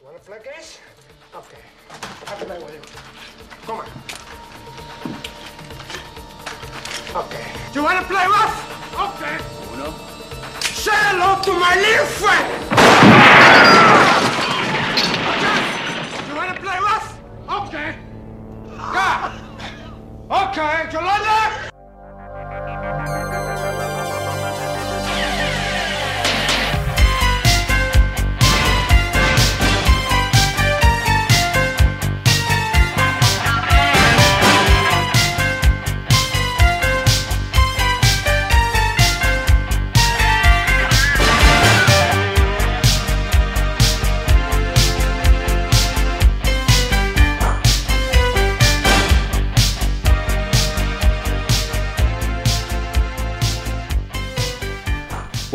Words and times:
You 0.00 0.06
want 0.06 0.16
to 0.16 0.22
play 0.30 0.38
games? 0.44 0.78
Okay. 1.34 1.58
I'll 2.28 2.36
play 2.36 2.58
with 2.62 2.72
you. 2.72 2.80
Come 3.66 3.80
on. 3.80 3.86
Okay. 7.24 7.44
Do 7.72 7.80
you 7.80 7.84
want 7.84 7.98
to 7.98 8.06
play 8.06 8.26
rough? 8.26 8.54
Okay. 8.94 9.38
Uno. 9.74 9.90
Say 10.60 10.94
hello 10.94 11.42
to 11.42 11.52
my 11.52 11.74
little 11.74 12.06
friend. 12.06 12.46
Okay. 15.34 15.62
You 16.28 16.34
want 16.36 16.54
to 16.54 16.60
play 16.62 16.78
rough? 16.78 17.18
Okay. 17.66 17.96
Yeah. 18.70 19.32
Okay. 20.30 20.92
Yolanda. 20.92 21.67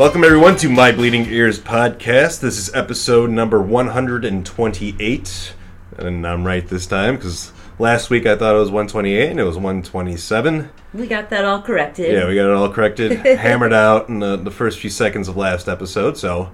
Welcome 0.04 0.26
everyone 0.26 0.58
to 0.58 0.68
My 0.68 0.92
Bleeding 0.92 1.26
Ears 1.28 1.58
podcast. 1.62 2.42
This 2.42 2.58
is 2.58 2.76
episode 2.76 3.30
number 3.30 3.62
128, 3.62 5.54
and 5.98 6.28
I'm 6.28 6.46
right 6.46 6.68
this 6.68 6.86
time 6.86 7.16
because 7.16 7.54
last 7.80 8.10
week 8.10 8.26
I 8.26 8.36
thought 8.36 8.54
it 8.54 8.60
was 8.60 8.70
128 8.70 9.30
and 9.30 9.40
it 9.40 9.44
was 9.46 9.56
127. 9.56 10.70
We 10.94 11.08
got 11.08 11.30
that 11.30 11.46
all 11.46 11.62
corrected. 11.62 12.12
Yeah, 12.12 12.28
we 12.28 12.36
got 12.36 12.50
it 12.50 12.54
all 12.54 12.70
corrected, 12.70 13.14
hammered 13.38 13.72
out 13.72 14.10
in 14.10 14.20
the, 14.20 14.36
the 14.36 14.52
first 14.52 14.80
few 14.80 14.90
seconds 14.90 15.30
of 15.30 15.38
last 15.38 15.70
episode. 15.70 16.18
So, 16.18 16.52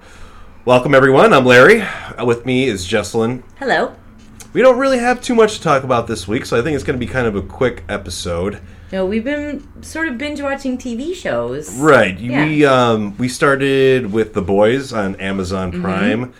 welcome 0.64 0.94
everyone. 0.94 1.32
I'm 1.32 1.44
Larry. 1.44 1.80
Uh, 1.80 2.24
With 2.24 2.46
me 2.46 2.68
is 2.68 2.86
Jesselyn. 2.86 3.42
Hello. 3.58 3.96
We 4.52 4.62
don't 4.62 4.78
really 4.78 4.98
have 4.98 5.20
too 5.20 5.34
much 5.34 5.56
to 5.58 5.62
talk 5.62 5.84
about 5.84 6.06
this 6.08 6.26
week, 6.26 6.44
so 6.44 6.58
I 6.58 6.62
think 6.62 6.74
it's 6.74 6.82
going 6.84 6.98
to 6.98 7.04
be 7.06 7.10
kind 7.10 7.26
of 7.28 7.36
a 7.36 7.42
quick 7.42 7.84
episode. 7.88 8.60
No, 8.92 9.06
we've 9.06 9.22
been 9.22 9.82
sort 9.82 10.08
of 10.08 10.18
binge 10.18 10.40
watching 10.42 10.76
TV 10.76 11.14
shows. 11.14 11.72
Right. 11.76 12.18
Yeah. 12.18 12.44
We 12.44 12.64
um 12.64 13.16
we 13.18 13.28
started 13.28 14.12
with 14.12 14.34
The 14.34 14.42
Boys 14.42 14.92
on 14.92 15.14
Amazon 15.16 15.70
Mm-hmm. 15.70 15.82
Prime. 15.82 16.34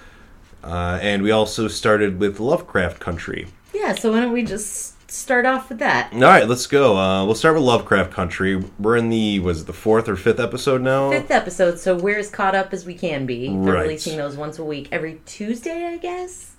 Uh, 0.65 0.99
and 1.01 1.23
we 1.23 1.31
also 1.31 1.69
started 1.69 2.19
with 2.21 2.39
Lovecraft 2.41 2.99
Country. 3.01 3.47
Yeah, 3.73 3.95
so 3.95 4.13
why 4.13 4.21
don't 4.21 4.33
we 4.33 4.43
just 4.43 5.11
start 5.11 5.47
off 5.47 5.69
with 5.71 5.79
that? 5.79 6.13
All 6.13 6.21
right, 6.21 6.47
let's 6.47 6.67
go. 6.67 6.99
Uh, 6.99 7.25
we'll 7.25 7.35
start 7.37 7.55
with 7.55 7.63
Lovecraft 7.65 8.13
Country. 8.13 8.57
We're 8.79 8.97
in 8.97 9.09
the 9.09 9.39
was 9.39 9.63
it 9.63 9.67
the 9.69 9.73
fourth 9.73 10.09
or 10.09 10.17
fifth 10.17 10.41
episode 10.41 10.83
now? 10.83 11.11
Fifth 11.13 11.31
episode, 11.31 11.79
so 11.79 11.95
we're 11.97 12.19
as 12.19 12.29
caught 12.29 12.55
up 12.57 12.73
as 12.75 12.85
we 12.85 12.95
can 12.95 13.25
be. 13.25 13.47
They're 13.49 13.57
Right. 13.75 13.83
releasing 13.83 14.19
those 14.19 14.37
once 14.37 14.59
a 14.59 14.65
week, 14.65 14.89
every 14.91 15.21
Tuesday, 15.25 15.87
I 15.87 15.97
guess. 15.97 16.50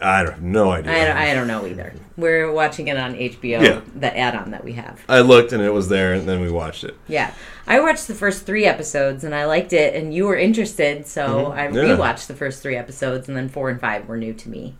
I 0.00 0.22
don't 0.24 0.32
have 0.32 0.42
no 0.42 0.70
idea. 0.72 0.92
I 0.92 1.04
don't, 1.04 1.16
I 1.16 1.34
don't 1.34 1.46
know 1.46 1.66
either. 1.66 1.94
We're 2.16 2.50
watching 2.52 2.88
it 2.88 2.96
on 2.96 3.14
HBO, 3.14 3.62
Yeah. 3.62 3.80
the 3.94 4.16
add-on 4.16 4.50
that 4.50 4.64
we 4.64 4.72
have. 4.72 5.00
I 5.08 5.20
looked 5.20 5.52
and 5.52 5.62
it 5.62 5.72
was 5.72 5.88
there, 5.88 6.12
and 6.14 6.28
then 6.28 6.40
we 6.40 6.50
watched 6.50 6.82
it. 6.84 6.96
Yeah, 7.06 7.32
I 7.66 7.78
watched 7.80 8.08
the 8.08 8.14
first 8.14 8.44
three 8.44 8.64
episodes 8.64 9.22
and 9.24 9.34
I 9.34 9.44
liked 9.46 9.72
it, 9.72 9.94
and 9.94 10.12
you 10.12 10.26
were 10.26 10.36
interested, 10.36 11.06
so 11.06 11.52
I 11.52 11.66
Mm-hmm. 11.68 11.76
Yeah. 11.76 11.82
rewatched 11.96 12.26
the 12.26 12.34
first 12.34 12.62
three 12.62 12.76
episodes, 12.76 13.28
and 13.28 13.36
then 13.36 13.48
four 13.48 13.70
and 13.70 13.80
five 13.80 14.08
were 14.08 14.16
new 14.16 14.34
to 14.34 14.48
me. 14.48 14.74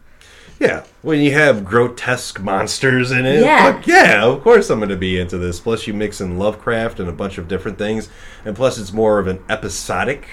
Yeah, 0.59 0.85
when 1.03 1.21
you 1.21 1.33
have 1.33 1.65
grotesque 1.65 2.41
monsters 2.41 3.11
in 3.11 3.25
it, 3.27 3.41
Yeah. 3.43 3.73
fuck 3.73 3.87
yeah, 3.87 4.25
of 4.25 4.43
course 4.43 4.71
I'm 4.71 4.79
going 4.79 4.91
to 4.91 4.97
be 4.97 5.19
into 5.21 5.39
this. 5.39 5.59
Plus, 5.61 5.87
you 5.87 5.95
mix 5.95 6.21
in 6.21 6.39
Lovecraft 6.39 7.01
and 7.01 7.09
a 7.09 7.13
bunch 7.13 7.39
of 7.39 7.49
different 7.49 7.79
things, 7.79 8.09
and 8.45 8.55
plus, 8.57 8.79
it's 8.79 8.93
more 8.93 9.19
of 9.19 9.27
an 9.29 9.43
episodic 9.49 10.27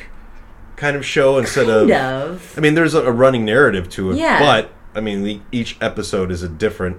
kind 0.79 0.95
of 0.95 1.05
show 1.05 1.37
instead 1.37 1.67
Kind 1.67 1.91
of. 1.91 2.31
of. 2.31 2.53
I 2.57 2.61
mean, 2.61 2.73
there's 2.73 2.93
a, 2.93 3.03
a 3.03 3.11
running 3.11 3.45
narrative 3.45 3.89
to 3.89 4.11
it, 4.11 4.17
Yeah. 4.17 4.39
but 4.39 4.71
I 4.95 5.01
mean, 5.01 5.23
the, 5.23 5.41
each 5.51 5.77
episode 5.81 6.31
is 6.31 6.41
a 6.41 6.49
different 6.49 6.97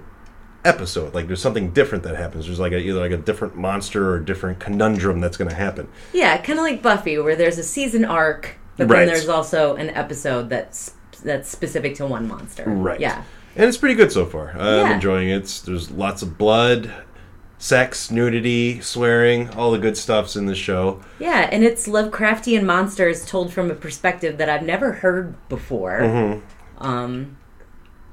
episode. 0.63 1.13
Like, 1.13 1.27
there's 1.27 1.41
something 1.41 1.71
different 1.71 2.03
that 2.03 2.15
happens. 2.15 2.45
There's 2.45 2.59
like 2.59 2.71
a, 2.71 2.77
either 2.79 2.99
like 2.99 3.11
a 3.11 3.17
different 3.17 3.55
monster 3.57 4.09
or 4.11 4.17
a 4.17 4.23
different 4.25 4.59
conundrum 4.59 5.19
that's 5.19 5.35
going 5.37 5.49
to 5.49 5.55
happen. 5.55 5.87
Yeah, 6.13 6.37
kind 6.37 6.59
of 6.59 6.63
like 6.63 6.81
Buffy, 6.81 7.17
where 7.17 7.35
there's 7.35 7.57
a 7.57 7.63
season 7.63 8.05
arc, 8.05 8.55
but 8.77 8.87
Right. 8.87 8.99
then 8.99 9.07
there's 9.07 9.27
also 9.27 9.75
an 9.75 9.89
episode 9.89 10.49
that's 10.49 10.93
that's 11.23 11.49
specific 11.49 11.95
to 11.95 12.05
one 12.07 12.27
monster. 12.27 12.63
Right. 12.67 12.99
Yeah. 12.99 13.23
And 13.55 13.65
it's 13.65 13.77
pretty 13.77 13.95
good 13.95 14.11
so 14.11 14.25
far. 14.25 14.51
I'm 14.51 14.57
Yeah. 14.87 14.93
enjoying 14.95 15.29
it. 15.29 15.37
It's- 15.37 15.59
There's 15.61 15.91
lots 15.91 16.21
of 16.23 16.37
blood, 16.37 16.91
sex, 17.61 18.09
nudity, 18.09 18.81
swearing, 18.81 19.47
all 19.51 19.71
the 19.71 19.77
good 19.77 19.95
stuff's 19.95 20.35
in 20.35 20.47
the 20.47 20.55
show. 20.55 20.99
Yeah, 21.19 21.47
and 21.51 21.63
it's 21.63 21.87
Lovecraftian 21.87 22.63
monsters 22.63 23.23
told 23.23 23.53
from 23.53 23.69
a 23.69 23.75
perspective 23.75 24.39
that 24.39 24.49
I've 24.49 24.63
never 24.63 24.93
heard 24.93 25.35
before. 25.47 26.41
Um, 26.79 27.37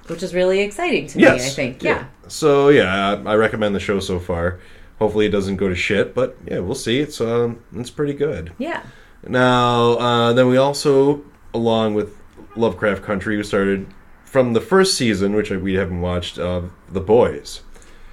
which 0.07 0.23
is 0.23 0.35
really 0.35 0.61
exciting 0.61 1.07
to 1.09 1.19
me. 1.19 1.27
I 1.27 1.39
think. 1.39 1.83
Yeah. 1.83 2.05
So 2.29 2.69
yeah, 2.69 3.15
I, 3.25 3.33
I 3.33 3.37
recommend 3.37 3.75
the 3.75 3.81
show 3.81 4.01
so 4.01 4.19
far. 4.19 4.61
Hopefully 4.99 5.27
it 5.27 5.31
doesn't 5.31 5.57
go 5.57 5.69
to 5.69 5.75
shit, 5.75 6.15
but 6.15 6.37
yeah, 6.47 6.59
we'll 6.59 6.75
see. 6.75 7.01
It's 7.01 7.21
um, 7.21 7.63
it's 7.75 7.91
pretty 7.91 8.13
good. 8.13 8.53
Yeah. 8.59 8.83
Now, 9.27 9.93
uh, 9.93 10.33
then 10.35 10.49
we 10.49 10.59
also, 10.59 11.25
along 11.55 11.95
with 11.95 12.17
Lovecraft 12.55 13.03
Country, 13.03 13.39
we 13.39 13.43
started 13.43 13.87
from 14.25 14.53
the 14.53 14.61
first 14.61 14.95
season, 14.95 15.35
which 15.35 15.51
we 15.51 15.75
haven't 15.75 16.03
watched, 16.03 16.39
uh, 16.39 16.63
The 16.91 17.01
Boys. 17.01 17.63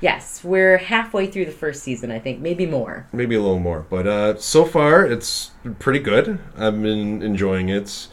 Yes, 0.02 0.44
we're 0.44 0.78
halfway 0.78 1.28
through 1.28 1.46
the 1.46 1.52
first 1.52 1.82
season. 1.84 2.12
I 2.12 2.20
think 2.20 2.40
maybe 2.40 2.66
more. 2.66 3.08
maybe 3.14 3.36
a 3.36 3.42
little 3.42 3.60
more. 3.60 3.86
But 3.90 4.06
uh, 4.08 4.38
so 4.38 4.66
far, 4.66 5.06
it's 5.06 5.52
pretty 5.80 6.00
good. 6.00 6.40
I've 6.58 6.82
been 6.82 7.22
enjoying 7.24 7.70
it. 7.70 8.08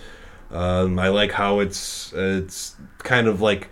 Um, 0.51 0.99
I 0.99 1.09
like 1.09 1.33
how 1.33 1.61
it's 1.61 2.13
it's 2.15 2.77
kind 2.99 3.27
of 3.27 3.41
like 3.41 3.69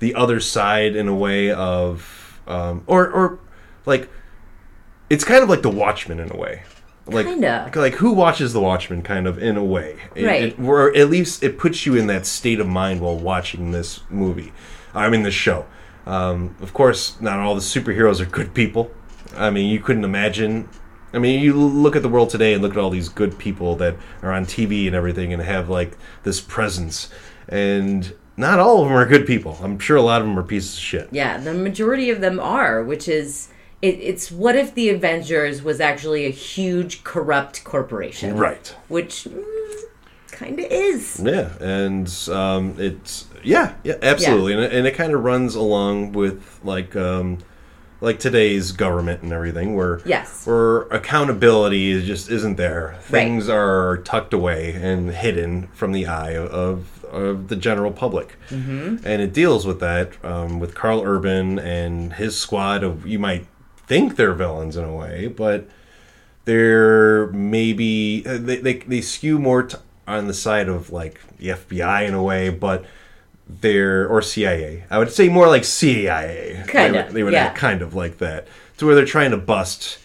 the 0.00 0.14
other 0.14 0.40
side 0.40 0.96
in 0.96 1.06
a 1.08 1.14
way 1.14 1.50
of, 1.50 2.40
um, 2.46 2.82
or 2.86 3.08
or 3.10 3.38
like 3.86 4.08
it's 5.10 5.24
kind 5.24 5.42
of 5.42 5.48
like 5.48 5.62
the 5.62 5.70
Watchmen 5.70 6.18
in 6.20 6.30
a 6.30 6.36
way. 6.36 6.62
Like, 7.06 7.24
Kinda. 7.24 7.70
like 7.74 7.94
who 7.94 8.12
watches 8.12 8.52
the 8.52 8.60
Watchmen? 8.60 9.00
Kind 9.02 9.26
of 9.26 9.38
in 9.42 9.56
a 9.56 9.64
way, 9.64 9.96
It- 10.14 10.26
Right. 10.26 10.42
It, 10.42 10.60
or 10.60 10.94
at 10.94 11.08
least 11.08 11.42
it 11.42 11.56
puts 11.58 11.86
you 11.86 11.94
in 11.94 12.06
that 12.08 12.26
state 12.26 12.60
of 12.60 12.66
mind 12.66 13.00
while 13.00 13.16
watching 13.16 13.70
this 13.70 14.00
movie. 14.10 14.52
I 14.94 15.08
mean, 15.08 15.22
this 15.22 15.32
show. 15.34 15.64
Um, 16.08 16.56
of 16.62 16.72
course, 16.72 17.20
not 17.20 17.38
all 17.38 17.54
the 17.54 17.60
superheroes 17.60 18.18
are 18.20 18.24
good 18.24 18.54
people. 18.54 18.90
I 19.36 19.50
mean, 19.50 19.70
you 19.70 19.78
couldn't 19.78 20.04
imagine. 20.04 20.68
I 21.12 21.18
mean, 21.18 21.40
you 21.40 21.54
look 21.54 21.96
at 21.96 22.02
the 22.02 22.08
world 22.08 22.30
today 22.30 22.54
and 22.54 22.62
look 22.62 22.72
at 22.72 22.78
all 22.78 22.90
these 22.90 23.08
good 23.10 23.38
people 23.38 23.76
that 23.76 23.96
are 24.22 24.32
on 24.32 24.46
TV 24.46 24.86
and 24.86 24.96
everything 24.96 25.32
and 25.32 25.42
have 25.42 25.68
like 25.68 25.96
this 26.22 26.40
presence, 26.40 27.10
and 27.46 28.14
not 28.38 28.58
all 28.58 28.82
of 28.82 28.88
them 28.88 28.96
are 28.96 29.06
good 29.06 29.26
people. 29.26 29.58
I'm 29.62 29.78
sure 29.78 29.96
a 29.96 30.02
lot 30.02 30.22
of 30.22 30.26
them 30.26 30.38
are 30.38 30.42
pieces 30.42 30.74
of 30.74 30.80
shit. 30.80 31.08
Yeah, 31.12 31.36
the 31.36 31.52
majority 31.52 32.08
of 32.08 32.20
them 32.22 32.40
are, 32.40 32.82
which 32.82 33.06
is 33.06 33.48
it, 33.82 33.98
it's 34.00 34.32
what 34.32 34.56
if 34.56 34.74
the 34.74 34.88
Avengers 34.88 35.62
was 35.62 35.80
actually 35.80 36.24
a 36.24 36.30
huge 36.30 37.04
corrupt 37.04 37.64
corporation, 37.64 38.36
Right. 38.36 38.74
Which 38.88 39.24
mm, 39.24 39.44
kind 40.38 40.58
of 40.58 40.66
is. 40.70 41.20
Yeah, 41.22 41.50
and 41.60 42.08
um, 42.30 42.74
it's 42.78 43.26
yeah, 43.42 43.74
yeah, 43.82 43.96
absolutely, 44.02 44.54
and 44.54 44.62
it, 44.62 44.72
and 44.72 44.86
it 44.86 44.94
kind 44.94 45.12
of 45.12 45.24
runs 45.24 45.54
along 45.54 46.12
with 46.12 46.60
like 46.62 46.94
um, 46.94 47.38
like 48.00 48.18
today's 48.18 48.72
government 48.72 49.22
and 49.22 49.32
everything, 49.32 49.74
where 49.74 50.00
Yes. 50.04 50.46
where 50.46 50.82
accountability 50.82 51.90
is 51.90 52.04
just 52.04 52.30
isn't 52.30 52.56
there. 52.56 52.96
Things 53.00 53.48
are 53.48 53.98
tucked 53.98 54.32
away 54.32 54.74
and 54.74 55.10
hidden 55.10 55.68
from 55.68 55.92
the 55.92 56.06
eye 56.06 56.36
of 56.36 57.04
of 57.06 57.48
the 57.48 57.56
general 57.56 57.90
public, 57.90 58.36
mm-hmm. 58.50 58.98
and 59.04 59.22
it 59.22 59.32
deals 59.32 59.66
with 59.66 59.80
that 59.80 60.22
um, 60.24 60.60
with 60.60 60.74
Karl 60.74 61.02
Urban 61.04 61.58
and 61.58 62.12
his 62.14 62.38
squad 62.38 62.84
of 62.84 63.06
you 63.06 63.18
might 63.18 63.46
think 63.86 64.16
they're 64.16 64.34
villains 64.34 64.76
in 64.76 64.84
a 64.84 64.94
way, 64.94 65.26
but 65.26 65.68
they're 66.44 67.26
maybe 67.28 68.20
they, 68.20 68.56
they, 68.56 68.74
they 68.74 69.00
skew 69.00 69.38
more 69.38 69.64
t- 69.64 69.76
on 70.08 70.26
the 70.26 70.34
side 70.34 70.68
of 70.68 70.90
like 70.90 71.20
the 71.38 71.48
FBI 71.48 72.08
in 72.08 72.14
a 72.14 72.22
way, 72.22 72.50
but 72.50 72.84
they're 73.48 74.08
or 74.08 74.22
CIA. 74.22 74.84
I 74.90 74.98
would 74.98 75.12
say 75.12 75.28
more 75.28 75.48
like 75.48 75.64
CIA. 75.64 76.64
They 76.72 76.90
would, 76.90 77.14
they 77.14 77.22
would 77.22 77.32
yeah. 77.32 77.46
act 77.46 77.58
kind 77.58 77.82
of 77.82 77.94
like 77.94 78.18
that, 78.18 78.48
to 78.78 78.86
where 78.86 78.94
they're 78.94 79.04
trying 79.04 79.30
to 79.30 79.36
bust 79.36 79.98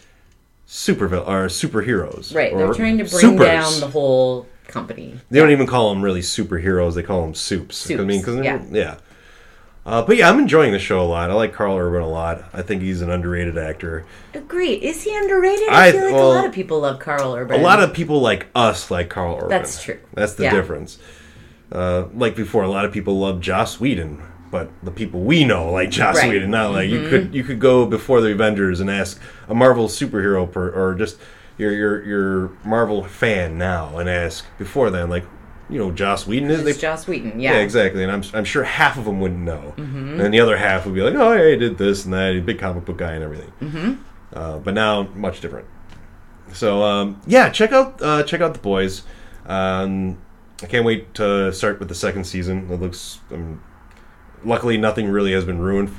super 0.65 1.05
or 1.05 1.47
superheroes. 1.47 2.35
Right, 2.35 2.55
they're 2.55 2.73
trying 2.73 2.97
to 2.97 3.05
bring 3.05 3.21
supers. 3.21 3.47
down 3.47 3.79
the 3.79 3.89
whole 3.89 4.47
company. 4.67 5.19
They 5.29 5.39
don't 5.39 5.51
even 5.51 5.67
call 5.67 5.93
them 5.93 6.01
really 6.01 6.21
superheroes. 6.21 6.95
They 6.95 7.03
call 7.03 7.21
them 7.21 7.33
supes. 7.33 7.89
I 7.89 7.95
mean, 7.97 8.21
cause 8.23 8.43
yeah. 8.43 8.61
yeah. 8.71 8.97
Uh, 9.85 10.01
but 10.01 10.15
yeah, 10.15 10.29
I'm 10.29 10.39
enjoying 10.39 10.71
the 10.71 10.79
show 10.79 11.01
a 11.01 11.03
lot. 11.03 11.29
I 11.29 11.33
like 11.33 11.51
Karl 11.51 11.77
Urban 11.77 12.01
a 12.01 12.07
lot. 12.07 12.45
I 12.53 12.61
think 12.61 12.81
he's 12.81 13.01
an 13.01 13.09
underrated 13.09 13.57
actor. 13.57 14.05
Agree. 14.33 14.73
Is 14.75 15.03
he 15.03 15.13
underrated? 15.15 15.67
I, 15.69 15.87
I- 15.87 15.91
feel 15.91 16.03
like 16.05 16.13
well, 16.13 16.31
a 16.31 16.35
lot 16.35 16.45
of 16.45 16.53
people 16.53 16.79
love 16.79 16.99
Karl 16.99 17.35
Urban. 17.35 17.59
A 17.59 17.63
lot 17.63 17.83
of 17.83 17.93
people 17.93 18.21
like 18.21 18.47
us 18.55 18.89
like 18.89 19.09
Karl 19.09 19.35
Urban. 19.35 19.49
That's 19.49 19.83
true. 19.83 19.99
That's 20.13 20.35
the 20.35 20.43
Yeah. 20.43 20.51
difference. 20.53 20.99
uh, 21.71 22.05
like 22.13 22.35
before, 22.35 22.63
a 22.63 22.69
lot 22.69 22.85
of 22.85 22.91
people 22.93 23.19
love 23.19 23.41
Joss 23.41 23.79
Whedon, 23.79 24.21
but 24.51 24.69
the 24.83 24.91
people 24.91 25.21
we 25.21 25.43
know 25.43 25.71
like 25.71 25.89
Joss 25.89 26.15
Right. 26.17 26.29
Whedon. 26.29 26.51
Not 26.51 26.71
like 26.71 26.89
you 26.89 27.09
could 27.09 27.33
you 27.35 27.43
could 27.43 27.59
go 27.59 27.85
before 27.85 28.21
the 28.21 28.31
Avengers 28.31 28.79
and 28.79 28.89
ask 28.89 29.19
a 29.49 29.55
Marvel 29.55 29.87
superhero 29.87 30.49
per, 30.49 30.69
or 30.69 30.93
just 30.95 31.17
your 31.57 31.71
your 31.71 32.03
your 32.05 32.51
Marvel 32.63 33.03
fan 33.03 33.57
now 33.57 33.97
and 33.97 34.07
ask 34.09 34.45
before 34.57 34.91
then 34.91 35.09
like 35.09 35.25
you 35.69 35.79
know 35.79 35.91
Joss 35.91 36.27
Whedon 36.27 36.51
is 36.51 36.65
It's 36.65 36.77
they 36.77 36.81
Joss 36.81 37.07
Whedon. 37.07 37.39
yeah. 37.39 37.53
Yeah. 37.53 37.59
exactly. 37.59 38.03
And 38.03 38.11
I'm, 38.11 38.23
I'm 38.33 38.45
sure 38.45 38.63
half 38.63 38.97
of 38.97 39.05
them 39.05 39.19
wouldn't 39.19 39.41
know. 39.41 39.73
And 39.77 40.33
the 40.33 40.39
other 40.39 40.57
half 40.57 40.85
would 40.85 40.93
be 40.93 41.01
like, 41.01 41.15
oh, 41.15 41.33
yeah, 41.33 41.51
he 41.51 41.55
did 41.57 41.77
this 41.77 42.05
and 42.05 42.13
that. 42.13 42.33
He's 42.33 42.41
a 42.41 42.45
big 42.45 42.59
comic 42.59 42.85
book 42.85 42.97
guy 42.97 43.13
and 43.13 43.23
everything. 43.23 43.53
Mm-hmm. 43.61 43.93
Uh, 44.33 44.59
but 44.59 44.73
now, 44.73 45.03
much 45.15 45.41
different. 45.41 45.67
So, 46.53 46.83
um, 46.83 47.21
yeah, 47.25 47.49
check 47.49 47.71
out 47.71 48.01
uh, 48.01 48.23
check 48.23 48.41
out 48.41 48.53
The 48.53 48.59
Boys. 48.59 49.03
Um, 49.45 50.17
I 50.61 50.67
can't 50.67 50.85
wait 50.85 51.13
to 51.15 51.51
start 51.51 51.79
with 51.79 51.89
the 51.89 51.95
second 51.95 52.23
season. 52.25 52.71
It 52.71 52.79
looks... 52.79 53.19
Um, 53.31 53.61
luckily, 54.43 54.77
nothing 54.77 55.09
really 55.09 55.33
has 55.33 55.45
been 55.45 55.59
ruined 55.59 55.91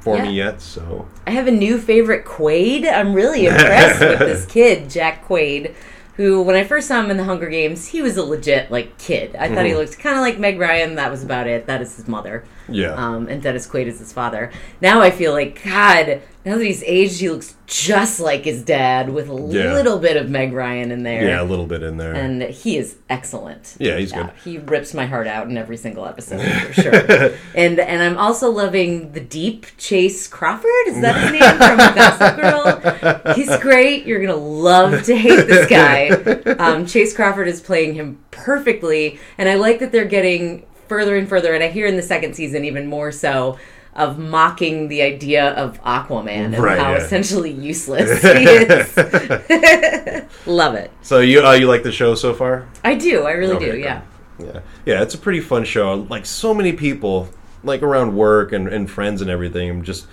for 0.00 0.20
me 0.20 0.32
yet, 0.32 0.60
so... 0.60 1.08
I 1.26 1.32
have 1.32 1.46
a 1.46 1.52
new 1.52 1.78
favorite 1.78 2.24
Quaid. 2.24 2.90
I'm 2.90 3.12
really 3.12 3.46
impressed 3.46 4.00
with 4.00 4.18
this 4.20 4.46
kid, 4.50 4.88
Jack 4.90 5.26
Quaid, 5.26 5.74
who, 6.18 6.42
when 6.42 6.56
I 6.56 6.64
first 6.64 6.88
saw 6.88 7.00
him 7.00 7.10
in 7.10 7.16
the 7.16 7.24
Hunger 7.24 7.48
Games, 7.48 7.86
he 7.86 8.02
was 8.02 8.16
a 8.18 8.22
legit 8.24 8.70
like 8.70 8.98
kid. 8.98 9.34
I 9.36 9.48
thought 9.48 9.64
he 9.64 9.70
Mm-hmm. 9.70 9.78
looked 9.78 9.98
kind 9.98 10.16
of 10.16 10.20
like 10.22 10.38
Meg 10.38 10.58
Ryan. 10.60 10.96
That 10.96 11.10
was 11.10 11.22
about 11.22 11.46
it. 11.46 11.66
That 11.66 11.80
is 11.80 11.96
his 11.96 12.06
mother. 12.08 12.44
Yeah. 12.68 12.92
Um, 12.94 13.28
and 13.28 13.42
Dennis 13.42 13.66
Quaid 13.66 13.86
is 13.86 13.98
his 13.98 14.12
father. 14.12 14.50
Now 14.80 15.00
I 15.00 15.10
feel 15.10 15.32
like 15.32 15.62
God. 15.64 16.22
Now 16.44 16.56
that 16.56 16.64
he's 16.64 16.82
aged, 16.84 17.20
he 17.20 17.28
looks 17.28 17.56
just 17.66 18.20
like 18.20 18.44
his 18.44 18.62
dad, 18.62 19.10
with 19.10 19.28
a 19.28 19.34
Yeah. 19.34 19.74
little 19.74 19.98
bit 19.98 20.16
of 20.16 20.30
Meg 20.30 20.54
Ryan 20.54 20.90
in 20.92 21.02
there. 21.02 21.22
yeah, 21.26 21.42
a 21.42 21.44
little 21.44 21.66
bit 21.66 21.82
in 21.82 21.98
there. 21.98 22.14
And 22.14 22.40
he 22.42 22.78
is 22.78 22.96
excellent. 23.10 23.74
Yeah, 23.78 23.98
he's 23.98 24.12
good. 24.12 24.30
He 24.44 24.56
rips 24.56 24.94
my 24.94 25.04
heart 25.04 25.26
out 25.26 25.48
in 25.48 25.58
every 25.58 25.76
single 25.76 26.06
episode 26.06 26.40
for 26.66 26.72
sure. 26.72 27.32
and 27.54 27.78
and 27.78 28.02
I'm 28.02 28.16
also 28.16 28.50
loving 28.50 29.12
the 29.12 29.20
deep 29.20 29.66
Chace 29.76 30.26
Crawford. 30.26 30.70
Is 30.86 31.00
that 31.02 31.16
his 31.20 31.32
name 31.32 31.58
from 31.58 31.76
Gossip 31.94 32.36
Girl? 33.26 33.34
He's 33.34 33.54
great. 33.58 34.06
You're 34.06 34.20
gonna 34.20 34.36
love 34.36 35.02
to 35.04 35.16
hate 35.16 35.46
this 35.46 35.68
guy. 35.68 36.34
Um, 36.58 36.86
Chace 36.86 37.14
Crawford 37.14 37.46
is 37.46 37.60
playing 37.60 37.94
him 37.94 38.18
perfectly, 38.30 39.18
and 39.36 39.48
I 39.48 39.54
like 39.54 39.78
that 39.80 39.92
they're 39.92 40.04
getting 40.06 40.64
further 40.88 41.16
and 41.16 41.28
further. 41.28 41.54
And 41.54 41.62
I 41.62 41.68
hear 41.68 41.86
in 41.86 41.96
the 41.96 42.02
second 42.02 42.34
season 42.34 42.64
even 42.64 42.86
more 42.86 43.12
so. 43.12 43.58
Of 43.94 44.16
mocking 44.16 44.86
the 44.86 45.02
idea 45.02 45.48
of 45.54 45.82
Aquaman 45.82 46.28
and 46.54 46.58
Right, 46.58 46.78
how 46.78 46.92
yeah. 46.92 46.98
essentially 46.98 47.50
useless 47.50 48.22
he 48.22 48.28
is. 48.44 48.96
Love 50.46 50.74
it. 50.74 50.92
so, 51.02 51.18
you 51.18 51.44
uh, 51.44 51.52
you 51.54 51.66
like 51.66 51.82
the 51.82 51.90
show 51.90 52.14
so 52.14 52.32
far? 52.32 52.68
I 52.84 52.94
do. 52.94 53.24
I 53.24 53.32
really 53.32 53.56
Okay, 53.56 53.72
do. 53.72 53.78
Yeah. 53.78 54.02
Yeah, 54.38 54.60
yeah, 54.86 55.02
it's 55.02 55.14
a 55.14 55.18
pretty 55.18 55.40
fun 55.40 55.64
show. 55.64 55.94
Like 56.08 56.26
so 56.26 56.54
many 56.54 56.72
people, 56.74 57.28
like 57.64 57.82
around 57.82 58.14
work 58.14 58.52
and, 58.52 58.68
and 58.68 58.88
friends 58.88 59.20
and 59.20 59.28
everything. 59.28 59.68
I'm 59.68 59.82
just 59.82 60.06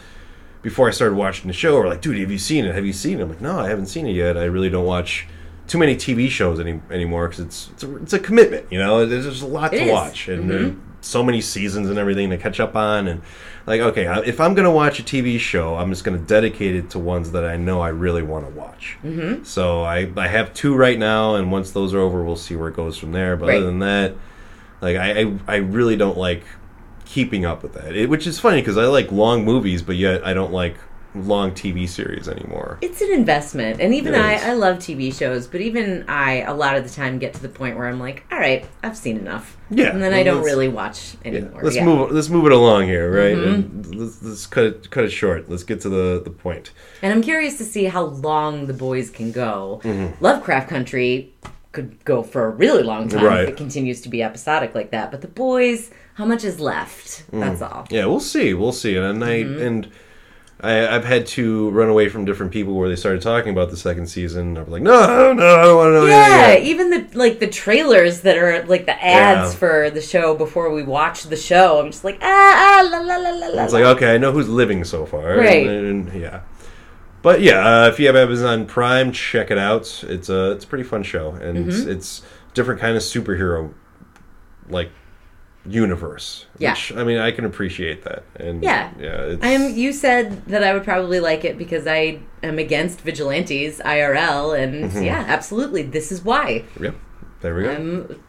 before 0.64 0.88
I 0.88 0.92
started 0.92 1.14
watching 1.16 1.46
the 1.48 1.54
show, 1.54 1.76
we're 1.76 1.88
like, 1.88 2.02
"Dude, 2.02 2.18
have 2.18 2.32
you 2.32 2.40
seen 2.40 2.66
it? 2.66 2.74
Have 2.74 2.88
you 2.88 2.94
seen 2.94 3.20
it?" 3.20 3.24
I'm 3.24 3.30
like, 3.30 3.42
"No, 3.42 3.60
I 3.60 3.70
haven't 3.70 3.86
seen 3.86 4.08
it 4.08 4.14
yet. 4.14 4.36
I 4.36 4.46
really 4.46 4.72
don't 4.72 4.86
watch 4.86 5.28
too 5.68 5.78
many 5.78 5.96
TV 5.96 6.30
shows 6.30 6.60
any 6.60 6.80
anymore 6.92 7.28
because 7.28 7.46
it's 7.46 7.70
it's 7.74 7.84
a, 7.84 7.96
it's 7.98 8.14
a 8.14 8.20
commitment. 8.20 8.66
You 8.72 8.80
know, 8.80 9.06
there's 9.06 9.26
just 9.26 9.42
a 9.42 9.48
lot 9.48 9.74
It 9.74 9.80
to 9.80 9.86
is. 9.86 9.92
watch 9.92 10.28
and 10.28 10.52
are 10.52 10.76
so 11.02 11.24
many 11.24 11.40
seasons 11.42 11.90
and 11.90 12.00
everything 12.00 12.30
to 12.32 12.38
catch 12.38 12.60
up 12.60 12.76
on. 12.76 13.08
And 13.08 13.22
like, 13.68 13.82
okay, 13.82 14.06
if 14.28 14.40
I'm 14.40 14.54
gonna 14.54 14.72
watch 14.72 15.00
a 15.00 15.04
TV 15.04 15.40
show, 15.40 15.76
I'm 15.76 15.90
just 15.90 16.04
gonna 16.04 16.18
dedicate 16.18 16.76
it 16.76 16.90
to 16.92 17.00
ones 17.00 17.32
that 17.32 17.46
I 17.46 17.58
know 17.58 17.82
I 17.82 17.90
really 17.90 18.24
want 18.24 18.46
to 18.48 18.52
watch. 18.54 18.98
Mm-hmm. 19.04 19.44
So 19.44 19.84
I 19.84 20.12
I 20.18 20.28
have 20.28 20.54
two 20.54 20.76
right 20.76 20.98
now, 21.00 21.36
and 21.36 21.52
once 21.52 21.72
those 21.72 21.94
are 21.94 22.00
over, 22.00 22.24
we'll 22.24 22.36
see 22.36 22.56
where 22.56 22.70
it 22.70 22.76
goes 22.76 22.98
from 22.98 23.12
there. 23.12 23.36
But 23.36 23.48
Right. 23.50 23.58
other 23.58 23.66
than 23.66 23.80
that, 23.80 24.16
like 24.82 24.98
I 24.98 25.22
I, 25.22 25.34
I 25.48 25.56
really 25.58 25.96
don't 25.96 26.18
like 26.18 26.44
keeping 27.06 27.46
up 27.46 27.62
with 27.64 27.74
that, 27.74 27.96
it, 27.96 28.10
which 28.10 28.26
is 28.28 28.40
funny 28.40 28.62
because 28.62 28.78
I 28.78 28.86
like 28.86 29.12
long 29.12 29.46
movies, 29.46 29.82
but 29.84 29.96
yet 29.96 30.26
I 30.26 30.34
don't 30.34 30.52
like 30.52 30.76
long 31.16 31.52
TV 31.52 31.88
series 31.88 32.28
anymore. 32.28 32.78
It's 32.82 33.02
an 33.02 33.12
investment. 33.12 33.80
And 33.80 33.94
even 33.94 34.14
I. 34.16 34.36
I 34.50 34.54
love 34.54 34.78
TV 34.78 35.14
shows, 35.14 35.48
but 35.48 35.62
even 35.62 36.06
I, 36.08 36.42
a 36.42 36.54
lot 36.54 36.76
of 36.76 36.84
the 36.84 36.90
time, 36.90 37.20
get 37.20 37.34
to 37.36 37.42
the 37.42 37.50
point 37.50 37.78
where 37.78 37.88
I'm 37.88 38.00
like, 38.00 38.26
all 38.32 38.38
right, 38.40 38.66
I've 38.84 38.98
seen 38.98 39.18
enough. 39.18 39.58
Yeah, 39.70 39.88
And 39.92 40.02
then 40.04 40.14
I 40.14 40.22
don't 40.24 40.44
really 40.44 40.68
watch 40.68 41.16
Yeah, 41.24 41.32
anymore. 41.32 41.62
let's 41.64 41.76
Yeah. 41.76 41.84
Mm-hmm. 41.86 42.00
move 42.02 42.12
let's 42.12 42.30
move 42.30 42.46
it 42.46 42.52
along 42.52 42.86
here, 42.86 43.10
right? 43.12 43.36
And 43.38 43.96
let's, 43.96 44.22
let's 44.22 44.46
cut 44.46 44.66
it 44.66 44.90
cut 44.92 45.04
it 45.06 45.10
short. 45.10 45.50
Let's 45.50 45.64
get 45.64 45.82
to 45.82 45.90
the 45.90 46.22
the 46.24 46.30
point. 46.30 46.72
And 47.02 47.12
I'm 47.12 47.22
curious 47.24 47.58
to 47.58 47.64
see 47.64 47.86
how 47.86 48.04
long 48.04 48.68
the 48.68 48.74
boys 48.74 49.10
can 49.10 49.32
go. 49.32 49.82
Mm-hmm. 49.84 50.24
Lovecraft 50.24 50.70
Country 50.70 51.34
could 51.72 52.04
go 52.06 52.24
for 52.24 52.46
a 52.46 52.50
really 52.52 52.84
long 52.84 53.10
time 53.10 53.24
Right. 53.26 53.44
if 53.44 53.50
it 53.50 53.58
continues 53.58 54.00
to 54.02 54.10
be 54.10 54.22
episodic 54.24 54.74
like 54.76 54.92
that. 54.92 55.12
But 55.12 55.20
the 55.22 55.28
boys, 55.28 55.92
how 56.14 56.24
much 56.26 56.44
is 56.46 56.60
left? 56.60 57.24
That's 57.32 57.62
all. 57.62 57.86
Yeah, 57.90 58.06
we'll 58.06 58.22
see. 58.22 58.54
We'll 58.54 58.72
see. 58.72 58.96
And 58.96 59.24
I 59.24 59.44
Mm-hmm. 59.44 59.62
and 59.66 59.92
I, 60.62 60.88
I've 60.88 61.04
had 61.04 61.28
to 61.28 61.70
run 61.72 61.90
away 61.90 62.08
from 62.08 62.24
different 62.26 62.52
people 62.54 62.74
where 62.76 62.88
they 62.88 62.96
started 62.96 63.22
talking 63.22 63.52
about 63.52 63.70
the 63.72 63.78
second 63.78 64.08
season. 64.08 64.58
I 64.58 64.62
was 64.62 64.70
like, 64.70 64.82
no, 64.82 65.34
no, 65.34 65.56
I 65.58 65.64
don't 65.64 65.76
want 65.78 65.88
to 65.90 65.92
know 65.94 66.06
Yeah, 66.06 66.58
even 66.58 66.90
the 66.92 67.08
like 67.18 67.40
the 67.40 67.48
trailers 67.48 68.22
that 68.22 68.38
are 68.38 68.64
like 68.66 68.86
the 68.86 69.04
ads 69.04 69.52
Yeah. 69.54 69.60
for 69.60 69.90
the 69.90 70.02
show 70.02 70.34
before 70.34 70.72
we 70.72 70.82
watch 70.84 71.24
the 71.24 71.36
show. 71.36 71.80
I'm 71.80 71.92
just 71.92 72.04
like 72.06 72.20
ah 72.22 72.82
ah 72.84 72.90
la 72.90 73.00
la 73.00 73.18
la 73.18 73.30
la 73.32 73.48
la. 73.48 73.64
It's 73.66 73.74
like, 73.74 73.84
okay, 73.84 74.16
I 74.16 74.18
know 74.18 74.32
who's 74.32 74.48
living 74.50 74.84
so 74.86 75.06
far. 75.06 75.38
Right. 75.38 75.68
And, 75.68 76.10
and, 76.10 76.22
yeah. 76.22 76.42
But 77.22 77.42
yeah, 77.42 77.84
uh, 77.84 77.88
if 77.90 78.00
you 78.00 78.06
have 78.08 78.16
Amazon 78.16 78.66
Prime, 78.66 79.12
check 79.12 79.52
it 79.52 79.58
out. 79.58 80.04
It's 80.08 80.30
a 80.30 80.52
it's 80.52 80.64
a 80.64 80.68
pretty 80.68 80.84
fun 80.86 81.04
show, 81.04 81.32
and 81.32 81.58
Mm-hmm. 81.68 81.90
it's 81.90 82.22
different 82.54 82.80
kind 82.80 82.96
of 82.96 83.04
superhero 83.04 83.74
like 84.70 84.90
universe. 85.68 86.46
Yeah. 86.60 86.72
Which, 86.74 86.94
I 86.96 87.04
mean, 87.04 87.18
I 87.18 87.32
can 87.32 87.46
appreciate 87.46 88.04
that. 88.04 88.24
And 88.36 88.64
Yeah. 88.64 88.92
yeah. 89.00 89.36
I'm. 89.42 89.76
You 89.76 89.94
said 89.94 90.46
that 90.46 90.64
I 90.64 90.74
would 90.74 90.84
probably 90.84 91.20
like 91.20 91.44
it 91.46 91.58
because 91.58 91.88
I 91.88 92.20
am 92.44 92.60
against 92.60 93.02
vigilantes 93.02 93.80
IRL, 93.80 94.58
and 94.58 94.86
Mm-hmm. 94.92 95.04
yeah, 95.04 95.26
absolutely. 95.28 95.82
This 95.84 96.12
is 96.12 96.24
why 96.24 96.64
Yeah. 96.80 96.92
There 97.42 97.56
we 97.56 97.64
go. 97.64 97.72
I'm 97.72 98.22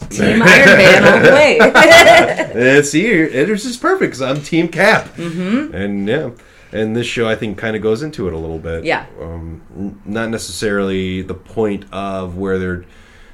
Team 0.10 0.42
Iron 0.42 0.78
Man 0.78 1.04
all 1.04 1.20
the 1.20 1.30
way. 1.30 2.82
See, 2.82 3.06
it 3.06 3.50
is 3.50 3.62
just 3.64 3.82
perfect 3.82 4.12
because 4.12 4.22
I'm 4.22 4.40
Team 4.42 4.68
Cap. 4.68 5.06
Mm-hmm. 5.16 5.74
And 5.74 6.08
yeah, 6.08 6.30
and 6.72 6.96
this 6.96 7.06
show 7.06 7.28
I 7.28 7.34
think 7.36 7.58
kind 7.58 7.76
of 7.76 7.82
goes 7.82 8.02
into 8.02 8.26
it 8.26 8.32
a 8.32 8.38
little 8.38 8.58
bit. 8.58 8.84
Yeah. 8.84 9.04
Um, 9.20 10.00
not 10.06 10.30
necessarily 10.30 11.20
the 11.20 11.34
point 11.34 11.84
of 11.92 12.38
where 12.38 12.58
they're 12.58 12.84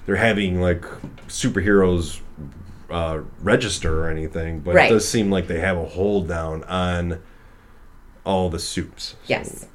they're 0.07 0.17
having 0.17 0.61
like 0.61 0.83
superheroes 1.29 2.21
uh, 2.91 3.21
register 3.41 4.05
or 4.05 4.11
anything, 4.11 4.61
but 4.61 4.75
Right. 4.75 4.91
it 4.91 4.94
does 4.94 5.09
seem 5.09 5.31
like 5.31 5.47
they 5.49 5.61
have 5.61 5.76
a 5.76 5.85
hold 5.85 6.28
down 6.28 6.62
on 6.64 7.21
all 8.25 8.49
the 8.50 8.59
supes. 8.59 9.16
yes. 9.26 9.66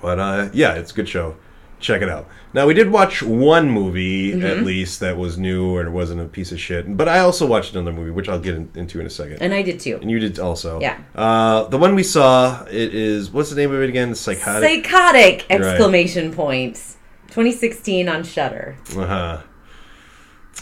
But 0.00 0.18
uh, 0.18 0.48
yeah, 0.52 0.74
it's 0.74 0.90
a 0.92 0.94
good 0.94 1.08
show. 1.08 1.36
Check 1.78 2.00
it 2.02 2.08
out. 2.08 2.28
Now 2.54 2.66
we 2.66 2.74
did 2.74 2.90
watch 2.92 3.22
one 3.22 3.68
movie 3.70 4.32
Mm-hmm. 4.32 4.46
at 4.46 4.62
least 4.62 5.00
that 5.00 5.16
was 5.16 5.36
new 5.38 5.78
and 5.78 5.88
it 5.88 5.90
wasn't 5.90 6.20
a 6.20 6.24
piece 6.26 6.52
of 6.52 6.60
shit. 6.60 6.96
But 6.96 7.08
I 7.08 7.18
also 7.20 7.44
watched 7.46 7.74
another 7.74 7.92
movie, 7.92 8.10
which 8.12 8.28
I'll 8.28 8.38
get 8.38 8.54
in, 8.54 8.70
into 8.76 9.00
in 9.00 9.06
a 9.06 9.10
second. 9.10 9.38
And 9.42 9.52
I 9.52 9.62
did 9.62 9.80
too. 9.80 9.98
And 10.00 10.08
you 10.10 10.20
did 10.20 10.38
also. 10.38 10.80
Yeah. 10.80 10.98
Uh, 11.14 11.64
the 11.64 11.78
one 11.78 11.94
we 11.96 12.04
saw, 12.04 12.62
it 12.66 12.94
is 12.94 13.30
what's 13.32 13.50
the 13.50 13.56
name 13.56 13.72
of 13.72 13.80
it 13.82 13.88
again? 13.88 14.14
Psychotic. 14.14 14.84
Psychotic! 14.86 15.46
Right. 15.50 15.60
Exclamation 15.60 16.32
points. 16.32 16.96
2016 17.28 18.08
on 18.08 18.22
Shudder. 18.24 18.76
uh 18.96 19.06
huh. 19.06 19.42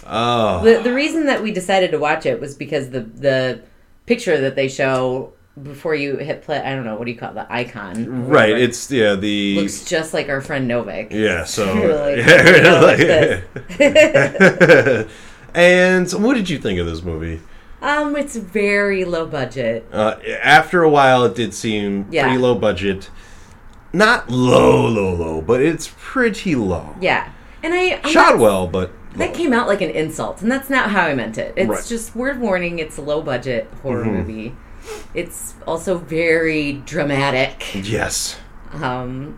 Oh. 0.06 0.62
The 0.64 0.80
the 0.82 0.92
reason 0.94 1.26
that 1.26 1.42
we 1.42 1.50
decided 1.52 1.90
to 1.92 1.98
watch 1.98 2.26
it 2.26 2.40
was 2.40 2.54
because 2.54 2.90
the 2.90 3.00
the 3.00 3.62
picture 4.06 4.40
that 4.40 4.56
they 4.56 4.68
show 4.68 5.32
before 5.62 5.94
you 5.94 6.16
hit 6.16 6.42
play. 6.42 6.58
I 6.58 6.74
don't 6.74 6.84
know 6.84 6.96
what 6.96 7.04
do 7.04 7.10
you 7.12 7.18
call 7.18 7.30
it, 7.30 7.34
the 7.34 7.52
icon. 7.52 8.26
right. 8.28 8.56
It's 8.56 8.90
yeah 8.90 9.14
the 9.14 9.56
looks 9.60 9.84
just 9.84 10.14
like 10.14 10.28
our 10.28 10.40
friend 10.40 10.70
Novik. 10.70 11.10
yeah. 11.12 11.44
So 11.44 11.66
like, 11.74 12.16
Yeah, 12.26 12.62
"Oh, 12.66 12.80
like- 13.78 15.06
and 15.54 16.10
what 16.12 16.34
did 16.34 16.48
you 16.48 16.58
think 16.58 16.78
of 16.78 16.86
this 16.86 17.02
movie? 17.02 17.40
Um, 17.82 18.14
it's 18.16 18.36
very 18.36 19.04
low 19.04 19.26
budget. 19.26 19.86
Uh, 19.92 20.16
after 20.42 20.82
a 20.82 20.88
while, 20.88 21.24
it 21.24 21.34
did 21.34 21.54
seem 21.54 22.06
Yeah. 22.10 22.24
pretty 22.24 22.38
low 22.38 22.54
budget. 22.54 23.10
Not 23.92 24.30
low, 24.30 24.86
low, 24.86 25.14
low, 25.14 25.40
but 25.40 25.60
it's 25.62 25.92
pretty 25.98 26.54
low. 26.54 26.94
Yeah, 27.00 27.30
and 27.62 27.74
I 27.74 28.00
I'm 28.04 28.10
Shot 28.10 28.32
not- 28.34 28.38
well, 28.38 28.66
but 28.66 28.92
That 29.16 29.34
came 29.34 29.52
out 29.52 29.66
like 29.66 29.80
an 29.80 29.90
insult, 29.90 30.40
and 30.42 30.50
that's 30.50 30.70
not 30.70 30.90
how 30.90 31.02
I 31.06 31.14
meant 31.14 31.36
it. 31.38 31.52
It's 31.56 31.68
Right. 31.68 31.84
just 31.86 32.14
word 32.14 32.40
warning. 32.40 32.78
It's 32.78 32.96
a 32.96 33.02
low 33.02 33.22
budget 33.22 33.68
horror 33.82 34.04
Mm-hmm. 34.04 34.14
movie. 34.16 34.56
It's 35.14 35.54
also 35.66 35.98
very 35.98 36.74
dramatic. 36.86 37.74
yes. 37.74 38.36
Um, 38.72 39.34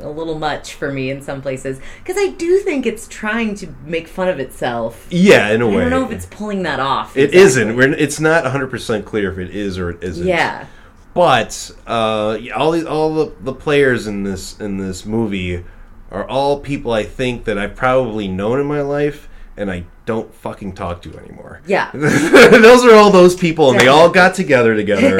a, 0.00 0.08
little 0.08 0.38
much 0.38 0.72
for 0.76 0.90
me 0.90 1.10
in 1.10 1.20
some 1.20 1.42
places 1.42 1.78
because 2.02 2.16
I 2.18 2.28
do 2.28 2.58
think 2.60 2.86
it's 2.86 3.06
trying 3.06 3.54
to 3.56 3.66
make 3.84 4.08
fun 4.08 4.28
of 4.28 4.40
itself. 4.40 5.06
Yeah, 5.10 5.50
in 5.50 5.60
a 5.60 5.68
way. 5.68 5.76
I 5.76 5.80
don't 5.80 5.90
know 5.90 6.06
if 6.06 6.10
it's 6.10 6.24
pulling 6.24 6.62
that 6.62 6.80
off. 6.80 7.14
It 7.14 7.34
exactly. 7.34 7.66
not 7.66 7.76
We're, 7.76 7.92
it's 7.92 8.18
not 8.18 8.44
100% 8.44 9.04
clear 9.04 9.30
if 9.30 9.36
it 9.38 9.54
is 9.54 9.78
or 9.78 9.90
it 9.90 10.02
isn't. 10.02 10.26
Yeah, 10.26 10.64
But 11.12 11.70
uh, 11.86 12.38
all 12.56 12.70
these, 12.70 12.86
all 12.86 13.14
the, 13.14 13.32
the 13.42 13.52
players 13.52 14.06
in 14.06 14.22
this 14.22 14.58
in 14.58 14.78
this 14.78 15.04
movie 15.04 15.64
are 16.12 16.28
all 16.28 16.60
people 16.60 16.92
I 16.92 17.02
think 17.04 17.44
that 17.44 17.58
I've 17.58 17.74
probably 17.74 18.28
known 18.28 18.60
in 18.60 18.66
my 18.66 18.82
life, 18.82 19.28
and 19.56 19.70
I 19.70 19.84
don't 20.06 20.32
fucking 20.34 20.74
talk 20.74 21.02
to 21.02 21.18
anymore. 21.18 21.62
Yeah. 21.66 21.90
those 21.94 22.84
are 22.84 22.94
all 22.94 23.10
those 23.10 23.34
people, 23.34 23.70
and 23.70 23.80
they 23.80 23.88
all 23.88 24.10
got 24.10 24.34
together 24.34 24.76
together, 24.76 25.18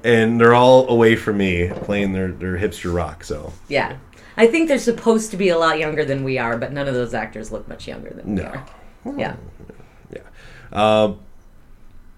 and 0.04 0.40
they're 0.40 0.54
all 0.54 0.88
away 0.88 1.16
from 1.16 1.38
me 1.38 1.70
playing 1.70 2.12
their, 2.12 2.30
their 2.32 2.58
hipster 2.58 2.94
rock. 2.94 3.24
So 3.24 3.52
Yeah. 3.68 3.96
I 4.36 4.46
think 4.46 4.68
they're 4.68 4.78
supposed 4.78 5.30
to 5.32 5.36
be 5.36 5.48
a 5.48 5.58
lot 5.58 5.78
younger 5.78 6.04
than 6.04 6.22
we 6.24 6.38
are, 6.38 6.56
but 6.56 6.72
none 6.72 6.86
of 6.88 6.94
those 6.94 7.14
actors 7.14 7.50
look 7.50 7.66
much 7.68 7.88
younger 7.88 8.10
than 8.10 8.26
we 8.36 8.42
No. 8.42 8.44
are. 8.48 8.66
Yeah. 9.18 9.36
yeah. 10.12 10.20
Uh, 10.72 11.14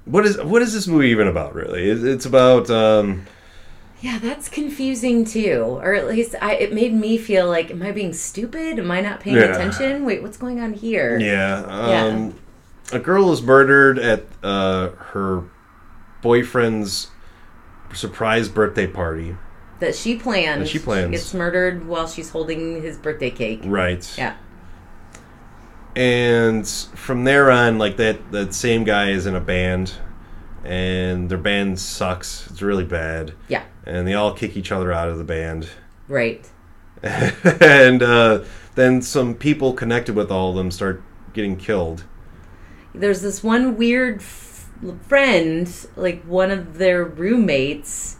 what 0.04 0.26
is 0.26 0.40
what 0.42 0.62
is 0.62 0.72
this 0.74 0.86
movie 0.88 1.08
even 1.08 1.28
about? 1.28 1.54
Really, 1.54 1.88
it's 1.88 2.26
about 2.26 2.68
um, 2.70 3.24
Yeah, 4.02 4.18
that's 4.18 4.48
confusing 4.48 5.24
too. 5.24 5.78
Or 5.80 5.94
at 5.94 6.08
least 6.08 6.34
I, 6.42 6.56
it 6.56 6.72
made 6.72 6.92
me 6.92 7.16
feel 7.16 7.46
like, 7.48 7.70
am 7.70 7.82
I 7.82 7.92
being 7.92 8.12
stupid? 8.12 8.78
Am 8.80 8.90
I 8.90 9.00
not 9.00 9.20
paying 9.20 9.36
Yeah. 9.36 9.44
attention? 9.54 10.04
Wait, 10.04 10.22
what's 10.22 10.36
going 10.36 10.60
on 10.60 10.72
here? 10.74 11.18
yeah, 11.20 11.60
um, 11.68 12.34
a 12.92 12.98
girl 12.98 13.32
is 13.32 13.40
murdered 13.42 13.98
at 13.98 14.24
uh, 14.42 14.88
her 14.90 15.44
boyfriend's 16.20 17.08
surprise 17.94 18.48
birthday 18.48 18.86
party. 18.88 19.36
That 19.78 19.94
she 19.94 20.16
planned. 20.16 20.62
That 20.62 20.68
she 20.68 20.78
plans. 20.80 21.10
gets 21.12 21.32
murdered 21.32 21.86
while 21.86 22.06
she's 22.08 22.30
holding 22.30 22.82
his 22.82 22.98
birthday 22.98 23.30
cake. 23.30 23.60
Right. 23.64 24.06
Yeah. 24.18 24.34
and 25.94 26.66
from 26.66 27.24
there 27.24 27.50
on 27.50 27.78
like 27.78 27.96
that 27.98 28.32
that 28.32 28.54
same 28.54 28.82
guy 28.84 29.10
is 29.10 29.26
in 29.26 29.34
a 29.34 29.40
band 29.40 29.92
and 30.64 31.28
their 31.28 31.38
band 31.38 31.78
sucks 31.78 32.46
it's 32.50 32.62
really 32.62 32.84
bad 32.84 33.34
Yeah. 33.48 33.64
and 33.86 34.06
they 34.06 34.14
all 34.14 34.32
kick 34.34 34.56
each 34.56 34.70
other 34.72 34.92
out 34.92 35.08
of 35.08 35.18
the 35.18 35.24
band 35.24 35.68
Right. 36.08 36.48
and 37.02 38.02
uh, 38.02 38.44
then 38.74 39.02
some 39.02 39.34
people 39.34 39.72
connected 39.72 40.14
with 40.14 40.30
all 40.30 40.50
of 40.50 40.56
them 40.56 40.70
start 40.70 41.02
getting 41.32 41.56
killed 41.56 42.04
There's 42.94 43.22
this 43.22 43.42
one 43.42 43.76
weird 43.76 44.20
f- 44.20 44.68
friend, 45.08 45.68
like 45.96 46.22
one 46.24 46.50
of 46.50 46.78
their 46.78 47.04
roommates. 47.04 48.16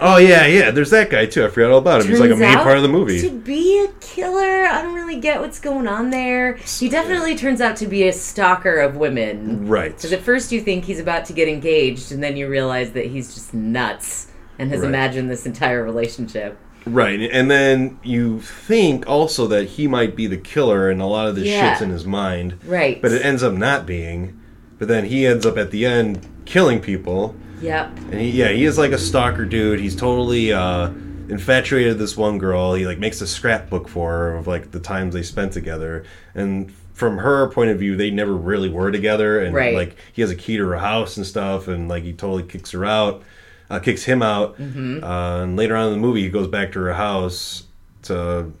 Oh 0.00 0.18
yeah 0.18 0.46
yeah 0.46 0.70
there's 0.70 0.90
that 0.90 1.08
guy 1.10 1.24
too 1.26 1.44
i 1.44 1.48
forgot 1.48 1.70
all 1.70 1.78
about 1.78 2.02
him 2.02 2.08
he's 2.08 2.20
like 2.20 2.30
a 2.30 2.36
main 2.36 2.56
part 2.58 2.76
of 2.76 2.82
the 2.82 2.88
movie 2.88 3.20
To 3.22 3.30
be 3.30 3.84
a 3.84 3.88
killer, 4.00 4.64
I 4.66 4.82
don't 4.82 4.94
really 4.94 5.20
get 5.20 5.40
what's 5.40 5.58
going 5.60 5.86
on 5.86 6.10
there. 6.10 6.54
He 6.56 6.88
definitely 6.88 7.36
turns 7.36 7.60
out 7.60 7.76
to 7.76 7.86
be 7.86 8.08
a 8.08 8.12
stalker 8.12 8.76
of 8.78 8.96
women. 8.96 9.66
right 9.68 9.94
Because 9.94 10.12
at 10.12 10.20
first 10.22 10.52
you 10.52 10.60
think 10.60 10.84
he's 10.84 10.98
about 11.00 11.24
to 11.26 11.32
get 11.34 11.48
engaged, 11.48 12.12
and 12.12 12.22
then 12.22 12.36
you 12.36 12.48
realize 12.48 12.92
that 12.92 13.06
he's 13.06 13.34
just 13.34 13.52
nuts 13.54 14.28
and 14.58 14.70
has 14.70 14.80
Right. 14.80 14.88
imagined 14.88 15.30
this 15.30 15.44
entire 15.46 15.82
relationship. 15.84 16.58
right 16.86 17.20
and 17.32 17.50
then 17.50 17.98
you 18.02 18.40
think 18.40 19.06
also 19.08 19.46
that 19.48 19.64
he 19.70 19.86
might 19.88 20.14
be 20.16 20.26
the 20.26 20.36
killer 20.36 20.88
and 20.90 21.00
a 21.02 21.06
lot 21.06 21.26
of 21.28 21.34
this 21.36 21.46
Yeah. 21.46 21.70
shit's 21.70 21.82
in 21.82 21.90
his 21.90 22.06
mind 22.06 22.54
Right. 22.66 23.00
but 23.02 23.12
it 23.12 23.24
ends 23.24 23.42
up 23.42 23.54
not 23.54 23.86
being 23.86 24.38
but 24.78 24.88
then 24.88 25.06
he 25.06 25.26
ends 25.26 25.44
up 25.46 25.56
at 25.58 25.70
the 25.72 25.84
end 25.84 26.20
killing 26.44 26.80
people 26.80 27.34
Yep. 27.60 27.86
And 28.10 28.14
he, 28.20 28.30
yeah, 28.30 28.48
he 28.48 28.64
is 28.64 28.78
like 28.78 28.92
a 28.92 28.98
stalker 28.98 29.44
dude. 29.44 29.80
He's 29.80 29.96
totally 29.96 30.52
uh, 30.52 30.88
infatuated 31.28 31.92
with 31.92 31.98
this 31.98 32.16
one 32.16 32.38
girl. 32.38 32.74
He 32.74 32.86
like 32.86 32.98
makes 32.98 33.20
a 33.20 33.26
scrapbook 33.26 33.88
for 33.88 34.10
her 34.10 34.36
of 34.36 34.46
like 34.46 34.70
the 34.70 34.80
times 34.80 35.14
they 35.14 35.22
spent 35.22 35.52
together. 35.52 36.04
And 36.34 36.72
from 36.92 37.18
her 37.18 37.48
point 37.48 37.70
of 37.70 37.78
view, 37.78 37.96
they 37.96 38.10
never 38.10 38.34
really 38.34 38.68
were 38.68 38.90
together. 38.90 39.40
And 39.40 39.54
Right. 39.54 39.74
like 39.74 39.96
he 40.12 40.22
has 40.22 40.30
a 40.30 40.36
key 40.36 40.56
to 40.56 40.66
her 40.68 40.76
house 40.76 41.16
and 41.16 41.26
stuff. 41.26 41.68
And 41.68 41.88
like 41.88 42.02
he 42.04 42.12
totally 42.12 42.42
kicks 42.42 42.70
her 42.72 42.84
out, 42.84 43.22
uh, 43.70 43.78
kicks 43.78 44.04
him 44.04 44.22
out. 44.22 44.58
Mm-hmm. 44.58 45.02
Uh, 45.02 45.42
and 45.42 45.56
later 45.56 45.76
on 45.76 45.86
in 45.88 45.92
the 45.92 45.98
movie, 45.98 46.22
he 46.22 46.28
goes 46.28 46.48
back 46.48 46.72
to 46.72 46.80
her 46.80 46.94
house 46.94 47.64
to 48.02 48.52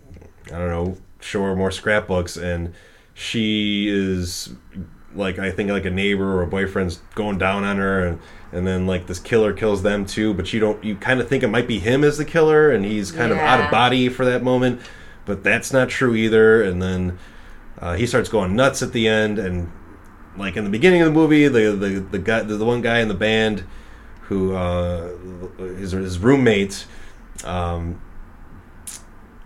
I 0.46 0.58
don't 0.58 0.68
know 0.70 0.96
show 1.20 1.42
her 1.42 1.56
more 1.56 1.70
scrapbooks. 1.70 2.36
And 2.36 2.72
she 3.14 3.88
is 3.88 4.54
like 5.16 5.38
I 5.38 5.50
think 5.50 5.70
like 5.70 5.84
a 5.84 5.90
neighbor 5.90 6.36
or 6.36 6.42
a 6.42 6.46
boyfriend's 6.46 7.00
going 7.14 7.38
down 7.38 7.64
on 7.64 7.76
her 7.76 8.06
and 8.06 8.20
and 8.52 8.66
then 8.66 8.86
like 8.86 9.06
this 9.06 9.18
killer 9.18 9.52
kills 9.52 9.82
them 9.82 10.06
too 10.06 10.34
but 10.34 10.52
you 10.52 10.60
don't 10.60 10.82
you 10.84 10.96
kind 10.96 11.20
of 11.20 11.28
think 11.28 11.42
it 11.42 11.48
might 11.48 11.66
be 11.66 11.78
him 11.78 12.04
as 12.04 12.18
the 12.18 12.24
killer 12.24 12.70
and 12.70 12.84
he's 12.84 13.10
kind 13.10 13.32
of 13.32 13.38
out 13.38 13.60
of 13.60 13.70
body 13.70 14.08
for 14.08 14.24
that 14.24 14.42
moment 14.42 14.80
but 15.24 15.42
that's 15.42 15.72
not 15.72 15.88
true 15.88 16.14
either 16.14 16.62
and 16.62 16.80
then 16.80 17.18
uh, 17.78 17.94
he 17.94 18.06
starts 18.06 18.28
going 18.28 18.54
nuts 18.54 18.82
at 18.82 18.92
the 18.92 19.08
end 19.08 19.38
and 19.38 19.70
like 20.36 20.56
in 20.56 20.64
the 20.64 20.70
beginning 20.70 21.02
of 21.02 21.06
the 21.06 21.12
movie 21.12 21.48
the 21.48 21.72
the, 21.72 22.00
the 22.00 22.18
guy 22.18 22.42
the, 22.42 22.56
the 22.56 22.64
one 22.64 22.80
guy 22.80 23.00
in 23.00 23.08
the 23.08 23.14
band 23.14 23.64
who 24.22 24.54
uh 24.54 25.10
his, 25.58 25.92
his 25.92 26.18
roommate 26.18 26.86
um 27.44 28.00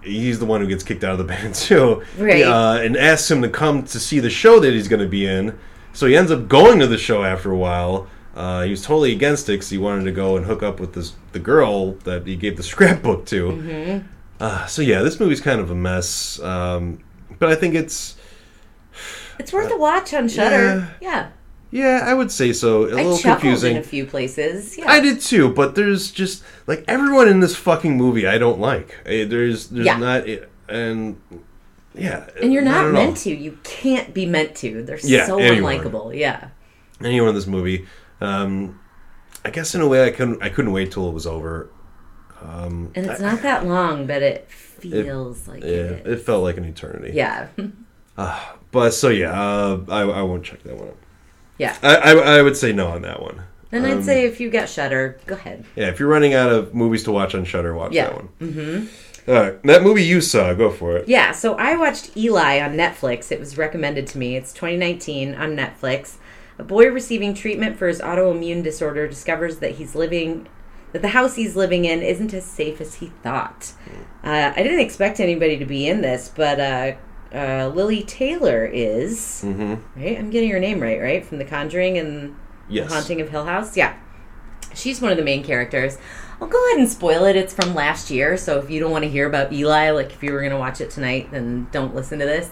he's 0.03 0.39
the 0.39 0.47
one 0.47 0.61
who 0.61 0.67
gets 0.67 0.83
kicked 0.83 1.05
out 1.05 1.13
of 1.13 1.19
the 1.19 1.25
band 1.33 1.55
too 1.55 2.03
Right. 2.19 2.43
uh, 2.43 2.79
and 2.83 2.97
asks 2.97 3.31
him 3.31 3.43
to 3.43 3.49
come 3.49 3.83
to 3.85 4.01
see 4.01 4.21
the 4.21 4.31
show 4.31 4.59
that 4.61 4.73
he's 4.73 4.89
going 4.89 5.03
to 5.03 5.09
be 5.09 5.27
in 5.27 5.59
so 5.93 6.07
he 6.07 6.17
ends 6.17 6.31
up 6.31 6.49
going 6.49 6.79
to 6.81 6.87
the 6.87 6.99
show 6.99 7.23
after 7.25 7.51
a 7.51 7.57
while 7.57 8.09
uh, 8.37 8.63
he 8.63 8.71
was 8.71 8.83
totally 8.83 9.13
against 9.13 9.49
it 9.49 9.53
because 9.53 9.71
he 9.71 9.79
wanted 9.79 10.05
to 10.05 10.13
go 10.13 10.37
and 10.37 10.47
hook 10.47 10.63
up 10.63 10.79
with 10.81 10.95
this 10.95 11.15
the 11.33 11.39
girl 11.41 11.93
that 12.05 12.27
he 12.27 12.37
gave 12.37 12.57
the 12.57 12.63
scrapbook 12.73 13.27
to 13.27 13.49
Mm-hmm. 13.51 14.07
uh, 14.41 14.67
so 14.67 14.83
yeah 14.83 15.03
this 15.03 15.19
movie's 15.21 15.41
kind 15.41 15.61
of 15.61 15.71
a 15.71 15.75
mess 15.75 16.39
um, 16.41 16.99
but 17.39 17.49
i 17.49 17.55
think 17.55 17.75
it's 17.75 18.17
It's 19.39 19.53
worth 19.53 19.73
a 19.73 19.77
watch 19.77 20.13
on 20.15 20.29
Shudder. 20.29 20.89
Yeah. 21.01 21.09
yeah 21.11 21.29
i 21.73 22.13
would 22.15 22.31
say 22.33 22.53
so 22.53 22.85
a 22.85 22.91
I 22.91 23.03
little 23.03 23.19
confusing 23.19 23.77
in 23.77 23.83
a 23.83 23.83
few 23.85 24.05
places. 24.07 24.77
Yeah. 24.77 24.91
I 24.91 25.01
did 25.01 25.21
too, 25.21 25.49
but 25.53 25.75
there's 25.75 26.11
just 26.11 26.43
like 26.67 26.85
everyone 26.89 27.29
in 27.29 27.41
this 27.41 27.55
fucking 27.57 27.97
movie 27.97 28.27
I 28.27 28.39
don't 28.39 28.59
like. 28.61 28.97
Eh, 29.07 29.25
There's 29.25 29.69
there's 29.69 29.87
Yeah. 29.87 29.97
not 29.99 30.25
and 30.69 31.21
yeah, 31.95 32.29
and 32.41 32.53
you're 32.53 32.63
not 32.63 32.87
all. 32.87 32.93
meant 32.93 33.17
to. 33.19 33.31
You 33.35 33.59
can't 33.65 34.15
be 34.15 34.25
meant 34.27 34.55
to. 34.57 34.83
They're 34.83 34.99
Yeah, 35.03 35.27
so 35.27 35.39
anyone. 35.39 35.79
unlikable. 35.79 36.17
Yeah. 36.17 36.49
anyone 37.05 37.29
in 37.31 37.35
this 37.35 37.47
movie. 37.49 37.87
Um, 38.21 38.79
I 39.45 39.51
guess 39.51 39.75
in 39.75 39.81
a 39.81 39.89
way 39.89 40.05
I 40.07 40.11
couldn't 40.11 40.43
I 40.43 40.49
couldn't 40.51 40.73
wait 40.73 40.93
till 40.93 41.09
it 41.09 41.13
was 41.15 41.27
over. 41.27 41.69
Um, 42.43 42.91
And 42.95 43.07
it's 43.07 43.21
not 43.21 43.43
that 43.43 43.67
long, 43.67 44.07
but 44.07 44.23
it 44.23 44.51
feels 44.51 45.47
like 45.49 45.63
yeah, 45.63 46.01
it. 46.03 46.07
it 46.07 46.21
felt 46.23 46.43
like 46.43 46.57
an 46.57 46.65
eternity. 46.65 47.13
Yeah. 47.15 47.47
But 48.73 48.91
so 48.93 49.09
yeah, 49.09 49.33
uh, 49.33 49.81
I 49.89 50.03
I 50.03 50.23
won't 50.23 50.45
check 50.45 50.63
that 50.65 50.77
one 50.77 50.89
out. 50.89 50.97
Yeah. 51.61 51.77
I, 51.83 51.97
I 51.97 52.13
I 52.39 52.43
would 52.43 52.57
say 52.57 52.73
no 52.73 52.89
on 52.89 53.03
that 53.03 53.21
one. 53.23 53.43
And 53.73 53.85
Um, 53.85 53.99
I'd 53.99 54.05
say 54.05 54.25
if 54.25 54.41
you 54.41 54.51
got 54.51 54.69
Shudder, 54.69 55.19
go 55.27 55.35
ahead. 55.37 55.65
Yeah, 55.77 55.89
if 55.89 56.01
you're 56.01 56.09
running 56.09 56.35
out 56.35 56.51
of 56.51 56.75
movies 56.75 57.05
to 57.05 57.13
watch 57.13 57.35
on 57.35 57.45
Shudder, 57.45 57.75
watch 57.75 57.93
Yeah. 57.93 58.07
that 58.07 58.15
one. 58.15 58.29
Mm-hmm. 58.41 59.31
All 59.31 59.35
right, 59.43 59.63
that 59.65 59.83
movie 59.83 60.03
you 60.03 60.21
saw, 60.21 60.55
go 60.55 60.71
for 60.71 60.97
it. 60.97 61.07
Yeah, 61.07 61.33
so 61.33 61.55
I 61.55 61.77
watched 61.77 62.17
Eli 62.17 62.59
on 62.61 62.73
Netflix. 62.75 63.31
It 63.31 63.39
was 63.39 63.57
recommended 63.59 64.07
to 64.09 64.19
me. 64.19 64.35
It's 64.37 64.53
2019 64.55 65.35
on 65.35 65.55
Netflix. 65.57 66.15
A 66.59 66.65
boy 66.65 66.89
receiving 66.89 67.35
treatment 67.35 67.77
for 67.79 67.87
his 67.89 68.01
autoimmune 68.01 68.63
disorder 68.65 69.07
discovers 69.07 69.59
that 69.59 69.73
he's 69.73 69.95
living 69.95 70.49
that 70.93 71.03
the 71.03 71.09
house 71.09 71.37
he's 71.37 71.55
living 71.55 71.85
in 71.85 72.03
isn't 72.03 72.35
as 72.35 72.45
safe 72.45 72.81
as 72.81 72.95
he 72.95 73.13
thought. 73.23 73.73
Uh, 74.25 74.53
I 74.57 74.63
didn't 74.65 74.81
expect 74.81 75.21
anybody 75.21 75.57
to 75.59 75.65
be 75.65 75.87
in 75.87 76.01
this, 76.01 76.29
but 76.35 76.59
uh, 76.59 76.93
uh, 77.35 77.71
Lili 77.75 78.03
Taylor 78.03 78.65
is 78.67 79.43
Mm-hmm. 79.45 80.01
right. 80.01 80.19
I'm 80.19 80.31
getting 80.31 80.51
her 80.51 80.59
name 80.61 80.81
right, 80.81 81.01
right 81.01 81.25
from 81.25 81.39
The 81.39 81.45
Conjuring 81.45 81.99
and 81.99 82.37
Yes. 82.69 82.89
The 82.89 82.95
Haunting 82.95 83.21
of 83.21 83.29
Hill 83.31 83.45
House. 83.47 83.77
Yeah, 83.77 83.97
she's 84.75 85.01
one 85.01 85.11
of 85.11 85.17
the 85.17 85.25
main 85.25 85.43
characters. 85.43 85.99
I'll 86.41 86.49
go 86.49 86.67
ahead 86.69 86.79
and 86.79 86.89
spoil 86.89 87.25
it. 87.25 87.37
It's 87.37 87.53
from 87.53 87.75
last 87.75 88.11
year, 88.11 88.37
so 88.37 88.59
if 88.59 88.71
you 88.71 88.81
don't 88.81 88.93
want 88.93 89.05
to 89.05 89.11
hear 89.11 89.27
about 89.27 89.53
Eli, 89.53 89.91
like 89.91 90.13
if 90.13 90.23
you 90.23 90.33
were 90.33 90.39
going 90.41 90.53
to 90.53 90.59
watch 90.59 90.81
it 90.81 90.89
tonight, 90.91 91.31
then 91.33 91.67
don't 91.73 91.95
listen 91.95 92.19
to 92.21 92.25
this. 92.25 92.51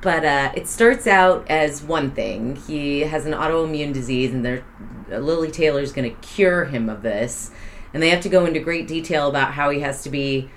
But 0.00 0.24
uh, 0.24 0.52
it 0.54 0.66
starts 0.68 1.06
out 1.06 1.46
as 1.50 1.82
one 1.82 2.12
thing. 2.12 2.56
He 2.56 3.00
has 3.00 3.26
an 3.26 3.32
autoimmune 3.32 3.92
disease, 3.92 4.32
and 4.32 4.42
they're, 4.44 4.64
Lili 5.10 5.50
Taylor's 5.50 5.92
going 5.92 6.08
to 6.08 6.16
cure 6.26 6.64
him 6.66 6.88
of 6.88 7.02
this. 7.02 7.50
And 7.92 8.02
they 8.02 8.08
have 8.10 8.22
to 8.22 8.28
go 8.30 8.46
into 8.46 8.60
great 8.60 8.86
detail 8.88 9.28
about 9.28 9.52
how 9.54 9.68
he 9.70 9.80
has 9.80 10.02
to 10.04 10.10
be 10.10 10.48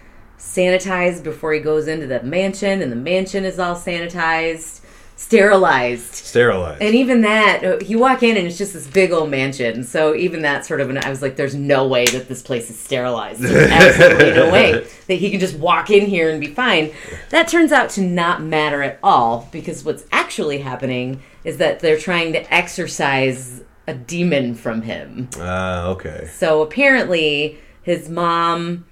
sanitized 0.43 1.23
before 1.23 1.53
he 1.53 1.59
goes 1.59 1.87
into 1.87 2.05
the 2.05 2.21
mansion, 2.23 2.81
and 2.81 2.91
the 2.91 2.97
mansion 2.97 3.45
is 3.45 3.59
all 3.59 3.75
sanitized, 3.75 4.81
sterilized. 5.15 6.13
Sterilized. 6.13 6.81
And 6.81 6.93
even 6.95 7.21
that, 7.21 7.63
uh, 7.63 7.79
you 7.79 7.97
walk 7.97 8.23
in 8.23 8.35
and 8.35 8.45
it's 8.45 8.57
just 8.57 8.73
this 8.73 8.85
big 8.85 9.11
old 9.11 9.29
mansion. 9.29 9.83
So 9.83 10.13
even 10.15 10.41
that 10.41 10.65
sort 10.65 10.81
of, 10.81 10.89
an, 10.89 10.97
I 10.97 11.09
was 11.09 11.21
like, 11.21 11.35
there's 11.37 11.55
no 11.55 11.87
way 11.87 12.05
that 12.07 12.27
this 12.27 12.41
place 12.41 12.69
is 12.69 12.77
sterilized. 12.77 13.41
There's 13.41 13.71
absolutely 13.99 14.31
no 14.33 14.51
way 14.51 14.85
that 15.07 15.13
he 15.15 15.31
can 15.31 15.39
just 15.39 15.55
walk 15.55 15.89
in 15.89 16.05
here 16.05 16.29
and 16.29 16.41
be 16.41 16.47
fine. 16.47 16.91
That 17.29 17.47
turns 17.47 17.71
out 17.71 17.89
to 17.91 18.01
not 18.01 18.41
matter 18.41 18.83
at 18.83 18.99
all 19.01 19.47
because 19.51 19.83
what's 19.83 20.03
actually 20.11 20.59
happening 20.59 21.21
is 21.43 21.57
that 21.57 21.79
they're 21.79 21.99
trying 21.99 22.33
to 22.33 22.53
exorcise 22.53 23.61
a 23.87 23.93
demon 23.93 24.55
from 24.55 24.81
him. 24.81 25.29
Ah, 25.37 25.87
okay. 25.87 26.29
So 26.33 26.61
apparently, 26.61 27.59
his 27.81 28.09
mom 28.09 28.85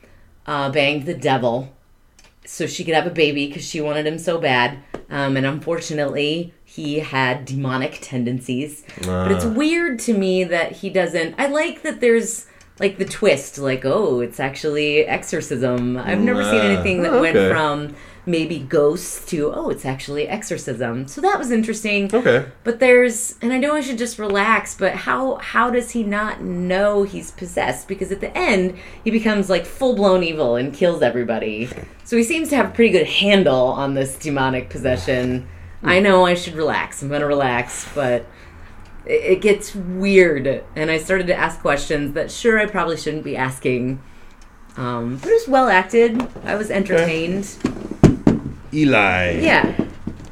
uh, 0.52 0.68
banged 0.72 1.06
the 1.06 1.14
devil 1.32 1.56
so 2.46 2.62
she 2.68 2.84
could 2.84 2.96
have 3.00 3.08
a 3.08 3.16
baby 3.26 3.48
because 3.48 3.64
she 3.72 3.80
wanted 3.88 4.06
him 4.06 4.18
so 4.20 4.38
bad. 4.38 4.70
Um, 5.10 5.38
and 5.38 5.46
unfortunately, 5.46 6.54
he 6.66 7.00
had 7.00 7.46
demonic 7.46 8.00
tendencies. 8.02 8.84
But 9.06 9.32
it's 9.32 9.46
Ah. 9.46 9.50
weird 9.62 10.00
to 10.08 10.14
me 10.14 10.44
that 10.56 10.70
he 10.80 10.90
doesn't. 10.90 11.36
I 11.38 11.46
like 11.48 11.82
that 11.84 12.00
there's 12.02 12.48
like 12.80 12.98
the 12.98 13.06
twist, 13.06 13.58
like 13.58 13.84
oh, 13.86 14.22
it's 14.26 14.40
actually 14.40 15.06
exorcism. 15.06 15.98
I've 15.98 16.20
never 16.32 16.44
seen 16.44 16.62
Ah. 16.62 16.70
anything 16.72 16.98
that 17.04 17.14
Oh, 17.14 17.22
went 17.22 17.38
from 17.54 17.96
maybe 18.26 18.60
ghosts 18.60 19.26
to 19.26 19.52
oh, 19.54 19.70
it's 19.70 19.86
actually 19.86 20.28
exorcism. 20.28 21.08
So 21.08 21.22
that 21.22 21.40
was 21.40 21.52
interesting. 21.52 22.14
Okay. 22.14 22.46
But 22.64 22.80
there's, 22.80 23.36
and 23.42 23.52
I 23.52 23.58
know 23.58 23.76
I 23.76 23.82
should 23.82 23.98
just 23.98 24.20
relax, 24.20 24.76
but 24.76 24.94
how 24.94 25.36
how 25.36 25.70
does 25.70 25.92
he 25.92 26.04
not 26.04 26.42
know 26.42 27.04
he's 27.04 27.32
possessed? 27.32 27.88
Because 27.88 28.12
at 28.12 28.22
the 28.22 28.36
end, 28.38 28.78
he 29.04 29.12
becomes 29.12 29.50
like 29.50 29.66
full 29.66 29.96
blown 29.96 30.24
evil 30.24 30.56
and 30.56 30.74
kills 30.74 31.02
everybody. 31.02 31.70
So 32.04 32.18
he 32.18 32.24
seems 32.24 32.50
to 32.50 32.56
have 32.56 32.68
a 32.68 32.72
pretty 32.72 32.92
good 32.92 33.08
handle 33.08 33.68
on 33.68 33.94
this 33.94 34.18
demonic 34.18 34.70
possession. 34.70 35.48
I 35.84 36.00
know 36.00 36.26
I 36.26 36.36
should 36.36 36.54
relax. 36.54 37.02
I'm 37.02 37.10
gonna 37.10 37.26
relax, 37.26 37.88
but 37.96 38.26
it, 39.06 39.24
it 39.24 39.42
gets 39.42 39.74
weird, 39.74 40.64
and 40.76 40.92
I 40.92 40.98
started 40.98 41.28
to 41.28 41.36
ask 41.36 41.60
questions 41.60 42.14
that 42.14 42.30
sure 42.30 42.60
I 42.60 42.68
probably 42.68 42.98
shouldn't 42.98 43.24
be 43.24 43.36
asking. 43.36 44.02
Um, 44.78 45.18
but 45.18 45.30
it 45.30 45.34
was 45.34 45.48
well 45.48 45.68
acted. 45.68 46.22
I 46.46 46.56
was 46.56 46.72
entertained. 46.72 47.58
Eli. 48.74 49.40
Yeah. 49.42 49.74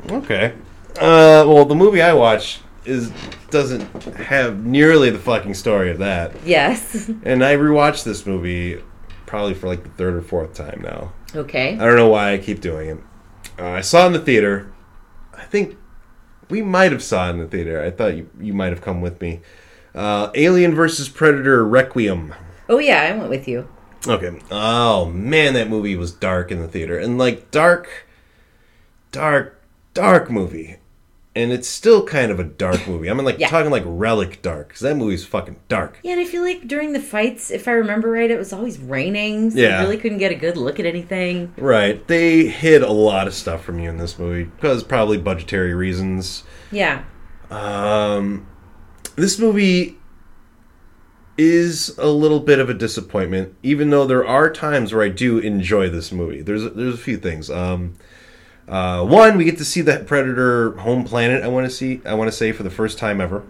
Okay. 0.10 0.54
Uh, 0.98 1.46
well, 1.48 1.66
the 1.66 1.76
movie 1.76 2.02
I 2.02 2.14
watched 2.14 2.62
is 2.86 3.12
doesn't 3.52 3.82
have 4.16 4.64
nearly 4.66 5.10
the 5.10 5.20
fucking 5.20 5.54
story 5.56 5.90
of 5.92 5.98
that, 6.00 6.34
Yes. 6.46 7.10
and 7.24 7.44
I 7.44 7.56
rewatched 7.56 8.04
this 8.04 8.26
movie 8.26 8.82
probably 9.26 9.54
for 9.56 9.68
like 9.68 9.84
the 9.84 9.90
third 9.90 10.16
or 10.16 10.22
fourth 10.22 10.54
time 10.54 10.82
now. 10.84 11.14
okay. 11.36 11.74
I 11.74 11.86
don't 11.86 11.96
know 11.96 12.10
why 12.10 12.34
I 12.34 12.38
keep 12.38 12.62
doing 12.62 12.90
it. 12.90 12.98
Uh, 13.60 13.70
I 13.70 13.82
saw 13.82 14.04
it 14.04 14.08
in 14.08 14.14
the 14.14 14.20
theater. 14.20 14.72
I 15.34 15.44
think 15.44 15.78
we 16.50 16.62
might 16.62 16.92
have 16.92 17.04
saw 17.04 17.28
it 17.28 17.32
in 17.32 17.40
the 17.40 17.48
theater. 17.48 17.82
I 17.84 17.92
thought 17.92 18.16
you, 18.16 18.30
you 18.40 18.54
might 18.54 18.72
have 18.72 18.82
come 18.82 19.02
with 19.02 19.20
me. 19.22 19.42
Uh, 19.96 20.30
Alien 20.36 20.74
versus 20.76 21.10
Predator 21.10 21.66
Requiem. 21.66 22.34
Oh 22.70 22.78
yeah, 22.80 23.02
I 23.02 23.18
went 23.18 23.30
with 23.30 23.48
you. 23.48 23.68
Okay. 24.08 24.40
Oh 24.52 25.06
man, 25.06 25.54
that 25.56 25.70
movie 25.70 25.96
was 25.96 26.12
dark 26.12 26.52
in 26.52 26.60
the 26.62 26.68
theater, 26.68 26.98
and 26.98 27.18
like 27.18 27.50
dark, 27.52 28.08
dark, 29.12 29.62
dark 29.94 30.30
movie. 30.30 30.78
And 31.36 31.52
it's 31.54 31.70
still 31.70 32.04
kind 32.06 32.32
of 32.32 32.40
a 32.40 32.44
dark 32.44 32.88
movie. 32.88 33.10
I 33.10 33.14
mean, 33.14 33.24
like 33.24 33.40
Yeah. 33.40 33.50
talking 33.50 33.72
like 33.72 33.84
relic 33.86 34.42
dark, 34.42 34.70
because 34.70 34.82
that 34.82 34.96
movie's 34.98 35.26
fucking 35.26 35.58
dark. 35.70 36.00
Yeah, 36.04 36.14
and 36.14 36.22
I 36.22 36.26
feel 36.26 36.42
like 36.42 36.68
during 36.68 36.92
the 36.94 37.00
fights, 37.00 37.52
if 37.52 37.68
I 37.68 37.72
remember 37.72 38.10
right, 38.12 38.30
it 38.32 38.38
was 38.38 38.52
always 38.52 38.78
raining. 38.80 39.52
So 39.52 39.60
Yeah. 39.60 39.80
you 39.82 39.86
really 39.88 39.98
couldn't 40.02 40.18
get 40.18 40.32
a 40.32 40.36
good 40.36 40.58
look 40.58 40.80
at 40.80 40.86
anything. 40.86 41.54
Right. 41.58 42.06
They 42.08 42.48
hid 42.48 42.82
a 42.82 42.92
lot 42.92 43.28
of 43.28 43.34
stuff 43.34 43.64
from 43.64 43.80
you 43.80 43.90
in 43.90 43.98
this 43.98 44.18
movie 44.20 44.46
because 44.46 44.84
probably 44.84 45.18
budgetary 45.18 45.74
reasons. 45.74 46.44
Yeah. 46.72 47.04
Um, 47.52 48.48
this 49.16 49.40
movie 49.40 49.98
is 51.38 51.98
a 51.98 52.08
little 52.08 52.40
bit 52.42 52.60
of 52.60 52.70
a 52.70 52.74
disappointment, 52.74 53.56
even 53.64 53.92
though 53.92 54.06
there 54.06 54.26
are 54.28 54.50
times 54.52 54.94
where 54.94 55.04
I 55.04 55.10
do 55.10 55.38
enjoy 55.40 55.90
this 55.90 56.12
movie. 56.12 56.42
There's 56.42 56.64
there's 56.74 56.96
a 56.96 56.98
few 56.98 57.18
things. 57.18 57.50
Um, 57.50 57.96
uh, 58.70 59.04
one, 59.04 59.38
we 59.38 59.44
get 59.46 59.58
to 59.58 59.66
see 59.66 59.82
the 59.82 60.00
Predator 60.06 60.72
home 60.78 61.04
planet. 61.04 61.44
I 61.44 61.48
want 61.48 61.66
to 61.66 61.70
see. 61.72 62.02
I 62.06 62.14
want 62.14 62.30
to 62.30 62.36
say 62.36 62.52
for 62.52 62.64
the 62.64 62.70
first 62.70 62.98
time 62.98 63.20
ever. 63.22 63.44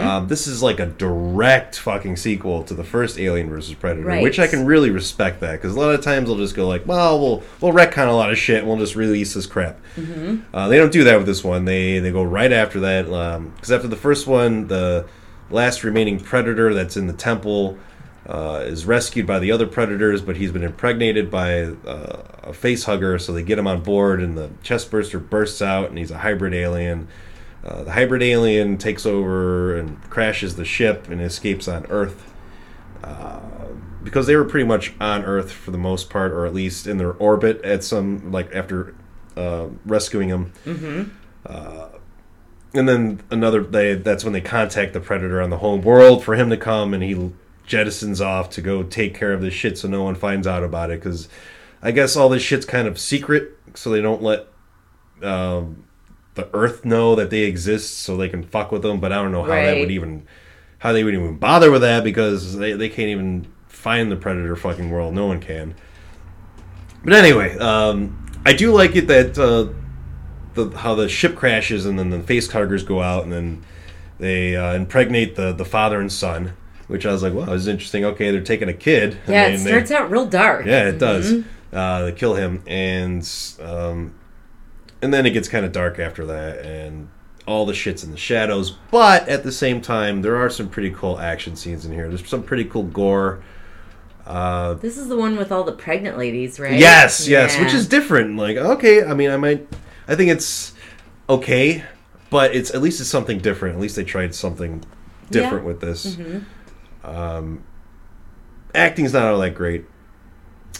Um, 0.00 0.28
this 0.28 0.46
is 0.46 0.62
like 0.62 0.78
a 0.78 0.86
direct 0.86 1.80
fucking 1.80 2.16
sequel 2.16 2.62
to 2.62 2.74
the 2.74 2.84
first 2.84 3.18
Alien 3.18 3.48
versus 3.50 3.74
Predator, 3.74 4.06
Right. 4.06 4.22
which 4.22 4.38
I 4.38 4.46
can 4.46 4.64
really 4.66 4.90
respect 4.90 5.40
that 5.40 5.52
because 5.60 5.74
a 5.74 5.80
lot 5.80 5.92
of 5.92 6.00
times 6.00 6.28
they'll 6.28 6.38
just 6.38 6.54
go 6.54 6.68
like, 6.68 6.86
"Well, 6.86 7.18
we'll 7.18 7.42
we'll 7.60 7.72
retcon 7.72 8.06
a 8.06 8.12
lot 8.12 8.30
of 8.30 8.38
shit 8.38 8.58
and 8.60 8.68
we'll 8.68 8.78
just 8.78 8.94
release 8.94 9.34
this 9.34 9.46
crap." 9.46 9.80
Uh, 10.54 10.68
they 10.68 10.76
don't 10.76 10.92
do 10.92 11.02
that 11.02 11.16
with 11.16 11.26
this 11.26 11.42
one. 11.42 11.64
They 11.64 11.98
they 11.98 12.12
go 12.12 12.22
right 12.22 12.52
after 12.52 12.78
that 12.80 13.06
because 13.56 13.72
after 13.72 13.88
the 13.88 13.96
first 13.96 14.28
one, 14.28 14.68
the 14.68 15.06
last 15.50 15.82
remaining 15.82 16.20
predator 16.20 16.72
that's 16.72 16.96
in 16.96 17.08
the 17.08 17.12
temple 17.12 17.76
uh, 18.26 18.62
is 18.64 18.86
rescued 18.86 19.26
by 19.26 19.38
the 19.38 19.52
other 19.52 19.66
predators, 19.66 20.22
but 20.22 20.36
he's 20.36 20.52
been 20.52 20.64
impregnated 20.64 21.30
by 21.30 21.62
uh, 21.62 22.22
a 22.42 22.52
face 22.52 22.84
hugger. 22.84 23.18
So 23.18 23.32
they 23.32 23.42
get 23.42 23.58
him 23.58 23.66
on 23.66 23.82
board, 23.82 24.22
and 24.22 24.36
the 24.36 24.50
chest 24.62 24.90
burster 24.90 25.18
bursts 25.18 25.62
out, 25.62 25.88
and 25.88 25.98
he's 25.98 26.10
a 26.10 26.18
hybrid 26.18 26.54
alien. 26.54 27.08
Uh, 27.64 27.84
the 27.84 27.92
hybrid 27.92 28.22
alien 28.22 28.76
takes 28.76 29.06
over 29.06 29.76
and 29.76 30.02
crashes 30.10 30.56
the 30.56 30.64
ship 30.64 31.08
and 31.08 31.20
escapes 31.20 31.66
on 31.66 31.86
Earth 31.86 32.30
because 34.04 34.26
they 34.26 34.36
were 34.36 34.44
pretty 34.44 34.66
much 34.66 34.92
on 35.00 35.24
Earth 35.24 35.50
for 35.50 35.70
the 35.70 35.78
most 35.78 36.10
part, 36.10 36.30
or 36.30 36.46
at 36.46 36.54
least 36.54 36.86
in 36.86 36.98
their 36.98 37.12
orbit 37.12 37.60
at 37.64 37.82
some 37.82 38.30
like 38.30 38.54
after 38.54 38.94
uh, 39.36 39.68
rescuing 39.84 40.28
him. 40.28 40.52
Mm-hmm. 40.64 41.04
Uh, 41.44 41.88
and 42.74 42.88
then 42.88 43.22
another 43.30 43.62
they 43.62 43.94
that's 43.94 44.22
when 44.22 44.32
they 44.32 44.40
contact 44.40 44.92
the 44.92 45.00
predator 45.00 45.40
on 45.40 45.50
the 45.50 45.58
home 45.58 45.80
world 45.82 46.22
for 46.22 46.34
him 46.34 46.50
to 46.50 46.56
come, 46.56 46.94
and 46.94 47.02
he 47.02 47.32
jettisons 47.66 48.24
off 48.24 48.50
to 48.50 48.60
go 48.60 48.82
take 48.82 49.14
care 49.14 49.32
of 49.32 49.40
this 49.40 49.54
shit 49.54 49.78
so 49.78 49.88
no 49.88 50.02
one 50.02 50.14
finds 50.14 50.46
out 50.46 50.62
about 50.62 50.90
it 50.90 51.00
because 51.00 51.28
I 51.84 51.90
guess 51.90 52.16
all 52.16 52.30
this 52.30 52.42
shit's 52.42 52.64
kind 52.64 52.88
of 52.88 52.98
secret, 52.98 53.58
so 53.74 53.90
they 53.90 54.00
don't 54.00 54.22
let. 54.22 54.46
Um, 55.22 55.84
the 56.34 56.48
Earth 56.52 56.84
know 56.84 57.14
that 57.14 57.30
they 57.30 57.40
exist, 57.40 57.98
so 57.98 58.16
they 58.16 58.28
can 58.28 58.42
fuck 58.42 58.72
with 58.72 58.82
them. 58.82 59.00
But 59.00 59.12
I 59.12 59.22
don't 59.22 59.32
know 59.32 59.42
how 59.42 59.50
that 59.50 59.78
would 59.78 59.90
even, 59.90 60.26
how 60.78 60.92
they 60.92 61.04
would 61.04 61.14
even 61.14 61.36
bother 61.36 61.70
with 61.70 61.82
that 61.82 62.02
because 62.02 62.56
they, 62.56 62.72
they 62.72 62.88
can't 62.88 63.10
even 63.10 63.46
find 63.68 64.10
the 64.10 64.16
predator 64.16 64.56
fucking 64.56 64.90
world. 64.90 65.14
No 65.14 65.26
one 65.26 65.40
can. 65.40 65.74
But 67.04 67.12
anyway, 67.12 67.56
um, 67.58 68.26
I 68.46 68.54
do 68.54 68.72
like 68.72 68.96
it 68.96 69.06
that 69.08 69.38
uh, 69.38 69.68
the 70.54 70.76
how 70.76 70.94
the 70.94 71.08
ship 71.08 71.36
crashes 71.36 71.84
and 71.84 71.98
then 71.98 72.08
the 72.08 72.20
face 72.20 72.50
huggers 72.50 72.82
go 72.82 73.02
out 73.02 73.24
and 73.24 73.32
then 73.32 73.62
they 74.18 74.56
uh, 74.56 74.72
impregnate 74.72 75.36
the 75.36 75.52
the 75.52 75.66
father 75.66 76.00
and 76.00 76.10
son, 76.10 76.54
which 76.88 77.06
I 77.06 77.12
was 77.12 77.22
like, 77.22 77.32
wow, 77.32 77.46
this 77.46 77.62
is 77.62 77.68
interesting. 77.68 78.04
Okay, 78.04 78.30
they're 78.30 78.40
taking 78.42 78.68
a 78.68 78.74
kid. 78.74 79.18
Yeah, 79.26 79.46
it 79.48 79.58
starts 79.58 79.90
out 79.90 80.10
real 80.10 80.26
dark. 80.26 80.66
yeah, 80.66 80.88
it 80.88 80.98
does. 80.98 81.42
Uh, 81.72 82.04
they 82.04 82.12
kill 82.12 82.34
him, 82.34 82.62
and 82.66 83.28
um, 83.60 84.14
and 85.02 85.12
then 85.12 85.26
it 85.26 85.30
gets 85.30 85.48
kind 85.48 85.64
of 85.66 85.72
dark 85.72 85.98
after 85.98 86.24
that, 86.26 86.64
and 86.64 87.08
all 87.46 87.66
the 87.66 87.74
shit's 87.74 88.04
in 88.04 88.10
the 88.10 88.16
shadows. 88.16 88.76
But 88.90 89.28
at 89.28 89.42
the 89.42 89.52
same 89.52 89.80
time, 89.80 90.22
there 90.22 90.36
are 90.36 90.48
some 90.48 90.68
pretty 90.68 90.90
cool 90.90 91.18
action 91.18 91.56
scenes 91.56 91.84
in 91.84 91.92
here. 91.92 92.08
There's 92.08 92.26
some 92.28 92.42
pretty 92.42 92.64
cool 92.64 92.84
gore. 92.84 93.42
Uh, 94.26 94.74
This 94.74 94.96
is 94.96 95.08
the 95.08 95.16
one 95.16 95.36
with 95.36 95.52
all 95.52 95.64
the 95.64 95.72
pregnant 95.72 96.16
ladies, 96.16 96.58
right? 96.58 96.78
yes, 96.78 97.28
yes, 97.28 97.54
Yeah. 97.56 97.62
which 97.64 97.74
is 97.74 97.86
different. 97.86 98.36
Like, 98.36 98.56
okay, 98.56 99.04
I 99.04 99.12
mean, 99.12 99.30
I 99.30 99.36
might, 99.36 99.68
I 100.08 100.14
think 100.14 100.30
it's 100.30 100.72
okay, 101.28 101.84
but 102.30 102.54
it's 102.54 102.72
at 102.74 102.80
least 102.80 103.00
it's 103.00 103.10
something 103.10 103.38
different. 103.38 103.74
At 103.74 103.82
least 103.82 103.96
they 103.96 104.04
tried 104.04 104.34
something 104.34 104.82
different 105.30 105.64
Yeah. 105.64 105.68
with 105.68 105.80
this. 105.82 106.16
Um, 107.04 107.64
acting's 108.74 109.12
not 109.12 109.24
all 109.24 109.38
that 109.38 109.54
great. 109.54 109.84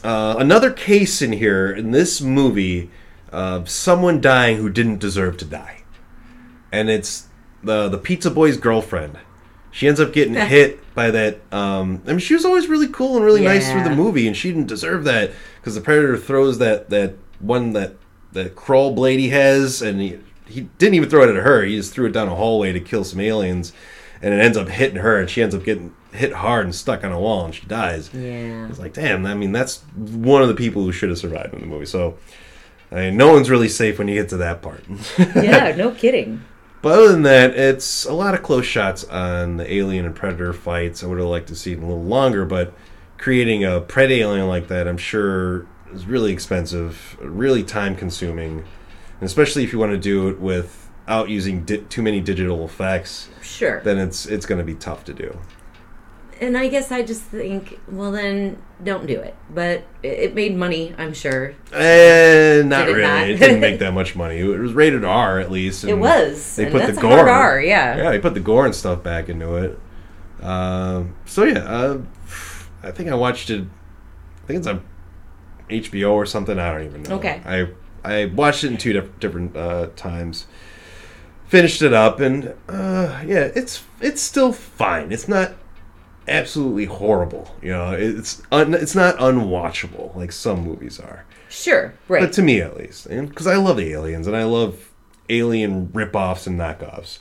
Uh, 0.02 0.36
another 0.38 0.70
case 0.70 1.22
in 1.22 1.32
here 1.32 1.70
in 1.72 1.90
this 1.90 2.20
movie 2.20 2.90
of 3.30 3.68
someone 3.68 4.20
dying 4.20 4.56
who 4.58 4.68
didn't 4.68 4.98
deserve 4.98 5.36
to 5.38 5.44
die, 5.44 5.82
and 6.72 6.90
it's 6.90 7.28
the 7.62 7.88
the 7.88 7.98
pizza 7.98 8.30
boy's 8.30 8.56
girlfriend. 8.56 9.18
She 9.70 9.88
ends 9.88 10.00
up 10.00 10.12
getting 10.12 10.34
hit 10.48 10.80
by 10.94 11.10
that. 11.10 11.40
Um, 11.52 12.02
I 12.06 12.10
mean, 12.10 12.18
she 12.18 12.34
was 12.34 12.44
always 12.44 12.68
really 12.68 12.88
cool 12.88 13.16
and 13.16 13.24
really 13.24 13.42
nice 13.42 13.70
through 13.70 13.84
the 13.84 13.90
movie, 13.90 14.26
and 14.26 14.36
she 14.36 14.50
didn't 14.50 14.68
deserve 14.68 15.04
that 15.04 15.32
because 15.60 15.74
the 15.74 15.80
predator 15.80 16.16
throws 16.16 16.58
that 16.58 16.90
that 16.90 17.14
one 17.38 17.72
that 17.72 17.94
that 18.32 18.54
crawl 18.56 18.92
blade 18.92 19.20
he 19.20 19.30
has, 19.30 19.80
and 19.80 20.00
he 20.00 20.18
he 20.46 20.62
didn't 20.78 20.94
even 20.94 21.08
throw 21.08 21.22
it 21.22 21.34
at 21.34 21.42
her. 21.42 21.62
He 21.62 21.76
just 21.76 21.94
threw 21.94 22.06
it 22.06 22.12
down 22.12 22.28
a 22.28 22.34
hallway 22.34 22.72
to 22.72 22.80
kill 22.80 23.04
some 23.04 23.20
aliens, 23.20 23.72
and 24.20 24.34
it 24.34 24.40
ends 24.40 24.58
up 24.58 24.68
hitting 24.68 24.98
her, 24.98 25.18
and 25.18 25.30
she 25.30 25.42
ends 25.42 25.54
up 25.54 25.64
getting 25.64 25.94
hit 26.14 26.32
hard 26.32 26.64
and 26.64 26.74
stuck 26.74 27.02
on 27.04 27.12
a 27.12 27.18
wall, 27.20 27.44
and 27.44 27.54
she 27.54 27.66
dies. 27.66 28.08
Yeah. 28.14 28.68
It's 28.68 28.78
like, 28.78 28.92
damn, 28.92 29.26
I 29.26 29.34
mean, 29.34 29.52
that's 29.52 29.82
one 29.96 30.42
of 30.42 30.48
the 30.48 30.54
people 30.54 30.82
who 30.84 30.92
should 30.92 31.08
have 31.08 31.18
survived 31.18 31.52
in 31.54 31.60
the 31.60 31.66
movie. 31.66 31.86
So, 31.86 32.16
I 32.92 32.96
mean, 32.96 33.16
no 33.16 33.32
one's 33.32 33.50
really 33.50 33.68
safe 33.68 33.98
when 33.98 34.06
you 34.08 34.14
get 34.14 34.28
to 34.30 34.36
that 34.38 34.62
part. 34.62 34.84
Yeah, 35.34 35.74
no 35.76 35.90
kidding. 35.90 36.44
but 36.82 36.92
other 36.98 37.08
than 37.12 37.22
that, 37.22 37.56
it's 37.56 38.04
a 38.04 38.12
lot 38.12 38.34
of 38.34 38.42
close 38.42 38.64
shots 38.66 39.02
on 39.04 39.56
the 39.56 39.72
alien 39.74 40.04
and 40.06 40.14
predator 40.14 40.52
fights. 40.52 41.02
I 41.02 41.06
would 41.08 41.18
have 41.18 41.26
liked 41.28 41.48
to 41.48 41.56
see 41.56 41.72
it 41.72 41.78
a 41.78 41.80
little 41.80 42.02
longer, 42.02 42.44
but 42.44 42.72
creating 43.18 43.64
a 43.64 43.80
pred 43.80 44.10
alien 44.10 44.46
like 44.48 44.68
that, 44.68 44.86
I'm 44.86 44.98
sure, 44.98 45.66
is 45.92 46.06
really 46.06 46.32
expensive, 46.32 47.16
really 47.20 47.62
time 47.64 47.96
consuming, 47.96 48.58
and 49.20 49.22
especially 49.22 49.64
if 49.64 49.72
you 49.72 49.78
want 49.80 49.92
to 49.92 49.98
do 49.98 50.28
it 50.28 50.38
without 50.40 51.28
using 51.28 51.64
di- 51.64 51.78
too 51.78 52.02
many 52.02 52.20
digital 52.20 52.64
effects. 52.64 53.28
Sure. 53.42 53.80
Then 53.82 53.98
it's 53.98 54.26
it's 54.26 54.46
going 54.46 54.58
to 54.58 54.64
be 54.64 54.74
tough 54.74 55.04
to 55.04 55.12
do. 55.14 55.38
And 56.46 56.56
I 56.58 56.68
guess 56.68 56.90
I 56.92 57.02
just 57.02 57.22
think, 57.22 57.78
well, 57.88 58.12
then 58.12 58.62
don't 58.82 59.06
do 59.06 59.20
it. 59.20 59.34
But 59.50 59.84
it 60.02 60.34
made 60.34 60.56
money, 60.56 60.94
I'm 60.98 61.12
sure. 61.14 61.54
Eh, 61.72 62.62
not 62.64 62.86
Did 62.86 62.88
it 62.88 62.92
really. 62.98 63.02
not? 63.02 63.28
It 63.30 63.36
didn't 63.38 63.60
make 63.60 63.78
that 63.80 63.92
much 63.94 64.14
money. 64.14 64.38
It 64.38 64.58
was 64.58 64.72
rated 64.72 65.04
R 65.04 65.38
at 65.40 65.50
least. 65.50 65.84
It 65.84 65.94
was. 65.98 66.56
They 66.56 66.64
and 66.64 66.72
put 66.72 66.78
that's 66.82 66.94
the 66.94 66.98
a 67.00 67.02
gore. 67.02 67.16
hard 67.16 67.28
R, 67.28 67.60
yeah. 67.60 67.96
Yeah, 67.96 68.10
they 68.10 68.18
put 68.18 68.34
the 68.34 68.40
gore 68.40 68.66
and 68.66 68.74
stuff 68.74 69.02
back 69.02 69.28
into 69.28 69.56
it. 69.56 69.78
Um, 70.42 71.14
so 71.24 71.44
yeah, 71.44 71.60
uh, 71.60 71.98
I 72.82 72.90
think 72.90 73.08
I 73.08 73.14
watched 73.14 73.48
it. 73.50 73.64
I 74.42 74.46
think 74.46 74.58
it's 74.58 74.66
on 74.66 74.84
HBO 75.70 76.12
or 76.12 76.26
something. 76.26 76.58
I 76.58 76.72
don't 76.72 76.84
even 76.84 77.02
know. 77.04 77.16
Okay. 77.16 77.40
I 77.46 77.68
I 78.04 78.26
watched 78.26 78.64
it 78.64 78.70
in 78.72 78.76
two 78.76 78.92
diff- 78.92 79.18
different 79.18 79.56
uh, 79.56 79.88
times. 79.96 80.46
Finished 81.46 81.80
it 81.82 81.92
up, 81.94 82.20
and 82.20 82.54
uh, 82.68 83.22
yeah, 83.24 83.50
it's 83.54 83.84
it's 84.00 84.20
still 84.20 84.52
fine. 84.52 85.12
It's 85.12 85.28
not 85.28 85.54
absolutely 86.28 86.84
horrible. 86.86 87.54
You 87.62 87.70
know, 87.70 87.92
it's 87.92 88.42
un, 88.52 88.74
it's 88.74 88.94
not 88.94 89.16
unwatchable 89.18 90.14
like 90.16 90.32
some 90.32 90.62
movies 90.64 90.98
are. 91.00 91.24
Sure, 91.48 91.94
right. 92.08 92.20
But 92.22 92.32
to 92.34 92.42
me, 92.42 92.60
at 92.60 92.76
least, 92.76 93.08
because 93.08 93.46
I 93.46 93.56
love 93.56 93.78
aliens 93.78 94.26
and 94.26 94.36
I 94.36 94.44
love 94.44 94.90
alien 95.28 95.90
rip-offs 95.92 96.46
and 96.46 96.58
knockoffs, 96.58 97.18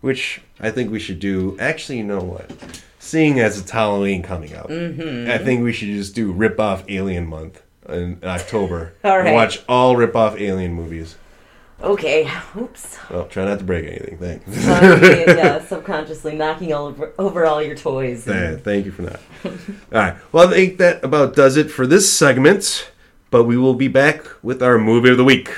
which 0.00 0.40
I 0.60 0.70
think 0.70 0.90
we 0.90 0.98
should 0.98 1.20
do. 1.20 1.56
Actually, 1.60 1.98
you 1.98 2.04
know 2.04 2.18
what? 2.20 2.82
Seeing 2.98 3.38
as 3.38 3.58
it's 3.60 3.70
Halloween 3.70 4.22
coming 4.22 4.54
up, 4.54 4.68
Mm-hmm. 4.68 5.30
I 5.30 5.38
think 5.38 5.62
we 5.62 5.72
should 5.72 5.88
just 5.88 6.14
do 6.14 6.32
rip-off 6.32 6.84
Alien 6.88 7.26
Month 7.28 7.62
in 7.88 8.18
October. 8.24 8.94
All 9.04 9.20
And. 9.20 9.32
Watch 9.32 9.62
all 9.68 9.94
rip-off 9.96 10.36
Alien 10.40 10.72
movies. 10.72 11.16
Okay. 11.82 12.30
Oops. 12.56 12.98
Well, 13.10 13.26
try 13.26 13.44
not 13.44 13.58
to 13.58 13.64
break 13.64 13.86
anything. 13.86 14.18
Thanks. 14.18 14.64
Sorry, 14.64 15.24
yeah, 15.26 15.64
subconsciously 15.66 16.36
knocking 16.36 16.72
all 16.72 16.86
over, 16.86 17.12
over 17.18 17.46
all 17.46 17.62
your 17.62 17.76
toys. 17.76 18.26
Yeah, 18.26 18.56
thank 18.56 18.86
you 18.86 18.92
for 18.92 19.02
that. 19.02 19.20
all 19.44 19.52
right. 19.92 20.16
Well, 20.32 20.48
I 20.48 20.52
think 20.52 20.78
that 20.78 21.04
about 21.04 21.34
does 21.36 21.56
it 21.56 21.70
for 21.70 21.86
this 21.86 22.12
segment. 22.12 22.90
But 23.30 23.44
we 23.44 23.56
will 23.58 23.74
be 23.74 23.88
back 23.88 24.24
with 24.42 24.62
our 24.62 24.78
movie 24.78 25.10
of 25.10 25.16
the 25.16 25.24
week. 25.24 25.50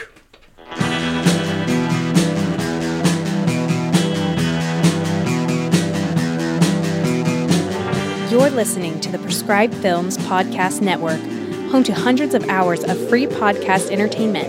You're 8.31 8.51
listening 8.51 9.01
to 9.01 9.11
the 9.11 9.19
Prescribed 9.19 9.75
Films 9.75 10.17
Podcast 10.19 10.81
Network, 10.81 11.21
home 11.71 11.83
to 11.85 11.93
hundreds 11.93 12.35
of 12.35 12.49
hours 12.49 12.85
of 12.85 13.09
free 13.09 13.27
podcast 13.27 13.91
entertainment. 13.91 14.49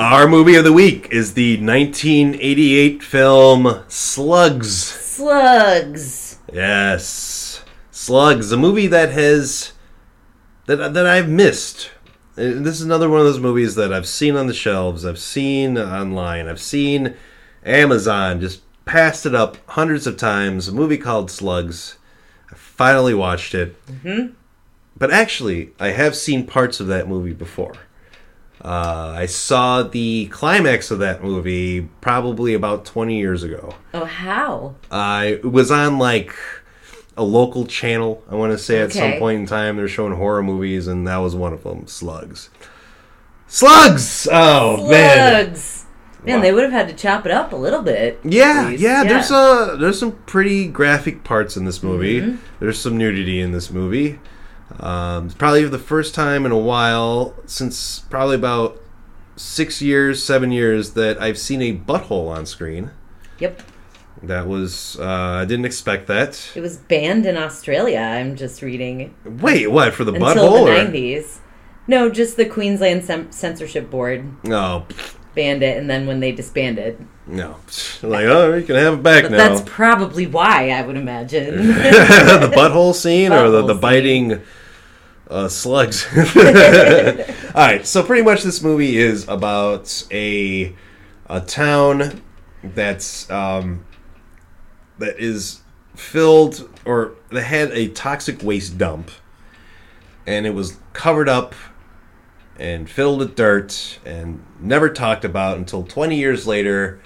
Our 0.00 0.26
movie 0.26 0.54
of 0.54 0.64
the 0.64 0.72
week 0.72 1.08
is 1.10 1.34
the 1.34 1.58
1988 1.58 3.02
film 3.02 3.84
Slugs. 3.86 4.74
Slugs. 4.78 6.38
Yes, 6.50 7.62
Slugs, 7.90 8.50
a 8.50 8.56
movie 8.56 8.86
that 8.86 9.12
has 9.12 9.74
that 10.64 10.94
that 10.94 11.04
I've 11.04 11.28
missed. 11.28 11.90
Uh, 12.32 12.64
This 12.64 12.76
is 12.76 12.80
another 12.80 13.10
one 13.10 13.20
of 13.20 13.26
those 13.26 13.40
movies 13.40 13.74
that 13.74 13.92
I've 13.92 14.08
seen 14.08 14.36
on 14.36 14.46
the 14.46 14.54
shelves, 14.54 15.04
I've 15.04 15.18
seen 15.18 15.76
online, 15.76 16.48
I've 16.48 16.62
seen 16.62 17.14
Amazon 17.62 18.40
just 18.40 18.62
passed 18.86 19.26
it 19.26 19.34
up 19.34 19.58
hundreds 19.72 20.06
of 20.06 20.16
times. 20.16 20.66
A 20.66 20.72
movie 20.72 20.96
called 20.96 21.30
Slugs. 21.30 21.98
I 22.50 22.54
finally 22.54 23.12
watched 23.12 23.54
it, 23.54 23.76
mm-hmm. 23.84 24.32
but 24.96 25.10
actually, 25.10 25.72
I 25.78 25.88
have 25.88 26.16
seen 26.16 26.46
parts 26.46 26.80
of 26.80 26.86
that 26.86 27.06
movie 27.06 27.34
before. 27.34 27.74
Uh, 28.62 29.14
I 29.16 29.26
saw 29.26 29.82
the 29.82 30.26
climax 30.26 30.90
of 30.90 30.98
that 30.98 31.22
movie 31.22 31.88
probably 32.02 32.52
about 32.54 32.84
20 32.84 33.16
years 33.18 33.42
ago. 33.42 33.74
Oh, 33.94 34.04
how? 34.04 34.74
I 34.90 35.40
was 35.42 35.70
on 35.70 35.98
like 35.98 36.34
a 37.16 37.22
local 37.24 37.64
channel. 37.66 38.22
I 38.30 38.34
want 38.34 38.52
to 38.52 38.58
say 38.58 38.80
at 38.80 38.92
some 38.92 39.14
point 39.14 39.40
in 39.40 39.46
time 39.46 39.76
they're 39.76 39.88
showing 39.88 40.14
horror 40.14 40.42
movies, 40.42 40.86
and 40.88 41.06
that 41.08 41.18
was 41.18 41.34
one 41.34 41.52
of 41.54 41.62
them. 41.62 41.86
Slugs. 41.86 42.50
Slugs. 43.46 44.28
Oh 44.30 44.88
man. 44.90 45.46
Slugs. 45.54 45.76
Man, 46.22 46.36
Wow. 46.36 46.42
they 46.42 46.52
would 46.52 46.64
have 46.64 46.72
had 46.72 46.88
to 46.88 46.94
chop 46.94 47.24
it 47.24 47.32
up 47.32 47.52
a 47.52 47.56
little 47.56 47.80
bit. 47.80 48.20
Yeah, 48.24 48.68
least. 48.68 48.82
yeah. 48.82 49.04
There's 49.04 49.30
a 49.30 49.76
there's 49.80 49.98
some 49.98 50.12
pretty 50.26 50.66
graphic 50.68 51.24
parts 51.24 51.56
in 51.56 51.64
this 51.64 51.82
movie. 51.82 52.20
Mm-hmm. 52.20 52.36
There's 52.60 52.78
some 52.78 52.98
nudity 52.98 53.40
in 53.40 53.52
this 53.52 53.70
movie. 53.70 54.18
Um, 54.78 55.30
probably 55.30 55.64
the 55.64 55.78
first 55.78 56.14
time 56.14 56.46
in 56.46 56.52
a 56.52 56.58
while 56.58 57.34
since 57.46 58.00
probably 58.00 58.36
about 58.36 58.80
six 59.36 59.82
years, 59.82 60.22
seven 60.22 60.52
years 60.52 60.92
that 60.92 61.20
I've 61.20 61.38
seen 61.38 61.60
a 61.62 61.76
butthole 61.76 62.28
on 62.28 62.46
screen. 62.46 62.90
Yep. 63.38 63.62
That 64.22 64.46
was 64.46 64.98
uh, 65.00 65.04
I 65.06 65.44
didn't 65.46 65.64
expect 65.64 66.06
that. 66.08 66.50
It 66.54 66.60
was 66.60 66.76
banned 66.76 67.24
in 67.26 67.36
Australia. 67.36 68.00
I'm 68.00 68.36
just 68.36 68.60
reading 68.62 69.14
Wait, 69.24 69.66
what 69.70 69.94
for 69.94 70.04
the 70.04 70.12
until 70.12 70.34
butthole? 70.34 70.66
the 70.66 70.72
or- 70.82 70.84
90s. 70.86 71.38
No, 71.86 72.08
just 72.10 72.36
the 72.36 72.44
Queensland 72.44 73.04
Cen- 73.04 73.32
Censorship 73.32 73.90
Board 73.90 74.44
No, 74.44 74.86
banned 75.34 75.62
it, 75.64 75.76
and 75.78 75.88
then 75.90 76.06
when 76.06 76.20
they 76.20 76.30
disbanded. 76.32 77.04
no. 77.26 77.56
Like, 78.02 78.26
oh, 78.26 78.54
you 78.54 78.64
can 78.64 78.76
have 78.76 78.94
it 78.94 79.02
back 79.02 79.22
But 79.24 79.32
now. 79.32 79.36
that's 79.48 79.62
probably 79.66 80.26
why 80.26 80.70
I 80.70 80.82
would 80.82 80.96
imagine. 80.96 81.56
the 81.68 82.52
butthole 82.54 82.94
scene 82.94 83.32
or 83.32 83.50
the, 83.50 83.62
Butthole 83.62 83.80
the 83.80 84.02
scene. 84.02 84.42
Uh, 85.30 85.48
slugs. 85.48 86.06
All 86.14 87.66
right, 87.66 87.86
so 87.86 88.02
pretty 88.02 88.22
much 88.22 88.42
this 88.42 88.62
movie 88.62 88.98
is 88.98 89.26
about 89.28 90.04
a 90.10 90.74
a 91.26 91.40
town 91.40 92.22
that's 92.62 93.30
um, 93.30 93.84
that 94.98 95.18
is 95.18 95.60
filled 95.94 96.68
or 96.84 97.14
that 97.30 97.42
had 97.42 97.70
a 97.70 97.88
toxic 97.88 98.42
waste 98.42 98.76
dump, 98.76 99.10
and 100.26 100.46
it 100.46 100.54
was 100.54 100.78
covered 100.92 101.28
up 101.28 101.54
and 102.58 102.90
filled 102.90 103.20
with 103.20 103.36
dirt 103.36 103.98
and 104.04 104.44
never 104.60 104.90
talked 104.90 105.24
about 105.24 105.56
until 105.56 105.82
20 105.82 106.14
years 106.16 106.46
later 106.46 107.00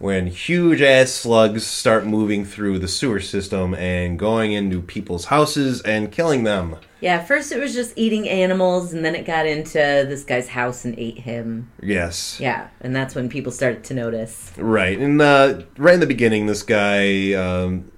when 0.00 0.26
huge 0.28 0.80
ass 0.80 1.10
slugs 1.12 1.66
start 1.66 2.06
moving 2.06 2.42
through 2.42 2.78
the 2.78 2.88
sewer 2.88 3.20
system 3.20 3.74
and 3.74 4.18
going 4.18 4.50
into 4.50 4.80
people's 4.80 5.26
houses 5.26 5.82
and 5.82 6.10
killing 6.10 6.42
them. 6.44 6.74
yeah, 7.02 7.22
first 7.22 7.52
it 7.52 7.60
was 7.60 7.74
just 7.74 7.92
eating 7.96 8.26
animals, 8.26 8.94
and 8.94 9.04
then 9.04 9.14
it 9.14 9.26
got 9.26 9.46
into 9.46 9.74
this 9.74 10.24
guy's 10.24 10.48
house 10.48 10.86
and 10.86 10.98
ate 10.98 11.18
him. 11.18 11.70
Yes. 11.82 12.40
Yeah, 12.40 12.68
and 12.80 12.96
that's 12.96 13.14
when 13.14 13.28
people 13.28 13.52
started 13.52 13.84
to 13.84 13.94
notice. 13.94 14.52
Right. 14.56 14.98
And 14.98 15.20
uh, 15.20 15.62
right 15.76 15.94
in 15.94 16.00
the 16.00 16.06
beginning, 16.06 16.46
this 16.46 16.62
guy, 16.62 17.34
um, 17.34 17.92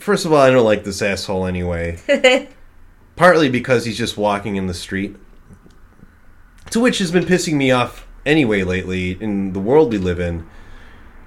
first 0.00 0.26
of 0.26 0.32
all, 0.32 0.40
I 0.40 0.50
don't 0.50 0.64
like 0.64 0.82
this 0.82 1.00
asshole 1.00 1.46
anyway. 1.46 1.98
Partly 3.14 3.48
because 3.48 3.84
he's 3.84 3.96
just 3.96 4.16
walking 4.16 4.56
in 4.56 4.66
the 4.66 4.74
street. 4.74 5.14
To 6.70 6.80
which 6.80 6.98
has 6.98 7.12
been 7.12 7.24
pissing 7.24 7.54
me 7.54 7.70
off 7.70 8.04
anyway 8.26 8.64
lately 8.64 9.12
in 9.22 9.52
the 9.52 9.60
world 9.60 9.92
we 9.92 9.98
live 9.98 10.18
in. 10.18 10.44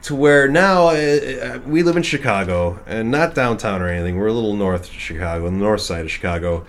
To 0.03 0.15
where 0.15 0.47
now 0.47 0.87
uh, 0.87 0.91
uh, 0.93 1.59
we 1.65 1.83
live 1.83 1.97
in 1.97 2.03
Chicago 2.03 2.79
and 2.87 3.11
not 3.11 3.35
downtown 3.35 3.81
or 3.81 3.89
anything. 3.89 4.17
We're 4.17 4.27
a 4.27 4.33
little 4.33 4.55
north 4.55 4.87
of 4.89 4.93
Chicago, 4.93 5.45
on 5.45 5.59
the 5.59 5.63
north 5.63 5.81
side 5.81 6.05
of 6.05 6.11
Chicago. 6.11 6.65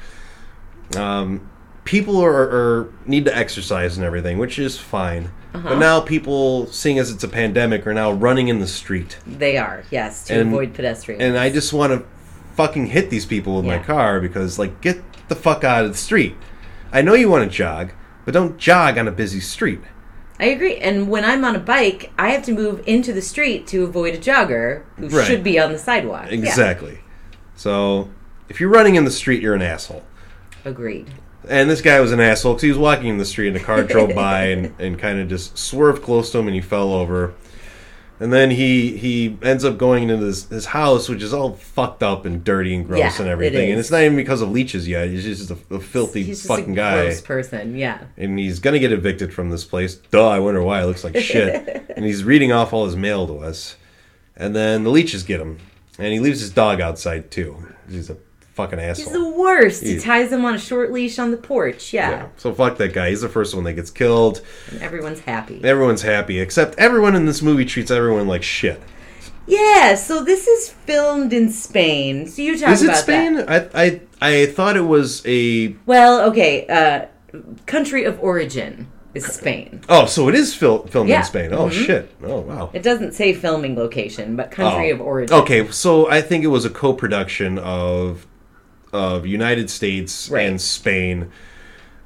Um, 0.97 1.49
people 1.85 2.21
are, 2.21 2.33
are 2.33 2.93
need 3.07 3.25
to 3.27 3.37
exercise 3.37 3.97
and 3.97 4.05
everything, 4.05 4.39
which 4.39 4.59
is 4.59 4.79
fine. 4.79 5.31
But 5.53 5.79
now 5.79 6.01
people, 6.01 6.67
seeing 6.69 6.99
as 6.99 7.11
it's 7.11 7.25
a 7.25 7.29
pandemic, 7.29 7.85
are 7.87 7.95
now 7.95 8.13
running 8.13 8.49
in 8.49 8.61
the 8.61 8.69
street. 8.69 9.19
They 9.27 9.57
are, 9.57 9.83
yes, 9.91 10.25
to 10.27 10.35
And- 10.41 10.53
avoid 10.53 10.75
pedestrians. 10.75 11.23
And 11.23 11.37
I 11.37 11.51
just 11.51 11.73
want 11.73 11.93
to 11.93 12.07
fucking 12.55 12.87
hit 12.87 13.11
these 13.11 13.27
people 13.27 13.57
with 13.57 13.65
my 13.65 13.79
car 13.79 14.21
because, 14.21 14.59
like, 14.59 14.81
get 14.81 15.03
the 15.29 15.35
fuck 15.35 15.65
out 15.65 15.85
of 15.85 15.93
the 15.93 15.97
street. 15.99 16.37
I 16.93 17.03
know 17.03 17.15
you 17.15 17.29
want 17.29 17.51
to 17.51 17.57
jog, 17.57 17.93
but 18.25 18.35
don't 18.35 18.59
jog 18.59 18.97
on 18.99 19.09
a 19.09 19.13
busy 19.13 19.41
street. 19.41 19.81
I 20.41 20.47
agree. 20.47 20.77
And 20.77 21.09
when 21.11 21.25
I'm 21.25 21.45
on 21.45 21.55
a 21.55 21.59
bike, 21.61 22.11
I 22.19 22.31
have 22.31 22.43
to 22.45 22.53
move 22.53 22.83
into 22.87 23.13
the 23.13 23.21
street 23.23 23.67
to 23.69 23.85
avoid 23.85 24.15
a 24.15 24.19
jogger 24.19 24.85
who 24.97 25.09
Right. 25.09 25.27
should 25.27 25.45
be 25.45 25.59
on 25.61 25.71
the 25.73 25.79
sidewalk. 25.79 26.27
Yeah. 26.29 26.39
Exactly. 26.39 27.01
So, 27.57 28.09
if 28.49 28.59
you're 28.59 28.71
running 28.71 28.95
in 28.97 29.05
the 29.05 29.11
street, 29.11 29.43
you're 29.43 29.55
an 29.55 29.61
asshole. 29.63 30.03
Agreed. 30.65 31.11
And 31.49 31.69
this 31.71 31.81
guy 31.83 32.01
was 32.01 32.13
an 32.13 32.21
asshole 32.21 32.55
because 32.55 32.63
he 32.63 32.69
was 32.71 32.79
walking 32.79 33.09
in 33.09 33.19
the 33.19 33.25
street 33.25 33.49
and 33.49 33.57
a 33.57 33.61
car 33.61 33.83
drove 33.83 34.15
by 34.15 34.45
and, 34.47 34.75
and 34.79 34.99
kind 34.99 35.21
of 35.21 35.29
just 35.29 35.59
swerved 35.59 36.03
close 36.03 36.33
to 36.33 36.39
him 36.39 36.47
and 36.47 36.55
he 36.55 36.61
fell 36.63 36.93
over. 36.93 37.35
And 38.21 38.31
then 38.31 38.51
he 38.51 38.99
he 38.99 39.39
ends 39.43 39.65
up 39.65 39.79
going 39.79 40.11
into 40.11 40.19
his, 40.27 40.47
his 40.49 40.67
house, 40.67 41.09
which 41.09 41.23
is 41.23 41.33
all 41.33 41.55
fucked 41.55 42.03
up 42.03 42.27
and 42.27 42.45
dirty 42.45 42.75
and 42.75 42.87
gross 42.87 42.99
Yeah, 43.01 43.17
and 43.19 43.29
it 43.29 43.33
everything. 43.33 43.71
And 43.71 43.81
it's 43.81 43.91
not 43.91 44.03
even 44.03 44.15
because 44.17 44.43
of 44.43 44.51
leeches 44.51 44.87
yet. 44.87 45.09
He's 45.09 45.25
just 45.25 45.51
a, 45.51 45.57
a 45.75 45.81
filthy 45.81 46.23
He's 46.23 46.39
just 46.39 46.49
fucking 46.49 46.73
a 46.73 46.77
guy. 46.77 47.03
gross 47.05 47.23
person. 47.23 47.77
Yeah. 47.77 48.03
and 48.19 48.39
he's 48.39 48.59
gonna 48.61 48.79
get 48.79 48.93
evicted 48.93 49.33
from 49.33 49.49
this 49.49 49.65
place. 49.65 49.95
Duh, 49.95 50.29
I 50.29 50.39
wonder 50.39 50.63
why. 50.63 50.83
It 50.83 50.87
looks 50.87 51.03
like 51.03 51.17
shit. 51.17 51.91
and 51.97 52.05
he's 52.05 52.23
reading 52.23 52.53
off 52.53 52.75
all 52.75 52.85
his 52.85 52.95
mail 52.97 53.27
to 53.27 53.39
us. 53.39 53.77
And 54.37 54.55
then 54.55 54.85
the 54.85 54.91
leeches 54.91 55.23
get 55.23 55.41
him. 55.41 55.59
And 55.99 56.13
he 56.13 56.21
leaves 56.21 56.41
his 56.41 56.51
dog 56.51 56.81
outside 56.81 57.31
too. 57.31 57.75
He's 57.89 58.11
a 58.11 58.17
fucking 58.61 58.79
asshole. 58.81 59.05
He's 59.05 59.13
the 59.13 59.29
worst. 59.29 59.83
He 59.83 59.95
He- 59.95 60.01
ties 60.01 60.33
him 60.33 60.45
on 60.45 60.55
a 60.55 60.59
short 60.59 60.93
leash 60.93 61.19
on 61.19 61.31
the 61.31 61.37
porch. 61.37 61.93
Yeah. 61.93 62.11
yeah. 62.11 62.27
So 62.37 62.53
fuck 62.55 62.77
that 62.79 62.93
guy. 62.93 63.11
He's 63.11 63.21
the 63.23 63.29
first 63.29 63.55
one 63.55 63.65
that 63.65 63.75
gets 63.75 63.91
killed. 63.91 64.43
And 64.71 64.83
everyone's 64.83 65.21
happy. 65.21 65.61
Everyone's 65.65 66.03
happy, 66.03 66.39
except 66.41 66.79
everyone 66.79 67.15
in 67.17 67.27
this 67.27 67.43
movie 67.43 67.65
treats 67.65 67.91
everyone 67.91 68.27
like 68.29 68.43
shit. 68.43 68.81
Yeah, 69.47 69.95
so 69.97 70.23
this 70.23 70.47
is 70.47 70.71
filmed 70.71 71.33
in 71.33 71.51
Spain. 71.51 72.27
So 72.29 72.43
you 72.43 72.59
talk 72.59 72.71
Is 72.71 72.83
it 72.83 72.95
Spain? 72.97 73.35
that. 73.37 73.71
I, 73.75 73.83
I 73.83 74.01
I 74.43 74.47
thought 74.47 74.77
it 74.77 74.83
was 74.87 75.23
a. 75.27 75.75
Well, 75.87 76.29
okay. 76.31 76.67
Uh, 76.69 77.07
country 77.67 78.05
of 78.05 78.21
origin 78.23 78.87
is 79.15 79.25
Spain. 79.27 79.81
Oh, 79.89 80.07
so 80.07 80.29
it 80.29 80.37
is 80.37 80.55
fil- 80.55 80.87
filmed 80.87 81.09
Yeah. 81.11 81.21
in 81.21 81.25
Spain. 81.25 81.53
Oh 81.53 81.67
Mhm. 81.69 81.73
shit! 81.85 82.11
Oh 82.23 82.41
wow. 82.41 82.71
It 82.73 82.85
doesn't 82.85 83.13
say 83.15 83.33
filming 83.33 83.75
location, 83.75 84.37
but 84.37 84.53
country 84.53 84.93
Oh. 84.93 84.95
of 84.95 85.01
origin. 85.01 85.37
Okay, 85.39 85.69
so 85.71 86.09
I 86.09 86.21
think 86.21 86.45
it 86.45 86.49
was 86.49 86.65
a 86.65 86.71
co-production 86.71 87.59
of 87.59 88.27
of 88.93 89.27
United 89.27 89.71
States 89.71 90.29
Right. 90.29 90.47
and 90.49 90.61
Spain. 90.61 91.31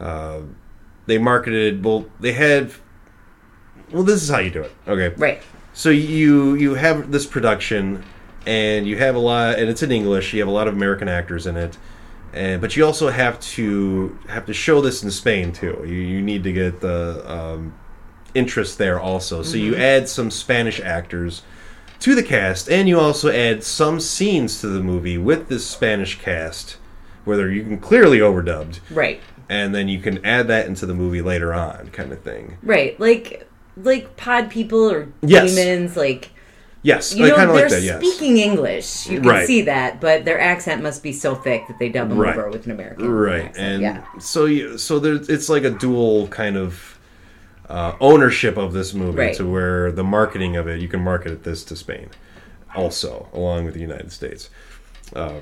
Uh, 0.01 0.41
they 1.07 1.19
marketed 1.19 1.85
well. 1.85 2.07
They 2.21 2.33
had. 2.33 2.73
Well, 3.93 4.03
this 4.03 4.23
is 4.23 4.29
how 4.29 4.39
you 4.39 4.51
do 4.51 4.63
it. 4.63 4.73
Okay. 4.89 5.15
Right. 5.17 5.43
So 5.73 5.91
you 5.91 6.55
you 6.55 6.75
have 6.75 7.11
this 7.13 7.27
production, 7.27 8.05
and 8.47 8.87
you 8.87 8.97
have 8.99 9.15
a 9.15 9.19
lot, 9.19 9.59
and 9.59 9.69
it's 9.69 9.83
in 9.83 9.93
English. 9.93 10.33
You 10.33 10.41
have 10.41 10.49
a 10.49 10.53
lot 10.53 10.69
of 10.69 10.75
American 10.75 11.09
actors 11.09 11.47
in 11.47 11.57
it, 11.57 11.77
and 12.33 12.61
but 12.61 12.77
you 12.77 12.85
also 12.87 13.09
have 13.11 13.39
to 13.41 14.19
have 14.29 14.47
to 14.47 14.55
show 14.55 14.81
this 14.81 15.03
in 15.03 15.11
Spain 15.11 15.53
too. 15.53 15.83
You 15.85 15.95
you 15.95 16.23
need 16.23 16.45
to 16.45 16.53
get 16.53 16.81
the 16.81 17.23
um, 17.31 17.75
interest 18.35 18.79
there 18.79 18.99
also. 18.99 19.43
So 19.43 19.57
you 19.57 19.77
add 19.77 20.09
some 20.09 20.31
Spanish 20.31 20.81
actors 20.81 21.43
to 22.01 22.15
the 22.15 22.23
cast, 22.23 22.69
and 22.71 22.89
you 22.89 22.99
also 22.99 23.31
add 23.31 23.65
some 23.65 24.01
scenes 24.01 24.61
to 24.61 24.67
the 24.69 24.81
movie 24.81 25.19
with 25.19 25.49
this 25.49 25.67
Spanish 25.67 26.19
cast, 26.21 26.77
whether 27.25 27.51
you 27.51 27.63
can 27.63 27.79
clearly 27.79 28.19
overdubbed, 28.19 28.81
Right. 28.91 29.21
and 29.49 29.75
then 29.75 29.89
you 29.89 29.99
can 30.01 30.25
add 30.25 30.49
that 30.49 30.67
into 30.67 30.87
the 30.87 30.95
movie 30.95 31.23
later 31.23 31.55
on, 31.55 31.89
kind 31.93 32.13
of 32.13 32.21
thing. 32.21 32.57
Right. 32.63 32.99
Like 33.01 33.49
like 33.83 34.17
pod 34.17 34.51
people 34.51 34.89
or 34.91 35.09
Yes. 35.23 35.55
demons. 35.55 35.97
Like 35.97 36.31
Yes, 36.83 37.15
you 37.15 37.25
I 37.25 37.29
know, 37.31 37.37
they're 37.39 37.49
like 37.49 37.69
that. 37.71 37.83
Yes. 37.83 37.97
speaking 37.99 38.37
English. 38.37 39.07
You 39.09 39.21
can 39.21 39.29
Right. 39.31 39.47
see 39.47 39.63
that, 39.63 40.03
but 40.03 40.27
their 40.27 40.39
accent 40.39 40.83
must 40.83 41.03
be 41.03 41.13
so 41.13 41.35
thick 41.35 41.67
that 41.69 41.79
they 41.79 41.89
dub 41.89 42.11
them 42.11 42.19
Right. 42.19 42.37
over 42.37 42.51
with 42.51 42.67
an 42.67 42.73
American 42.73 43.11
right 43.11 43.47
accent. 43.47 43.57
and 43.73 43.83
yeah. 43.83 44.01
so 44.21 44.45
you 44.45 44.77
so 44.77 44.99
there's 44.99 45.29
it's 45.31 45.49
like 45.49 45.65
a 45.65 45.71
dual 45.71 46.29
kind 46.29 46.57
of 46.59 46.94
uh, 47.69 47.95
ownership 48.01 48.57
of 48.57 48.73
this 48.73 48.93
movie 48.95 49.19
Right. 49.19 49.37
to 49.37 49.49
where 49.51 49.91
the 49.93 50.05
marketing 50.05 50.57
of 50.57 50.69
it 50.69 50.81
you 50.81 50.89
can 50.89 51.01
market 51.01 51.33
it 51.33 51.45
this 51.45 51.65
to 51.65 51.77
spain 51.77 52.09
also 52.75 53.29
along 53.33 53.65
with 53.65 53.75
the 53.75 53.81
united 53.81 54.13
states 54.13 54.51
um, 55.15 55.41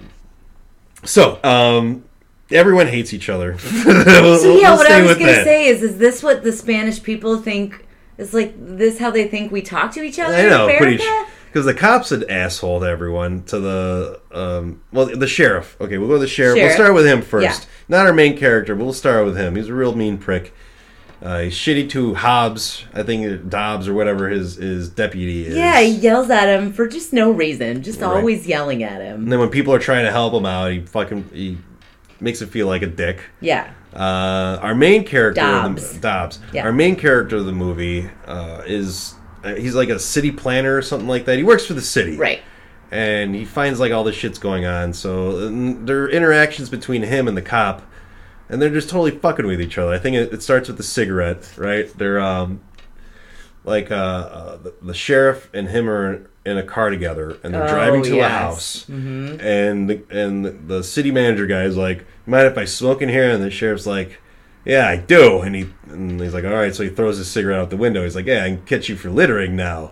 so 1.05 1.41
um, 1.43 2.05
everyone 2.51 2.87
hates 2.87 3.13
each 3.13 3.29
other 3.29 3.53
We'll- 3.85 4.39
So 4.39 4.53
we'll 4.53 4.61
yeah, 4.61 4.75
what 4.77 4.91
I 4.91 5.03
was 5.03 5.17
gonna 5.19 5.43
say 5.45 5.67
is, 5.67 5.83
is 5.83 5.99
this 5.99 6.23
what 6.23 6.43
the 6.43 6.53
Spanish 6.53 7.03
people 7.03 7.39
think? 7.39 7.87
Is 8.19 8.35
like 8.35 8.55
this 8.59 8.99
how 8.99 9.11
they 9.11 9.27
think 9.27 9.51
we 9.51 9.63
talk 9.63 9.93
to 9.95 10.03
each 10.03 10.19
other 10.19 10.35
I 10.35 10.43
know, 10.49 10.69
in 10.69 10.77
pretty 10.77 10.97
America? 11.03 11.31
because 11.47 11.65
the 11.65 11.75
cop's 11.75 12.13
an 12.13 12.29
asshole 12.31 12.81
to 12.81 12.87
everyone. 12.87 13.43
To 13.45 13.59
the 13.59 14.21
um, 14.33 14.83
well, 14.93 15.07
the 15.07 15.27
sheriff. 15.27 15.77
Okay, 15.81 15.97
we'll 15.99 16.09
go 16.09 16.15
to 16.15 16.21
the 16.21 16.27
sheriff. 16.29 16.57
We'll 16.57 16.75
start 16.75 16.95
with 16.95 17.07
him 17.07 17.23
first. 17.23 17.45
Yeah. 17.63 17.67
Not 17.89 18.07
our 18.07 18.13
main 18.13 18.37
character, 18.37 18.75
but 18.75 18.85
we'll 18.85 18.93
start 18.93 19.25
with 19.25 19.37
him. 19.37 19.57
He's 19.57 19.69
a 19.69 19.75
real 19.75 19.95
mean 19.95 20.19
prick. 20.19 20.55
Uh, 21.23 21.41
he's 21.43 21.55
shitty 21.55 21.89
to 21.91 22.15
Hobbs. 22.15 22.85
I 22.93 23.03
think 23.05 23.49
Dobbs 23.49 23.87
or 23.87 23.95
whatever 23.95 24.29
his 24.29 24.57
his 24.57 24.89
deputy 24.89 25.47
is. 25.47 25.55
yeah, 25.57 25.81
he 25.81 25.91
yells 25.93 26.31
at 26.31 26.49
him 26.49 26.73
for 26.73 26.89
just 26.89 27.13
no 27.13 27.31
reason, 27.31 27.83
just 27.83 28.01
Right. 28.01 28.09
always 28.11 28.47
yelling 28.47 28.83
at 28.83 29.01
him. 29.01 29.23
And 29.25 29.33
then 29.33 29.39
when 29.39 29.49
people 29.51 29.73
are 29.73 29.79
trying 29.79 30.05
to 30.05 30.11
help 30.11 30.35
him 30.35 30.45
out, 30.47 30.73
he 30.73 30.81
fucking 30.81 31.31
he 31.33 31.59
makes 32.21 32.43
it 32.43 32.49
feel 32.49 32.67
like 32.67 32.83
a 32.83 32.87
dick. 32.87 33.21
Yeah, 33.41 33.69
Uh, 33.95 34.59
our 34.63 34.75
main 34.75 35.05
character, 35.05 35.41
Dobbs. 35.43 35.93
the, 35.95 36.01
Dobbs. 36.01 36.39
Yeah. 36.53 36.65
Our 36.65 36.73
main 36.73 36.97
character 36.97 37.37
of 37.37 37.47
the 37.47 37.53
movie 37.53 38.09
uh, 38.27 38.63
is 38.67 39.15
uh, 39.45 39.55
he's 39.55 39.75
like 39.77 39.91
a 39.91 39.99
city 39.99 40.31
planner 40.33 40.77
or 40.77 40.83
something 40.83 41.09
like 41.09 41.25
that. 41.27 41.37
He 41.37 41.45
works 41.45 41.67
for 41.67 41.75
the 41.75 41.81
city, 41.83 42.17
right. 42.17 42.41
and 42.91 43.35
he 43.35 43.45
finds 43.45 43.79
like 43.81 43.93
all 43.93 44.03
this 44.05 44.17
shit's 44.17 44.39
going 44.39 44.65
on. 44.67 44.93
So 44.93 45.49
there 45.85 46.03
are 46.05 46.09
interactions 46.09 46.69
between 46.69 47.03
him 47.03 47.29
and 47.29 47.37
the 47.37 47.43
cop, 47.43 47.83
and 48.53 48.61
they're 48.61 48.71
just 48.71 48.91
totally 48.91 49.11
fucking 49.11 49.47
with 49.47 49.61
each 49.61 49.79
other. 49.79 49.93
I 49.93 49.99
think 49.99 50.15
it, 50.15 50.33
it 50.33 50.43
starts 50.43 50.69
with 50.69 50.77
the 50.77 50.83
cigarette, 50.83 51.51
right? 51.57 51.91
They're 51.97 52.21
um, 52.21 52.61
like 53.65 53.91
uh, 53.91 53.95
uh 53.95 54.57
the, 54.59 54.75
the 54.83 54.95
sheriff 54.95 55.49
and 55.55 55.69
him 55.69 55.89
are 55.89 56.31
in 56.45 56.59
a 56.59 56.63
car 56.63 56.91
together, 56.91 57.39
and 57.43 57.55
they're 57.55 57.65
Oh, 57.65 57.69
driving 57.69 58.03
to 58.05 58.13
a 58.13 58.17
yes. 58.17 58.31
house, 58.31 58.89
and 58.89 59.89
the, 59.89 60.03
and 60.11 60.69
the 60.69 60.85
city 60.85 61.11
manager 61.11 61.47
guy 61.47 61.63
is 61.63 61.77
like, 61.77 62.05
"Mind 62.27 62.47
if 62.47 62.59
I 62.59 62.67
smoke 62.67 63.01
in 63.01 63.09
here?" 63.09 63.29
And 63.31 63.43
the 63.43 63.51
sheriff's 63.51 63.87
like. 63.87 64.19
Yeah, 64.65 64.87
I 64.87 64.97
do. 64.97 65.41
And 65.41 65.57
he 65.57 65.69
and 65.89 66.21
he's 66.21 66.33
like, 66.35 66.45
all 66.45 66.53
right. 66.53 66.73
So 66.73 66.85
he 66.85 66.89
throws 66.89 67.19
his 67.19 67.29
cigarette 67.29 67.59
out 67.59 67.71
the 67.71 67.77
window. 67.77 68.05
He's 68.05 68.15
like, 68.15 68.27
yeah, 68.27 68.45
I 68.45 68.49
can 68.51 68.65
catch 68.65 68.89
you 68.89 68.95
for 68.95 69.11
littering 69.11 69.57
now. 69.57 69.91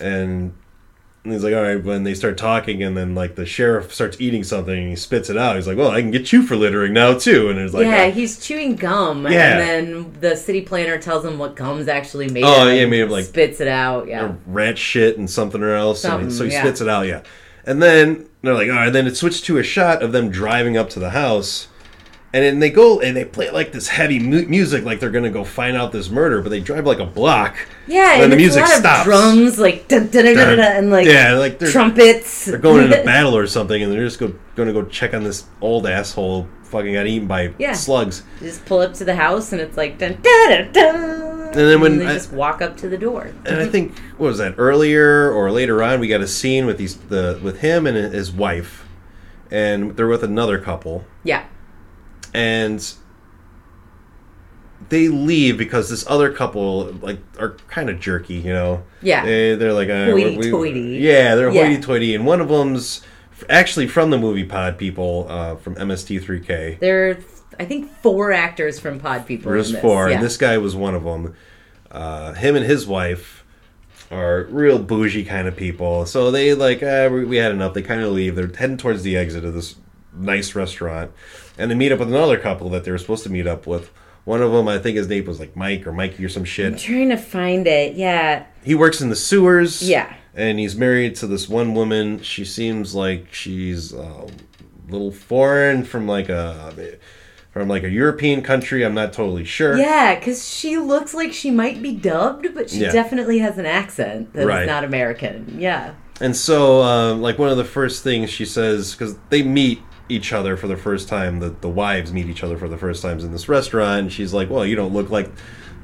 And 0.00 0.54
and 1.26 1.32
he's 1.34 1.44
like, 1.44 1.54
all 1.54 1.62
right. 1.62 1.82
When 1.82 2.04
they 2.04 2.14
start 2.14 2.38
talking, 2.38 2.82
and 2.82 2.96
then 2.96 3.14
like 3.14 3.34
the 3.34 3.44
sheriff 3.44 3.92
starts 3.92 4.20
eating 4.20 4.44
something, 4.44 4.76
and 4.78 4.88
he 4.88 4.96
spits 4.96 5.28
it 5.28 5.36
out. 5.36 5.56
He's 5.56 5.66
like, 5.66 5.76
well, 5.76 5.90
I 5.90 6.00
can 6.00 6.10
get 6.10 6.32
you 6.32 6.42
for 6.42 6.56
littering 6.56 6.92
now 6.92 7.18
too. 7.18 7.50
And 7.50 7.58
it's 7.58 7.74
like, 7.74 7.86
yeah, 7.86 8.04
uh, 8.04 8.10
he's 8.12 8.38
chewing 8.38 8.76
gum, 8.76 9.24
Yeah. 9.26 9.58
and 9.58 9.60
then 9.60 10.16
the 10.20 10.36
city 10.36 10.62
planner 10.62 10.98
tells 10.98 11.24
him 11.24 11.38
what 11.38 11.56
gum's 11.56 11.88
actually 11.88 12.28
made. 12.30 12.44
Oh, 12.44 12.68
yeah, 12.68 12.82
and 12.82 12.90
made 12.90 13.00
of, 13.00 13.10
like, 13.10 13.24
spits 13.26 13.60
it 13.60 13.68
out. 13.68 14.06
Yeah, 14.08 14.34
rat 14.46 14.78
shit 14.78 15.18
and 15.18 15.28
something 15.28 15.62
or 15.62 15.74
else. 15.74 16.04
and 16.04 16.12
Something, 16.12 16.30
so 16.30 16.44
he 16.44 16.52
yeah. 16.52 16.62
spits 16.62 16.80
it 16.80 16.88
out. 16.88 17.06
Yeah. 17.06 17.22
And 17.66 17.82
then 17.82 18.28
they're 18.42 18.54
like, 18.54 18.68
all 18.68 18.76
right. 18.76 18.90
Then 18.92 19.08
it 19.08 19.16
switched 19.16 19.44
to 19.46 19.58
a 19.58 19.62
shot 19.64 20.00
of 20.02 20.12
them 20.12 20.30
driving 20.30 20.76
up 20.76 20.88
to 20.90 21.00
the 21.00 21.10
house. 21.10 21.66
And 22.34 22.44
then 22.44 22.58
they 22.58 22.70
go 22.70 23.00
and 23.00 23.16
they 23.16 23.24
play 23.24 23.50
like 23.50 23.72
this 23.72 23.88
heavy 23.88 24.18
mu- 24.18 24.44
music, 24.46 24.84
like 24.84 25.00
they're 25.00 25.10
gonna 25.10 25.30
go 25.30 25.42
find 25.44 25.76
out 25.76 25.92
this 25.92 26.10
murder. 26.10 26.42
But 26.42 26.50
they 26.50 26.60
drive 26.60 26.84
like 26.84 26.98
a 26.98 27.06
block. 27.06 27.56
yeah, 27.86 28.14
When 28.16 28.24
and 28.24 28.32
the 28.32 28.36
music 28.36 28.66
stops. 28.66 29.04
drums, 29.04 29.58
like 29.58 29.88
dun, 29.88 30.08
dun, 30.08 30.24
dun, 30.26 30.34
dun, 30.36 30.56
dun, 30.58 30.76
and 30.76 30.90
like 30.90 31.06
yeah, 31.06 31.32
like 31.34 31.58
they're 31.58 31.70
trumpets. 31.70 32.44
they're 32.44 32.58
going 32.58 32.84
into 32.84 33.02
battle 33.04 33.34
or 33.36 33.46
something, 33.46 33.82
and 33.82 33.90
they're 33.92 34.04
just 34.04 34.18
go, 34.18 34.34
going 34.54 34.66
to 34.66 34.72
go 34.74 34.82
check 34.84 35.14
on 35.14 35.22
this 35.24 35.44
old 35.62 35.86
asshole 35.86 36.46
fucking 36.64 36.94
got 36.94 37.06
eaten 37.06 37.28
by 37.28 37.54
Yeah. 37.58 37.72
slugs. 37.74 38.24
just 38.40 38.66
pull 38.66 38.80
up 38.80 38.92
to 38.94 39.04
the 39.04 39.14
house, 39.14 39.52
and 39.52 39.60
it's 39.62 39.76
like 39.76 39.96
dun 39.98 40.18
dun 40.20 40.50
dun 40.50 40.72
dun. 40.72 41.32
And 41.46 41.54
then 41.54 41.80
when 41.80 41.96
they 41.98 42.06
I- 42.08 42.12
just 42.14 42.32
walk 42.32 42.60
up 42.60 42.76
to 42.78 42.88
the 42.88 42.98
door. 42.98 43.30
And 43.46 43.60
I 43.60 43.66
think 43.66 43.96
what 44.18 44.26
was 44.26 44.38
that 44.38 44.56
earlier 44.58 45.30
or 45.30 45.50
later 45.52 45.82
on? 45.82 46.00
We 46.00 46.08
got 46.08 46.20
a 46.20 46.26
scene 46.28 46.66
with 46.66 46.76
these 46.76 46.96
the 46.96 47.38
with 47.42 47.60
him 47.60 47.86
and 47.86 47.96
his 48.12 48.30
wife, 48.32 48.84
and 49.50 49.96
they're 49.96 50.08
with 50.08 50.24
another 50.24 50.58
couple, 50.58 51.04
Yeah, 51.24 51.44
and 52.36 52.94
they 54.88 55.08
leave 55.08 55.58
because 55.58 55.88
this 55.90 56.04
other 56.06 56.30
couple 56.30 56.92
like 57.02 57.18
are 57.38 57.56
kind 57.68 57.88
of 57.90 57.98
jerky, 57.98 58.34
you 58.34 58.52
know. 58.52 58.84
Yeah. 59.02 59.24
they, 59.24 59.54
they're 59.56 59.72
like 59.72 59.88
uh, 59.88 60.12
we- 60.14 60.34
Hoity-toity. 60.34 60.98
Yeah, 61.00 61.34
they're 61.34 61.50
Yeah. 61.50 61.62
hoity-toity, 61.64 62.14
and 62.14 62.26
one 62.26 62.40
of 62.40 62.48
them's 62.48 63.02
actually 63.50 63.86
from 63.88 64.10
the 64.10 64.18
movie 64.18 64.44
Pod 64.44 64.78
people 64.78 65.26
uh, 65.28 65.56
from 65.56 65.74
MST3K. 65.76 66.78
there. 66.78 67.10
are, 67.10 67.18
I 67.58 67.64
think 67.64 67.90
four 68.02 68.32
actors 68.32 68.78
from 68.78 69.00
Pod 69.00 69.26
People. 69.26 69.50
There's 69.52 69.76
four, 69.78 70.08
Yeah. 70.08 70.16
and 70.16 70.24
this 70.24 70.36
guy 70.36 70.58
was 70.58 70.76
one 70.76 70.94
of 70.94 71.04
them. 71.04 71.34
Uh, 71.90 72.34
him 72.34 72.54
and 72.54 72.64
his 72.66 72.86
wife 72.86 73.44
are 74.10 74.44
real 74.50 74.78
bougie 74.78 75.24
kind 75.24 75.48
of 75.48 75.56
people, 75.56 76.04
so 76.06 76.30
they 76.30 76.52
like 76.54 76.82
uh, 76.82 77.08
we, 77.10 77.24
we 77.24 77.36
had 77.38 77.50
enough. 77.52 77.72
They 77.74 77.82
kind 77.82 78.02
of 78.02 78.12
leave. 78.12 78.36
They're 78.36 78.52
heading 78.54 78.76
towards 78.76 79.02
the 79.04 79.16
exit 79.16 79.44
of 79.44 79.54
this 79.54 79.76
nice 80.14 80.54
restaurant, 80.54 81.10
and 81.58 81.70
they 81.70 81.74
meet 81.74 81.92
up 81.92 81.98
with 81.98 82.08
another 82.08 82.38
couple 82.38 82.68
that 82.70 82.84
they 82.84 82.90
were 82.90 82.98
supposed 82.98 83.22
to 83.24 83.30
meet 83.30 83.46
up 83.46 83.66
with. 83.66 83.90
One 84.24 84.42
of 84.42 84.50
them, 84.52 84.66
I 84.66 84.78
think 84.78 84.96
his 84.96 85.08
name 85.08 85.24
was 85.26 85.38
like 85.38 85.54
Mike 85.56 85.86
or 85.86 85.92
Mikey 85.92 86.24
or 86.24 86.28
some 86.28 86.44
shit. 86.44 86.72
I'm 86.72 86.78
trying 86.78 87.10
to 87.10 87.16
find 87.16 87.66
it. 87.66 87.94
Yeah, 87.94 88.44
He 88.64 88.74
works 88.74 89.00
in 89.00 89.08
the 89.08 89.14
sewers. 89.16 89.88
Yeah. 89.88 90.12
and 90.34 90.58
he's 90.58 90.74
married 90.76 91.14
to 91.16 91.26
this 91.28 91.48
one 91.48 91.74
woman. 91.74 92.20
She 92.22 92.44
seems 92.44 92.94
like 92.94 93.32
she's 93.32 93.94
uh, 93.94 94.26
a 94.26 94.90
little 94.92 95.12
foreign 95.12 95.84
from 95.84 96.06
like 96.08 96.28
a 96.28 96.98
from 97.52 97.68
like 97.68 97.84
a 97.84 97.88
European 97.88 98.42
country. 98.42 98.84
I'm 98.84 98.92
not 98.94 99.12
totally 99.14 99.44
sure. 99.44 99.78
yeah, 99.78 100.14
because 100.18 100.46
she 100.46 100.76
looks 100.76 101.14
like 101.14 101.32
she 101.32 101.50
might 101.50 101.80
be 101.80 101.92
dubbed, 101.94 102.52
but 102.54 102.68
she 102.68 102.80
Yeah. 102.80 102.92
definitely 102.92 103.38
has 103.38 103.56
an 103.56 103.64
accent 103.64 104.34
that's 104.34 104.44
Right. 104.46 104.66
not 104.66 104.84
American. 104.84 105.56
Yeah, 105.58 105.94
And 106.20 106.36
so, 106.36 106.82
uh, 106.82 107.14
like 107.14 107.38
one 107.38 107.48
of 107.48 107.56
the 107.56 107.64
first 107.64 108.02
things 108.04 108.28
she 108.28 108.44
says, 108.44 108.92
because 108.92 109.16
they 109.30 109.42
meet 109.42 109.80
each 110.08 110.32
other 110.32 110.56
for 110.56 110.68
the 110.68 110.76
first 110.76 111.08
time, 111.08 111.40
the 111.40 111.50
the 111.60 111.68
wives 111.68 112.12
meet 112.12 112.26
each 112.26 112.42
other 112.44 112.56
for 112.56 112.68
the 112.68 112.78
first 112.78 113.02
times 113.02 113.24
in 113.24 113.32
this 113.32 113.48
restaurant, 113.48 114.00
and 114.00 114.12
she's 114.12 114.32
like, 114.32 114.48
"Well, 114.50 114.64
you 114.64 114.76
don't 114.76 114.92
look 114.92 115.10
like 115.10 115.30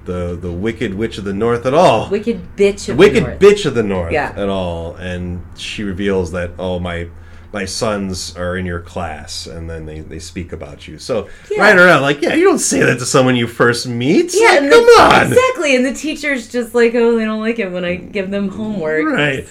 the 0.05 0.37
the 0.41 0.51
wicked 0.53 0.95
witch 0.95 1.19
of 1.19 1.25
the 1.25 1.33
north 1.33 1.65
at 1.67 1.75
all, 1.75 2.09
wicked 2.11 2.57
bitch 2.57 2.89
of 2.89 2.97
wicked 2.99 3.17
the 3.25 3.29
north. 3.29 3.39
bitch 3.41 3.67
of 3.67 3.75
the 3.75 3.83
north 3.83 4.13
Yeah. 4.13 4.33
at 4.37 4.49
all." 4.49 4.95
And 4.97 5.45
she 5.57 5.83
reveals 5.85 6.33
that, 6.33 6.51
"Oh, 6.59 6.79
my." 6.79 7.09
My 7.55 7.67
sons 7.67 8.35
are 8.35 8.57
in 8.57 8.65
your 8.65 8.81
class, 8.81 9.47
and 9.47 9.69
then 9.69 9.85
they, 9.85 10.01
they 10.01 10.19
speak 10.19 10.55
about 10.55 10.89
you. 10.89 10.97
So 10.99 11.29
Yeah. 11.51 11.61
right 11.61 11.77
around, 11.79 12.01
like, 12.01 12.23
yeah, 12.23 12.33
you 12.33 12.45
don't 12.45 12.59
say 12.59 12.81
that 12.81 12.99
to 12.99 13.05
someone 13.05 13.37
you 13.37 13.47
first 13.47 13.87
meet. 13.87 14.33
Yeah, 14.35 14.53
Like, 14.53 14.71
come 14.71 14.71
the, 14.71 15.03
on, 15.03 15.27
exactly. 15.33 15.77
And 15.77 15.85
the 15.85 15.93
teacher's 15.93 16.49
just 16.49 16.75
like, 16.75 16.95
oh, 16.95 17.15
they 17.15 17.27
don't 17.27 17.43
like 17.43 17.59
it 17.59 17.71
when 17.71 17.85
I 17.85 17.97
give 17.97 18.31
them 18.31 18.49
homework. 18.49 19.05
Right. 19.07 19.47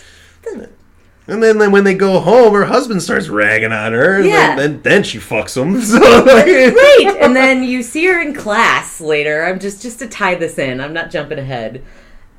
And 1.27 1.41
then, 1.41 1.60
then 1.60 1.71
when 1.71 1.84
they 1.84 1.93
go 1.93 2.19
home, 2.19 2.53
her 2.53 2.65
husband 2.65 3.01
starts 3.03 3.29
ragging 3.29 3.71
on 3.71 3.93
her, 3.93 4.17
and 4.17 4.25
Yeah. 4.25 4.55
then, 4.55 4.57
then, 4.57 4.81
then 4.81 5.03
she 5.03 5.17
fucks 5.19 5.55
him. 5.55 5.79
So, 5.81 5.97
like, 5.99 6.45
Right, 6.47 7.17
and 7.21 7.36
then 7.36 7.63
you 7.71 7.84
see 7.84 8.05
her 8.07 8.19
in 8.21 8.34
class 8.34 8.99
later. 8.99 9.45
I'm 9.45 9.60
just 9.60 9.81
just 9.81 9.99
to 9.99 10.07
tie 10.07 10.36
this 10.36 10.57
in. 10.57 10.81
I'm 10.81 10.93
not 10.93 11.12
jumping 11.12 11.39
ahead. 11.39 11.84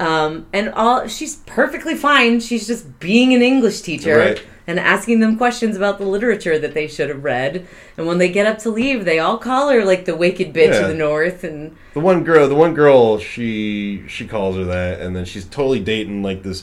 Um, 0.03 0.47
and 0.53 0.71
all 0.71 1.07
she's 1.07 1.37
perfectly 1.47 1.95
fine. 1.95 2.41
She's 2.41 2.67
just 2.67 2.99
being 2.99 3.33
an 3.35 3.43
English 3.43 3.83
teacher 3.83 4.17
Right. 4.17 4.43
and 4.67 4.81
asking 4.81 5.21
them 5.21 5.37
questions 5.37 5.77
about 5.77 5.99
the 5.99 6.05
literature 6.07 6.59
that 6.59 6.75
they 6.75 6.89
should 6.89 7.09
have 7.09 7.23
read. 7.23 7.67
And 7.97 8.07
when 8.07 8.19
they 8.19 8.29
get 8.29 8.47
up 8.47 8.59
to 8.61 8.71
leave, 8.71 9.05
they 9.05 9.19
all 9.19 9.39
call 9.39 9.69
her 9.69 9.85
like 9.85 10.05
the 10.05 10.17
wicked 10.17 10.53
bitch 10.53 10.73
Yeah. 10.73 10.81
of 10.83 10.89
the 10.89 10.95
north. 10.95 11.45
And 11.45 11.77
The 11.95 12.01
one 12.01 12.25
girl, 12.25 12.49
the 12.49 12.55
one 12.57 12.75
girl, 12.75 13.19
she 13.19 14.03
she 14.09 14.27
calls 14.27 14.57
her 14.57 14.65
that, 14.65 15.01
and 15.01 15.15
then 15.15 15.25
she's 15.25 15.45
totally 15.45 15.81
dating 15.81 16.23
like 16.23 16.43
this 16.43 16.63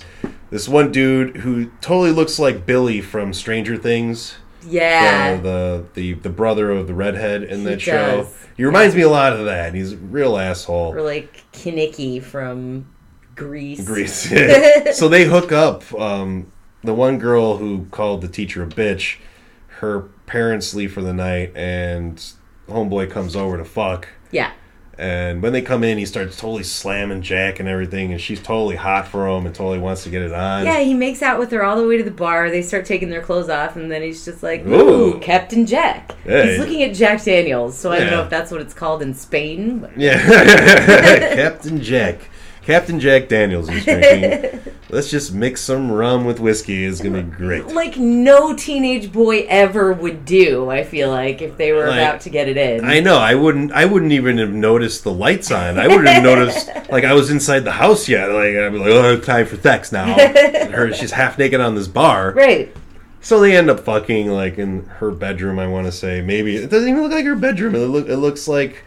this 0.50 0.68
one 0.68 0.92
dude 0.92 1.38
who 1.38 1.66
totally 1.80 2.12
looks 2.12 2.40
like 2.40 2.66
Billy 2.66 3.02
from 3.02 3.34
Stranger 3.34 3.78
Things. 3.78 4.36
yeah, 4.68 5.38
Uh, 5.40 5.42
the 5.42 5.84
the 5.94 6.14
the 6.14 6.30
brother 6.30 6.72
of 6.72 6.88
the 6.88 6.94
redhead 6.94 7.44
in 7.44 7.64
that 7.64 7.80
show. 7.80 8.28
He 8.58 8.66
reminds 8.66 8.94
me 8.96 9.04
a 9.04 9.10
lot 9.10 9.32
of 9.32 9.46
that. 9.46 9.74
He's 9.74 9.94
a 9.94 9.98
real 9.98 10.38
asshole. 10.38 10.94
or 10.94 11.02
like 11.02 11.44
Kinnicky 11.54 12.22
from 12.22 12.86
Greece. 13.40 13.86
Grease. 13.86 14.30
so 14.98 15.08
they 15.08 15.26
hook 15.26 15.52
up. 15.52 15.92
Um, 15.94 16.52
the 16.84 16.94
one 16.94 17.18
girl 17.18 17.58
who 17.58 17.86
called 17.92 18.22
the 18.22 18.28
teacher 18.28 18.62
a 18.64 18.68
bitch, 18.68 19.18
her 19.80 20.02
parents 20.28 20.74
leave 20.74 20.94
for 20.94 21.02
the 21.02 21.14
night, 21.14 21.52
and 21.56 22.24
homeboy 22.70 23.10
comes 23.10 23.36
over 23.36 23.58
to 23.58 23.66
fuck. 23.66 24.08
Yeah. 24.32 24.52
And 24.98 25.42
when 25.42 25.54
they 25.54 25.62
come 25.62 25.86
in, 25.86 25.98
he 25.98 26.06
starts 26.06 26.36
totally 26.36 26.64
slamming 26.64 27.22
Jack 27.22 27.62
and 27.62 27.70
everything, 27.70 28.12
and 28.12 28.20
she's 28.20 28.42
totally 28.42 28.76
hot 28.76 29.08
for 29.08 29.28
him 29.30 29.46
and 29.46 29.56
totally 29.56 29.80
wants 29.80 30.04
to 30.04 30.10
get 30.10 30.22
it 30.22 30.34
on. 30.34 30.66
Yeah, 30.66 30.82
he 30.82 30.94
makes 30.94 31.22
out 31.22 31.40
with 31.40 31.52
her 31.52 31.64
all 31.64 31.78
the 31.78 31.88
way 31.88 31.96
to 31.96 32.04
the 32.04 32.12
bar. 32.12 32.50
They 32.50 32.62
start 32.62 32.84
taking 32.86 33.10
their 33.10 33.22
clothes 33.22 33.48
off, 33.48 33.78
and 33.78 33.90
then 33.90 34.02
he's 34.02 34.26
just 34.26 34.44
like, 34.44 34.66
Ooh. 34.68 35.16
"Ooh, 35.16 35.20
Captain 35.22 35.66
Jack." 35.66 36.12
He's 36.26 36.60
looking 36.60 36.84
at 36.84 36.94
Jack 36.94 37.24
Daniels, 37.24 37.78
so 37.78 37.94
I 37.94 38.00
don't 38.00 38.10
know 38.12 38.24
if 38.24 38.30
that's 38.30 38.52
what 38.52 38.60
it's 38.60 38.74
called 38.74 39.02
in 39.02 39.14
Spain. 39.14 39.80
but- 39.80 39.98
Yeah. 39.98 40.18
Captain 41.36 41.82
Jack. 41.82 42.30
Captain 42.70 43.00
Jack 43.00 43.28
Daniels 43.30 43.68
is 43.68 43.84
drinking. 43.84 44.62
Let's 44.92 45.10
just 45.10 45.34
mix 45.34 45.60
some 45.60 45.92
rum 45.92 46.24
with 46.24 46.40
whiskey. 46.40 46.86
It's 46.86 47.02
gonna 47.02 47.24
be 47.24 47.32
great. 47.36 47.66
Like 47.66 47.98
no 47.98 48.56
teenage 48.56 49.12
boy 49.12 49.48
ever 49.50 49.92
would 49.92 50.24
do. 50.24 50.70
I 50.70 50.84
feel 50.84 51.10
like 51.10 51.42
if 51.42 51.58
they 51.58 51.72
were 51.72 51.88
Like, 51.88 51.98
about 51.98 52.22
to 52.22 52.30
get 52.30 52.48
it 52.48 52.58
in. 52.58 52.86
I 52.86 53.00
know. 53.00 53.18
I 53.18 53.34
wouldn't. 53.34 53.72
I 53.72 53.86
wouldn't 53.86 54.12
even 54.12 54.38
have 54.38 54.54
noticed 54.54 55.04
the 55.04 55.12
lights 55.12 55.50
on. 55.50 55.80
I 55.80 55.88
wouldn't 55.88 56.10
have 56.10 56.22
noticed 56.22 56.70
like 56.92 57.06
I 57.06 57.14
was 57.14 57.32
inside 57.32 57.62
the 57.62 57.72
house 57.72 58.08
yet. 58.08 58.28
Like 58.28 58.54
I'd 58.56 58.72
be 58.72 58.78
like, 58.78 58.90
"Oh, 58.90 59.20
time 59.20 59.48
for 59.48 59.58
sex 59.58 59.92
now." 59.92 60.06
her, 60.70 60.94
she's 60.94 61.12
half 61.12 61.40
naked 61.40 61.60
on 61.62 61.74
this 61.74 61.88
bar. 61.88 62.34
right. 62.34 62.72
So 63.22 63.40
they 63.40 63.58
end 63.58 63.72
up 63.72 63.80
fucking 63.80 64.28
like 64.28 64.60
in 64.60 64.86
her 64.86 65.10
bedroom. 65.10 65.58
I 65.58 65.66
want 65.66 65.88
to 65.88 65.92
say 65.92 66.22
maybe 66.22 66.56
it 66.56 66.70
doesn't 66.70 66.88
even 66.88 67.02
look 67.02 67.14
like 67.14 67.26
her 67.26 67.36
bedroom. 67.36 67.74
It 67.74 67.80
look 67.80 68.08
it 68.08 68.18
looks 68.18 68.48
like 68.48 68.84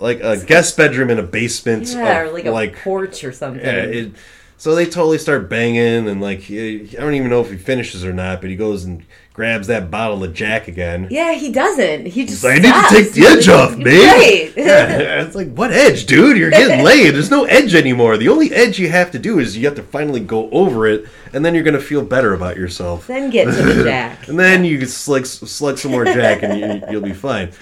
like 0.00 0.20
a 0.20 0.36
guest 0.44 0.76
bedroom 0.76 1.10
in 1.10 1.18
a 1.18 1.22
basement. 1.22 1.88
Yeah, 1.88 2.22
of, 2.22 2.28
or 2.34 2.50
like 2.50 2.72
a 2.76 2.80
porch 2.80 3.24
or 3.24 3.32
something. 3.32 3.64
yeah, 3.64 3.82
it, 3.82 4.12
so 4.58 4.74
they 4.74 4.86
totally 4.86 5.18
start 5.18 5.50
banging, 5.50 6.08
and 6.08 6.20
like 6.20 6.50
I 6.50 6.86
don't 6.98 7.14
even 7.14 7.28
know 7.28 7.40
if 7.42 7.50
he 7.50 7.56
finishes 7.58 8.04
or 8.04 8.12
not, 8.12 8.40
but 8.40 8.48
he 8.50 8.56
goes 8.56 8.84
and 8.84 9.04
grabs 9.34 9.66
that 9.66 9.90
bottle 9.90 10.24
of 10.24 10.32
Jack 10.32 10.66
again. 10.66 11.08
yeah, 11.10 11.34
he 11.34 11.52
doesn't. 11.52 12.06
He 12.06 12.24
just. 12.24 12.42
I 12.42 12.54
need 12.54 12.72
to 12.72 12.86
take 12.88 13.12
the 13.12 13.26
edge 13.26 13.48
off, 13.50 13.76
babe. 13.76 13.84
Right. 13.86 14.52
Yeah, 14.56 15.22
it's 15.24 15.36
like 15.36 15.52
what 15.52 15.72
edge, 15.72 16.06
dude? 16.06 16.38
You're 16.38 16.50
getting 16.50 16.82
laid. 16.90 17.10
There's 17.10 17.30
no 17.30 17.44
edge 17.44 17.74
anymore. 17.74 18.16
The 18.16 18.28
only 18.30 18.50
edge 18.52 18.78
you 18.78 18.88
have 18.88 19.10
to 19.10 19.18
do 19.18 19.38
is 19.38 19.56
you 19.58 19.66
have 19.66 19.76
to 19.76 19.82
finally 19.82 20.20
go 20.20 20.48
over 20.50 20.86
it, 20.86 21.06
and 21.34 21.44
then 21.44 21.54
you're 21.54 21.62
gonna 21.64 21.78
feel 21.78 22.02
better 22.02 22.32
about 22.32 22.56
yourself. 22.56 23.06
then 23.08 23.28
get 23.28 23.44
to 23.44 23.62
the 23.62 23.84
Jack. 23.84 24.26
And 24.28 24.40
then 24.40 24.64
you 24.64 24.78
can 24.78 24.88
slug, 24.88 25.26
slug 25.26 25.76
some 25.76 25.90
more 25.90 26.06
Jack, 26.06 26.42
and 26.42 26.58
you, 26.58 26.88
you'll 26.90 27.02
be 27.02 27.12
fine. 27.12 27.52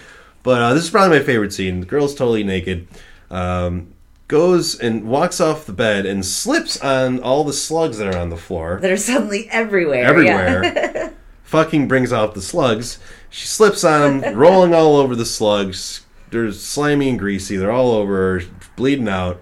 But 0.44 0.62
uh, 0.62 0.74
this 0.74 0.84
is 0.84 0.90
probably 0.90 1.18
my 1.18 1.24
favorite 1.24 1.52
scene. 1.52 1.80
The 1.80 1.86
girl's 1.86 2.14
totally 2.14 2.44
naked. 2.44 2.86
Um, 3.30 3.94
goes 4.28 4.78
and 4.78 5.04
walks 5.04 5.40
off 5.40 5.66
the 5.66 5.72
bed 5.72 6.06
and 6.06 6.24
slips 6.24 6.80
on 6.80 7.20
all 7.20 7.42
the 7.44 7.52
slugs 7.52 7.98
that 7.98 8.14
are 8.14 8.18
on 8.18 8.30
the 8.30 8.36
floor 8.36 8.78
that 8.80 8.90
are 8.90 8.96
suddenly 8.96 9.48
everywhere. 9.50 10.02
yeah. 10.22 10.40
everywhere. 10.40 11.14
Fucking 11.42 11.88
brings 11.88 12.12
out 12.12 12.34
the 12.34 12.42
slugs. 12.42 12.98
She 13.30 13.46
slips 13.46 13.84
on 13.84 14.20
them, 14.20 14.36
rolling 14.36 14.74
all 14.74 14.96
over 14.96 15.16
the 15.16 15.26
slugs. 15.26 16.04
They're 16.30 16.52
slimy 16.52 17.08
and 17.08 17.18
greasy. 17.18 17.56
They're 17.56 17.70
all 17.70 17.92
over 17.92 18.38
her, 18.38 18.42
bleeding 18.76 19.08
out. 19.08 19.40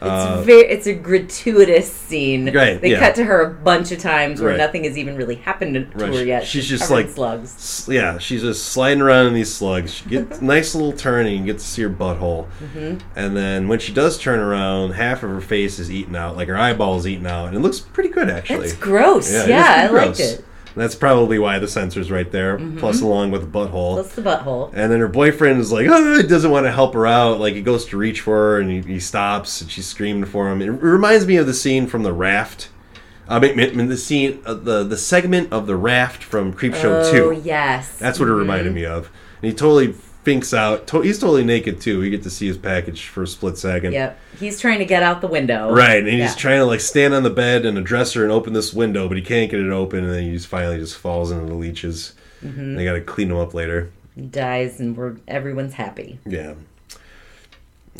It's 0.00 0.46
very, 0.46 0.60
it's 0.62 0.86
a 0.86 0.94
gratuitous 0.94 1.92
scene. 1.92 2.48
Uh, 2.48 2.52
Right, 2.52 2.80
They 2.80 2.92
yeah. 2.92 3.00
cut 3.00 3.14
to 3.16 3.24
her 3.24 3.40
a 3.42 3.50
bunch 3.50 3.90
of 3.92 3.98
times 3.98 4.40
where 4.40 4.50
Right. 4.50 4.58
nothing 4.58 4.84
has 4.84 4.96
even 4.96 5.16
really 5.16 5.36
happened 5.36 5.74
to 5.74 5.86
Right, 6.04 6.14
her 6.14 6.24
yet. 6.24 6.46
she's 6.46 6.66
just 6.66 6.90
like- 6.90 7.08
slugs. 7.10 7.86
Yeah, 7.90 8.18
she's 8.18 8.42
just 8.42 8.66
sliding 8.66 9.00
around 9.02 9.26
in 9.26 9.34
these 9.34 9.52
slugs. 9.52 9.92
She 9.94 10.08
gets 10.08 10.38
a 10.38 10.44
nice 10.44 10.74
little 10.74 10.92
turn 10.92 11.26
and 11.26 11.36
you 11.36 11.44
get 11.44 11.58
to 11.58 11.64
see 11.64 11.82
her 11.82 11.90
butthole. 11.90 12.46
Mm-hmm. 12.62 12.98
And 13.16 13.36
then 13.36 13.68
when 13.68 13.78
she 13.80 13.92
does 13.92 14.18
turn 14.18 14.38
around, 14.38 14.92
half 14.92 15.22
of 15.22 15.30
her 15.30 15.40
face 15.40 15.78
is 15.78 15.90
eaten 15.90 16.14
out, 16.16 16.36
like 16.36 16.48
her 16.48 16.56
eyeball's 16.56 17.06
eaten 17.06 17.26
out, 17.26 17.48
and 17.48 17.56
it 17.56 17.60
looks 17.60 17.80
pretty 17.80 18.08
good 18.10 18.28
actually. 18.30 18.66
It's 18.66 18.74
gross. 18.74 19.32
it 19.32 19.48
Yeah, 19.48 19.84
is 19.84 19.90
I 19.90 19.92
pretty 19.92 20.06
liked 20.06 20.20
it. 20.20 20.44
That's 20.76 20.94
probably 20.94 21.38
why 21.38 21.58
the 21.58 21.66
censor's 21.68 22.10
right 22.10 22.30
there, 22.30 22.58
plus 22.78 23.00
along 23.00 23.30
with 23.30 23.40
the 23.42 23.58
butthole. 23.58 23.94
Plus 23.94 24.14
the 24.14 24.22
butthole. 24.22 24.70
And 24.74 24.92
then 24.92 25.00
her 25.00 25.08
boyfriend 25.08 25.60
is 25.60 25.72
like, 25.72 25.86
oh, 25.88 26.16
he 26.16 26.26
doesn't 26.26 26.50
want 26.50 26.66
to 26.66 26.72
help 26.72 26.94
her 26.94 27.06
out. 27.06 27.40
Like 27.40 27.54
he 27.54 27.62
goes 27.62 27.84
to 27.86 27.96
reach 27.96 28.20
for 28.20 28.34
her, 28.36 28.60
and 28.60 28.70
he, 28.70 28.80
he 28.82 29.00
stops, 29.00 29.60
and 29.60 29.70
she's 29.70 29.86
screaming 29.86 30.24
for 30.24 30.50
him. 30.50 30.62
It 30.62 30.66
reminds 30.68 31.26
me 31.26 31.36
of 31.36 31.46
the 31.46 31.54
scene 31.54 31.86
from 31.86 32.02
the 32.04 32.12
raft. 32.12 32.68
I 33.28 33.38
mean, 33.40 33.88
the 33.88 33.96
scene, 33.96 34.40
uh, 34.46 34.54
the 34.54 34.84
the 34.84 34.96
segment 34.96 35.52
of 35.52 35.66
the 35.66 35.76
raft 35.76 36.22
from 36.24 36.54
Creepshow 36.54 37.02
Oh 37.04 37.12
Two. 37.34 37.40
yes. 37.44 37.98
That's 37.98 38.18
what 38.18 38.28
it 38.28 38.32
reminded 38.32 38.72
me 38.72 38.86
of. 38.86 39.10
And 39.42 39.50
he 39.50 39.54
totally 39.56 39.92
finks 39.92 40.54
out. 40.54 40.86
To- 40.88 41.02
he's 41.02 41.18
totally 41.18 41.44
naked 41.44 41.80
too. 41.80 42.00
We 42.00 42.08
get 42.10 42.22
to 42.22 42.30
see 42.30 42.46
his 42.46 42.56
package 42.56 43.06
for 43.06 43.22
a 43.24 43.26
split 43.26 43.58
second. 43.58 43.92
Yep. 43.92 44.18
He's 44.38 44.60
trying 44.60 44.78
to 44.78 44.84
get 44.84 45.02
out 45.02 45.20
the 45.20 45.26
window. 45.26 45.72
Right, 45.72 45.98
and 45.98 46.08
he's 46.08 46.18
Yeah. 46.18 46.34
trying 46.34 46.58
to 46.58 46.64
like 46.64 46.80
stand 46.80 47.14
on 47.14 47.22
the 47.22 47.30
bed 47.30 47.64
and 47.66 47.76
a 47.78 47.80
dresser 47.80 48.22
and 48.22 48.32
open 48.32 48.52
this 48.52 48.72
window, 48.72 49.08
but 49.08 49.16
he 49.16 49.22
can't 49.22 49.50
get 49.50 49.60
it 49.60 49.70
open, 49.70 50.04
and 50.04 50.12
then 50.12 50.22
he 50.24 50.32
just 50.32 50.46
finally 50.46 50.78
just 50.78 50.96
falls 50.96 51.30
into 51.30 51.46
the 51.46 51.54
leeches. 51.54 52.12
Mm-hmm. 52.44 52.76
They 52.76 52.84
got 52.84 52.92
to 52.92 53.00
clean 53.00 53.30
him 53.30 53.36
up 53.36 53.52
later. 53.54 53.90
He 54.14 54.22
dies, 54.22 54.80
and 54.80 54.96
we're 54.96 55.16
everyone's 55.26 55.74
happy. 55.74 56.18
Yeah. 56.26 56.54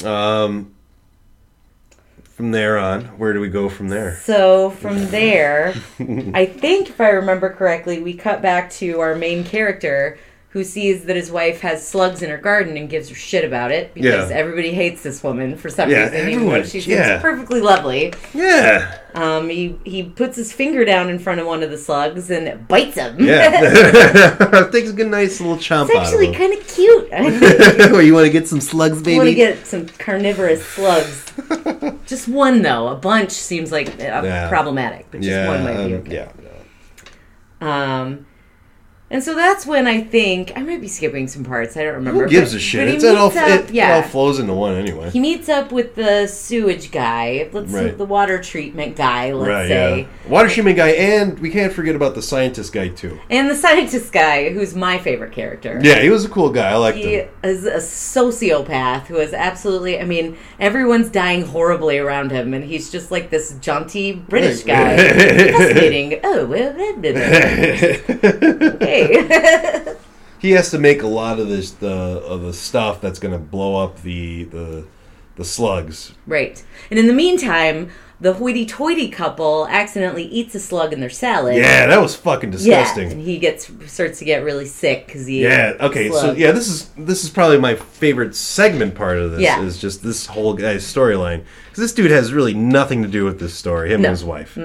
Um. 0.04 0.74
From 2.36 2.52
there 2.52 2.78
on, 2.78 3.04
where 3.18 3.32
do 3.32 3.40
we 3.40 3.48
go 3.48 3.68
from 3.68 3.88
there? 3.88 4.14
So 4.22 4.70
from 4.70 5.08
there, 5.08 5.74
I 6.34 6.46
think 6.46 6.88
if 6.88 7.00
I 7.00 7.08
remember 7.08 7.50
correctly, 7.50 8.00
we 8.00 8.14
cut 8.14 8.40
back 8.42 8.70
to 8.74 9.00
our 9.00 9.16
main 9.16 9.42
character 9.42 10.18
who 10.58 10.64
sees 10.64 11.04
that 11.04 11.14
his 11.14 11.30
wife 11.30 11.60
has 11.60 11.86
slugs 11.86 12.20
in 12.20 12.30
her 12.30 12.36
garden 12.36 12.76
and 12.76 12.90
gives 12.90 13.08
her 13.08 13.14
shit 13.14 13.44
about 13.44 13.70
it 13.70 13.94
because 13.94 14.28
Yeah. 14.28 14.36
everybody 14.36 14.72
hates 14.72 15.04
this 15.04 15.22
woman 15.22 15.56
for 15.56 15.70
some 15.70 15.88
Yeah, 15.88 16.02
reason, 16.10 16.16
even 16.16 16.30
though 16.30 16.36
everyone- 16.54 16.64
she 16.64 16.80
seems 16.80 16.86
yeah. 16.88 17.20
perfectly 17.20 17.60
lovely. 17.60 18.12
Yeah, 18.34 18.92
Um, 19.14 19.48
he 19.48 19.76
he 19.84 20.02
puts 20.02 20.36
his 20.36 20.52
finger 20.52 20.84
down 20.84 21.10
in 21.10 21.20
front 21.20 21.38
of 21.40 21.46
one 21.46 21.62
of 21.62 21.70
the 21.70 21.78
slugs 21.78 22.28
and 22.30 22.66
bites 22.66 22.96
him. 22.96 23.16
yeah. 23.20 24.68
Takes 24.72 24.90
a 24.90 24.92
good, 24.92 25.06
nice 25.06 25.40
little 25.40 25.56
chomp 25.56 25.86
it's 25.90 25.96
actually 25.96 26.32
kind 26.34 26.52
of 26.52 26.66
cute. 26.66 27.08
I 27.12 28.00
you 28.02 28.12
want 28.14 28.26
to 28.26 28.32
get 28.32 28.48
some 28.48 28.60
slugs, 28.60 29.00
baby? 29.00 29.16
want 29.18 29.28
to 29.28 29.34
get 29.36 29.64
some 29.64 29.86
carnivorous 29.86 30.64
slugs. 30.66 31.24
just 32.06 32.26
one 32.26 32.62
though. 32.62 32.88
A 32.88 32.96
bunch 32.96 33.30
seems 33.30 33.70
like 33.70 33.88
uh, 34.02 34.48
problematic, 34.48 35.06
but 35.12 35.20
just 35.20 35.46
one 35.48 35.62
might 35.62 35.76
be 35.86 35.94
um, 35.94 36.00
okay. 36.00 36.14
yeah. 36.14 36.28
Um, 37.60 38.26
and 39.10 39.22
so 39.22 39.34
that's 39.34 39.64
when 39.66 39.86
I 39.86 40.00
think 40.02 40.52
I 40.56 40.62
might 40.62 40.80
be 40.80 40.88
skipping 40.88 41.28
some 41.28 41.44
parts. 41.44 41.76
I 41.76 41.82
don't 41.84 41.94
remember. 41.94 42.24
Who 42.24 42.28
gives 42.30 42.52
but- 42.52 42.58
a 42.58 42.60
shit? 42.60 42.88
It's 42.88 43.04
it 43.04 43.16
all, 43.16 43.28
up- 43.28 43.36
it, 43.36 43.70
yeah. 43.70 43.90
it 43.90 43.96
all 43.96 44.02
flows 44.10 44.38
into 44.38 44.52
one 44.54 44.74
anyway. 44.74 45.10
he 45.10 45.20
meets 45.20 45.48
up 45.48 45.72
with 45.72 45.94
the 45.94 46.26
sewage 46.26 46.90
guy. 46.90 47.48
Let's 47.52 47.70
Right. 47.72 47.96
the 47.96 48.04
water 48.04 48.38
treatment 48.42 48.96
guy. 48.96 49.32
Let's 49.32 49.48
right, 49.48 49.68
say, 49.68 50.00
yeah. 50.00 50.30
Water 50.30 50.48
treatment 50.48 50.76
guy, 50.76 50.90
and 50.90 51.38
we 51.38 51.50
can't 51.50 51.72
forget 51.72 51.94
about 51.96 52.14
the 52.14 52.22
scientist 52.22 52.72
guy 52.72 52.88
too. 52.88 53.18
and 53.30 53.48
the 53.50 53.54
scientist 53.56 54.12
guy, 54.12 54.50
who's 54.50 54.74
my 54.74 54.98
favorite 54.98 55.32
character. 55.32 55.80
Yeah, 55.82 56.00
he 56.00 56.10
was 56.10 56.24
a 56.24 56.28
cool 56.28 56.50
guy. 56.50 56.70
I 56.70 56.76
liked 56.76 56.98
He 56.98 57.14
him. 57.14 57.28
is 57.42 57.64
a 57.64 57.76
sociopath 57.78 59.06
who 59.06 59.16
is 59.16 59.32
absolutely. 59.32 59.98
I 60.00 60.04
mean, 60.04 60.36
everyone's 60.60 61.08
dying 61.10 61.42
horribly 61.42 61.98
around 61.98 62.30
him, 62.30 62.52
and 62.54 62.64
he's 62.64 62.90
just 62.90 63.10
like 63.10 63.30
this 63.30 63.52
jaunty 63.60 64.12
British 64.12 64.64
guy. 64.64 64.96
Fascinating. 65.52 66.20
Oh, 66.24 66.46
well, 66.46 66.72
blah, 66.72 66.92
blah, 66.92 67.12
blah. 67.12 68.74
okay. 68.74 68.97
he 70.40 70.52
has 70.52 70.70
to 70.70 70.78
make 70.78 71.02
a 71.02 71.06
lot 71.06 71.38
of 71.40 71.48
this 71.48 71.72
the 71.72 71.88
of 71.90 72.42
the 72.42 72.52
stuff 72.52 73.00
that's 73.00 73.18
going 73.18 73.32
to 73.32 73.38
blow 73.38 73.82
up 73.82 74.02
the 74.02 74.44
the 74.44 74.84
the 75.36 75.44
slugs. 75.44 76.12
right. 76.26 76.64
And 76.90 76.98
in 76.98 77.06
the 77.06 77.12
meantime, 77.12 77.90
the 78.20 78.32
hoity-toity 78.32 79.08
couple 79.10 79.68
accidentally 79.68 80.24
eats 80.24 80.52
a 80.56 80.58
slug 80.58 80.92
in 80.92 80.98
their 80.98 81.08
salad. 81.10 81.54
Yeah, 81.54 81.86
that 81.86 82.00
was 82.00 82.16
fucking 82.16 82.50
Yeah, 82.50 82.56
disgusting. 82.82 83.12
and 83.12 83.20
he 83.20 83.38
gets 83.38 83.70
starts 83.86 84.18
to 84.18 84.24
get 84.24 84.42
really 84.42 84.66
sick 84.66 85.06
because 85.06 85.26
he. 85.26 85.44
Yeah. 85.44 85.74
Okay. 85.78 86.10
So 86.10 86.32
yeah, 86.32 86.50
this 86.50 86.66
is 86.68 86.88
this 86.98 87.22
is 87.22 87.30
probably 87.30 87.58
my 87.58 87.76
favorite 87.76 88.34
segment 88.34 88.96
part 88.96 89.18
of 89.18 89.30
this. 89.30 89.42
Yeah. 89.42 89.62
Is 89.62 89.78
just 89.78 90.02
this 90.02 90.26
whole 90.26 90.54
guy's 90.54 90.82
storyline 90.84 91.44
because 91.66 91.82
this 91.82 91.92
dude 91.92 92.10
has 92.10 92.32
really 92.32 92.54
nothing 92.54 93.02
to 93.02 93.08
do 93.08 93.24
with 93.24 93.38
this 93.38 93.54
story. 93.54 93.92
Him 93.92 94.02
No. 94.02 94.08
and 94.08 94.16
his 94.18 94.24
wife. 94.24 94.58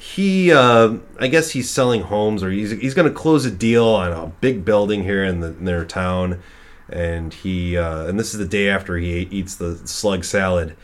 He, 0.00 0.50
uh, 0.50 0.96
I 1.18 1.28
guess 1.28 1.50
he's 1.50 1.68
selling 1.68 2.00
homes, 2.00 2.42
or 2.42 2.50
he's 2.50 2.70
he's 2.70 2.94
going 2.94 3.06
to 3.06 3.14
close 3.14 3.44
a 3.44 3.50
deal 3.50 3.84
on 3.86 4.12
a 4.12 4.28
big 4.40 4.64
building 4.64 5.02
here 5.04 5.22
in, 5.22 5.40
the, 5.40 5.48
in 5.48 5.66
their 5.66 5.84
town, 5.84 6.40
and 6.88 7.34
he 7.34 7.76
uh, 7.76 8.06
and 8.06 8.18
this 8.18 8.32
is 8.32 8.38
the 8.38 8.46
day 8.46 8.70
after 8.70 8.96
he 8.96 9.28
eats 9.30 9.56
the 9.56 9.76
slug 9.86 10.24
salad. 10.24 10.74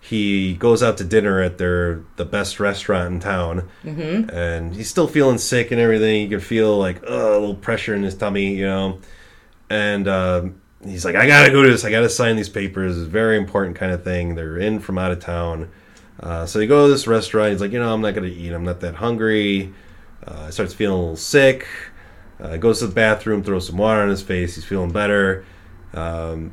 he 0.00 0.52
goes 0.54 0.82
out 0.82 0.98
to 0.98 1.04
dinner 1.04 1.40
at 1.40 1.56
their 1.56 2.02
the 2.16 2.24
best 2.26 2.60
restaurant 2.60 3.14
in 3.14 3.20
town, 3.20 3.68
mm-hmm. 3.82 4.28
and 4.28 4.74
he's 4.74 4.90
still 4.90 5.06
feeling 5.08 5.38
sick 5.38 5.70
and 5.70 5.80
everything. 5.80 6.22
You 6.22 6.28
can 6.28 6.40
feel 6.40 6.76
like 6.78 7.02
uh, 7.04 7.30
a 7.30 7.38
little 7.40 7.54
pressure 7.54 7.94
in 7.94 8.02
his 8.02 8.14
tummy, 8.14 8.54
you 8.54 8.66
know. 8.66 8.98
And 9.70 10.06
uh, 10.06 10.44
he's 10.84 11.06
like, 11.06 11.16
"I 11.16 11.26
gotta 11.26 11.50
go 11.50 11.62
to 11.62 11.70
this. 11.70 11.86
I 11.86 11.90
gotta 11.90 12.10
sign 12.10 12.36
these 12.36 12.50
papers. 12.50 12.98
It's 12.98 13.06
a 13.06 13.10
very 13.10 13.38
important 13.38 13.76
kind 13.76 13.92
of 13.92 14.04
thing. 14.04 14.34
They're 14.34 14.58
in 14.58 14.78
from 14.80 14.98
out 14.98 15.10
of 15.10 15.20
town." 15.20 15.70
Uh, 16.20 16.46
so 16.46 16.58
they 16.58 16.66
go 16.66 16.86
to 16.86 16.92
this 16.92 17.06
restaurant. 17.06 17.52
He's 17.52 17.60
like, 17.60 17.72
"You 17.72 17.78
know, 17.80 17.92
I'm 17.92 18.00
not 18.00 18.14
gonna 18.14 18.28
eat. 18.28 18.52
I'm 18.52 18.64
not 18.64 18.80
that 18.80 18.94
hungry." 18.96 19.72
Uh, 20.26 20.50
starts 20.50 20.72
feeling 20.72 20.96
a 20.96 21.00
little 21.00 21.16
sick. 21.16 21.66
Uh, 22.40 22.56
goes 22.56 22.78
to 22.80 22.86
the 22.86 22.94
bathroom, 22.94 23.42
throws 23.42 23.66
some 23.66 23.76
water 23.76 24.00
on 24.00 24.08
his 24.08 24.22
face. 24.22 24.54
He's 24.54 24.64
feeling 24.64 24.90
better. 24.90 25.44
Um, 25.92 26.52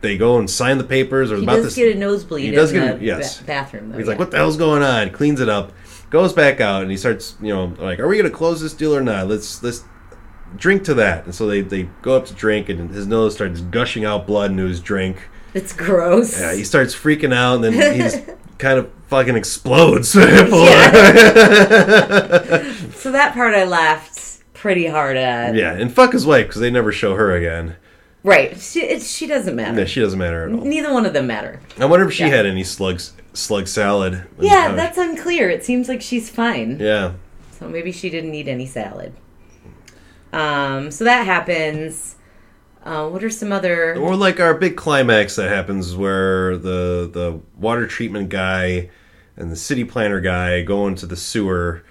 they 0.00 0.16
go 0.16 0.38
and 0.38 0.48
sign 0.48 0.78
the 0.78 0.84
papers. 0.84 1.30
Or 1.32 1.36
He 1.36 1.42
about 1.44 1.56
does 1.56 1.74
to 1.74 1.80
get 1.80 1.96
a 1.96 1.98
nosebleed 1.98 2.44
He 2.44 2.50
does 2.50 2.72
in 2.72 2.80
get 2.80 2.94
a- 2.94 2.98
the 2.98 3.04
yes. 3.04 3.38
ba- 3.38 3.44
bathroom. 3.46 3.90
Though, 3.90 3.98
He's 3.98 4.06
yeah. 4.06 4.10
like, 4.10 4.18
"What 4.18 4.30
the 4.30 4.36
hell's 4.36 4.56
going 4.56 4.82
on?" 4.82 5.10
Cleans 5.10 5.40
it 5.40 5.48
up, 5.48 5.72
goes 6.10 6.32
back 6.32 6.60
out, 6.60 6.82
and 6.82 6.90
he 6.90 6.96
starts, 6.96 7.36
you 7.40 7.52
know, 7.54 7.72
like, 7.78 7.98
"Are 8.00 8.08
we 8.08 8.16
gonna 8.16 8.30
close 8.30 8.60
this 8.60 8.74
deal 8.74 8.94
or 8.96 9.02
not? 9.02 9.28
Let's 9.28 9.62
let's 9.62 9.84
drink 10.56 10.84
to 10.84 10.94
that." 10.94 11.24
And 11.24 11.34
so 11.34 11.46
they 11.46 11.60
they 11.62 11.88
go 12.02 12.16
up 12.16 12.26
to 12.26 12.34
drink, 12.34 12.68
and 12.68 12.90
his 12.90 13.06
nose 13.06 13.34
starts 13.34 13.60
gushing 13.60 14.04
out 14.04 14.26
blood 14.26 14.50
into 14.50 14.64
his 14.66 14.80
drink. 14.80 15.16
It's 15.54 15.72
gross. 15.72 16.38
Yeah, 16.38 16.54
he 16.54 16.62
starts 16.64 16.94
freaking 16.94 17.32
out, 17.34 17.56
and 17.56 17.64
then 17.64 18.00
he's 18.00 18.16
kind 18.58 18.78
of 18.78 18.90
fucking 19.08 19.36
explodes. 19.36 20.12
So 22.98 23.12
that 23.12 23.32
part 23.34 23.54
I 23.54 23.64
laughed 23.64 24.42
pretty 24.54 24.86
hard 24.86 25.16
at. 25.16 25.54
yeah, 25.54 25.72
and 25.72 25.92
fuck 25.92 26.12
his 26.12 26.26
wife 26.26 26.48
because 26.48 26.60
they 26.60 26.70
never 26.70 26.90
show 26.92 27.14
her 27.14 27.32
again. 27.34 27.76
Right. 28.24 28.58
She, 28.58 28.80
it, 28.80 29.02
she 29.02 29.26
doesn't 29.28 29.54
matter. 29.54 29.78
Yeah, 29.78 29.84
she 29.86 30.00
doesn't 30.00 30.18
matter 30.18 30.44
at 30.44 30.52
all. 30.52 30.64
Neither 30.64 30.92
one 30.92 31.06
of 31.06 31.12
them 31.12 31.28
matter. 31.28 31.60
I 31.78 31.84
wonder 31.84 32.06
if 32.08 32.12
she 32.12 32.24
Yeah. 32.24 32.30
had 32.30 32.44
any 32.46 32.64
slugs 32.64 33.12
slug 33.34 33.68
salad. 33.68 34.26
Yeah, 34.40 34.72
that's 34.74 34.98
unclear. 34.98 35.48
It 35.48 35.64
seems 35.64 35.88
like 35.88 36.02
she's 36.02 36.28
fine. 36.28 36.78
yeah. 36.80 37.12
So 37.52 37.68
maybe 37.68 37.92
she 37.92 38.10
didn't 38.10 38.34
eat 38.34 38.48
any 38.48 38.66
salad. 38.66 39.14
Um, 40.32 40.90
so 40.90 41.04
that 41.04 41.24
happens. 41.24 42.16
Uh, 42.84 43.08
what 43.08 43.22
are 43.22 43.30
some 43.30 43.52
other? 43.52 43.96
Or 43.96 44.16
like 44.16 44.40
our 44.40 44.54
big 44.54 44.76
climax 44.76 45.36
that 45.36 45.48
happens 45.48 45.94
where 45.96 46.56
the 46.56 47.10
the 47.12 47.40
water 47.56 47.86
treatment 47.86 48.28
guy 48.30 48.90
and 49.36 49.50
the 49.50 49.56
city 49.56 49.84
planner 49.84 50.20
guy 50.20 50.62
go 50.62 50.86
into 50.86 51.06
the 51.06 51.16
sewer 51.16 51.84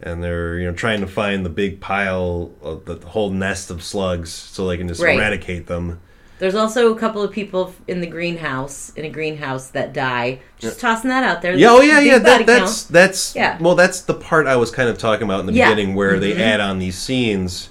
and 0.00 0.22
they're 0.22 0.58
you 0.58 0.66
know 0.66 0.74
trying 0.74 1.00
to 1.00 1.06
find 1.06 1.44
the 1.46 1.50
big 1.50 1.80
pile 1.80 2.50
of 2.60 2.84
the 2.84 2.96
whole 3.08 3.30
nest 3.30 3.70
of 3.70 3.82
slugs 3.82 4.30
so 4.30 4.66
they 4.66 4.76
can 4.76 4.88
just 4.88 5.00
Right. 5.00 5.16
eradicate 5.16 5.66
them. 5.68 6.00
There's 6.38 6.56
also 6.56 6.92
a 6.92 6.98
couple 6.98 7.22
of 7.22 7.30
people 7.30 7.72
in 7.86 8.00
the 8.00 8.06
greenhouse 8.08 8.90
in 8.96 9.04
a 9.04 9.08
greenhouse 9.08 9.68
that 9.70 9.92
die. 9.92 10.40
Just 10.58 10.80
tossing 10.80 11.08
that 11.10 11.22
out 11.22 11.40
there. 11.40 11.54
Yeah, 11.54 11.68
oh 11.70 11.80
yeah, 11.80 12.00
yeah. 12.00 12.18
That, 12.18 12.38
count. 12.38 12.46
that's 12.46 12.82
that's 12.84 13.36
Yeah. 13.36 13.58
well, 13.60 13.76
that's 13.76 14.00
the 14.00 14.14
part 14.14 14.48
I 14.48 14.56
was 14.56 14.72
kind 14.72 14.88
of 14.88 14.98
talking 14.98 15.22
about 15.24 15.40
in 15.40 15.46
the 15.46 15.52
Yeah. 15.52 15.66
Mm-hmm. 15.66 15.74
beginning 15.76 15.94
where 15.94 16.18
they 16.18 16.34
add 16.42 16.60
on 16.60 16.80
these 16.80 16.98
scenes 16.98 17.70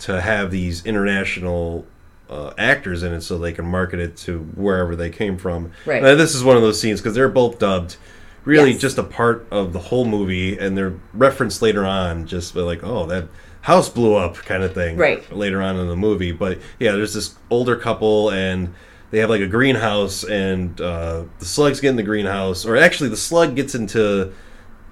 to 0.00 0.20
have 0.20 0.50
these 0.52 0.86
international 0.86 1.86
uh, 2.34 2.52
actors 2.58 3.02
in 3.02 3.12
it 3.12 3.20
so 3.20 3.38
they 3.38 3.52
can 3.52 3.64
market 3.64 4.00
it 4.00 4.16
to 4.16 4.40
wherever 4.54 4.96
they 4.96 5.10
came 5.10 5.38
from. 5.38 5.70
Right. 5.86 6.02
And 6.04 6.18
this 6.18 6.34
is 6.34 6.42
one 6.42 6.56
of 6.56 6.62
those 6.62 6.80
scenes 6.80 7.00
because 7.00 7.14
they're 7.14 7.28
both 7.28 7.58
dubbed. 7.58 7.96
Really, 8.44 8.72
Yes. 8.72 8.80
just 8.80 8.98
a 8.98 9.02
part 9.02 9.46
of 9.50 9.72
the 9.72 9.78
whole 9.78 10.04
movie, 10.04 10.58
and 10.58 10.76
they're 10.76 10.94
referenced 11.14 11.62
later 11.62 11.84
on. 11.86 12.26
Just 12.26 12.54
like, 12.54 12.80
oh, 12.82 13.06
that 13.06 13.28
house 13.62 13.88
blew 13.88 14.14
up, 14.16 14.34
kind 14.36 14.62
of 14.62 14.74
thing. 14.74 14.98
Right. 14.98 15.30
Later 15.34 15.62
on 15.62 15.76
in 15.76 15.88
the 15.88 15.96
movie, 15.96 16.32
but 16.32 16.58
yeah, 16.78 16.92
there's 16.92 17.14
this 17.14 17.36
older 17.48 17.74
couple, 17.76 18.30
and 18.30 18.74
they 19.10 19.20
have 19.20 19.30
like 19.30 19.40
a 19.40 19.46
greenhouse, 19.46 20.24
and 20.24 20.78
uh, 20.80 21.22
the 21.38 21.44
slugs 21.46 21.80
get 21.80 21.88
in 21.90 21.96
the 21.96 22.02
greenhouse, 22.02 22.66
or 22.66 22.76
actually, 22.76 23.08
the 23.08 23.16
slug 23.16 23.56
gets 23.56 23.74
into 23.74 24.32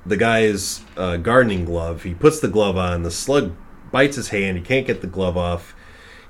the 0.06 0.16
guy's 0.16 0.80
uh, 0.96 1.16
gardening 1.18 1.64
glove. 1.66 2.04
He 2.04 2.14
puts 2.14 2.40
the 2.40 2.48
glove 2.48 2.78
on. 2.78 3.02
The 3.02 3.10
slug 3.10 3.52
bites 3.90 4.16
his 4.16 4.28
hand. 4.30 4.56
He 4.56 4.62
can't 4.64 4.86
get 4.86 5.00
the 5.02 5.06
glove 5.06 5.36
off. 5.36 5.74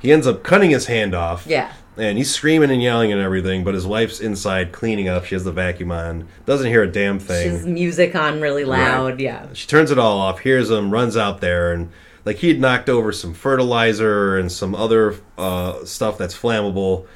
He 0.02 0.12
ends 0.12 0.26
up 0.26 0.42
cutting 0.42 0.70
his 0.70 0.86
hand 0.86 1.14
off. 1.14 1.46
Yeah. 1.46 1.72
And 1.96 2.18
he's 2.18 2.34
screaming 2.34 2.70
and 2.70 2.82
yelling 2.82 3.12
and 3.12 3.20
everything, 3.20 3.64
but 3.64 3.74
his 3.74 3.86
wife's 3.86 4.18
inside 4.20 4.72
cleaning 4.72 5.08
up. 5.08 5.24
She 5.26 5.34
has 5.34 5.44
the 5.44 5.52
vacuum 5.52 5.92
on. 5.92 6.26
Doesn't 6.46 6.66
hear 6.66 6.82
a 6.82 6.90
damn 6.90 7.18
thing. 7.18 7.56
She's 7.56 7.66
music 7.66 8.16
on 8.16 8.40
really 8.40 8.64
loud. 8.64 9.20
Yeah. 9.20 9.46
She 9.52 9.66
turns 9.66 9.90
it 9.90 9.98
all 9.98 10.18
off, 10.18 10.40
hears 10.40 10.70
him, 10.70 10.90
runs 10.90 11.16
out 11.16 11.40
there, 11.40 11.72
and 11.72 11.90
like 12.24 12.36
he 12.36 12.48
had 12.48 12.60
knocked 12.60 12.88
over 12.88 13.12
some 13.12 13.34
fertilizer 13.34 14.38
and 14.38 14.50
some 14.50 14.74
other 14.74 15.16
uh, 15.36 15.84
stuff 15.84 16.18
that's 16.18 16.36
flammable. 16.36 17.06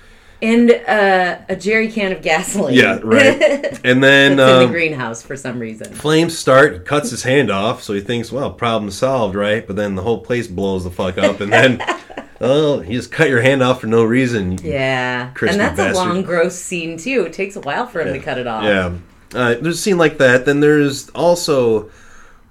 And 0.43 0.71
uh, 0.71 1.39
a 1.49 1.57
jerry 1.57 1.91
can 1.91 2.13
of 2.13 2.21
gasoline. 2.23 2.75
Yeah, 2.75 3.01
right. 3.03 3.79
And 3.85 4.03
then 4.03 4.37
That's 4.37 4.51
in 4.51 4.57
um, 4.63 4.67
the 4.67 4.73
greenhouse 4.73 5.23
for 5.23 5.37
some 5.37 5.59
reason. 5.59 5.93
flames 5.95 6.37
start. 6.37 6.75
He 6.75 6.79
cuts 6.81 7.11
his 7.11 7.23
hand 7.23 7.51
off, 7.51 7.83
so 7.83 7.95
he 7.95 8.01
thinks, 8.01 8.31
"Well, 8.31 8.51
problem 8.53 8.91
solved, 8.91 9.35
right?" 9.35 9.67
But 9.67 9.77
then 9.77 9.95
the 9.95 10.03
whole 10.03 10.21
place 10.21 10.47
blows 10.47 10.85
the 10.85 10.91
fuck 10.91 11.17
up, 11.19 11.41
and 11.41 11.53
then, 11.53 11.83
oh, 12.41 12.83
you 12.83 12.97
just 12.97 13.13
cut 13.13 13.31
your 13.31 13.41
hand 13.41 13.63
off 13.63 13.81
for 13.81 13.87
no 13.87 14.05
reason. 14.05 14.59
Yeah. 14.63 15.33
And 15.41 15.61
that's 15.61 15.77
bastard. 15.77 15.95
a 15.95 15.95
long, 15.95 16.23
gross 16.23 16.57
scene, 16.57 16.99
too. 16.99 17.25
It 17.27 17.33
takes 17.33 17.57
a 17.57 17.61
while 17.61 17.87
for 17.87 18.01
him 18.01 18.13
to 18.13 18.19
cut 18.19 18.39
it 18.39 18.47
off. 18.47 18.65
Yeah. 18.65 18.93
Uh, 19.35 19.55
there's 19.55 19.79
a 19.79 19.83
scene 19.83 19.99
like 19.99 20.19
that. 20.19 20.45
Then 20.45 20.61
there's 20.61 21.09
also 21.11 21.91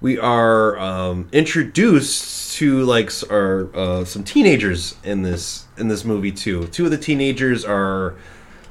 we 0.00 0.18
are 0.18 0.78
um, 0.78 1.28
introduced 1.32 2.56
to 2.56 2.82
like 2.84 3.10
our 3.30 3.70
uh, 3.74 4.04
some 4.04 4.24
teenagers 4.24 4.96
in 5.04 5.22
this 5.22 5.66
in 5.76 5.88
this 5.88 6.04
movie 6.04 6.32
too. 6.32 6.66
Two 6.68 6.84
of 6.86 6.90
the 6.90 6.98
teenagers 6.98 7.64
are 7.64 8.14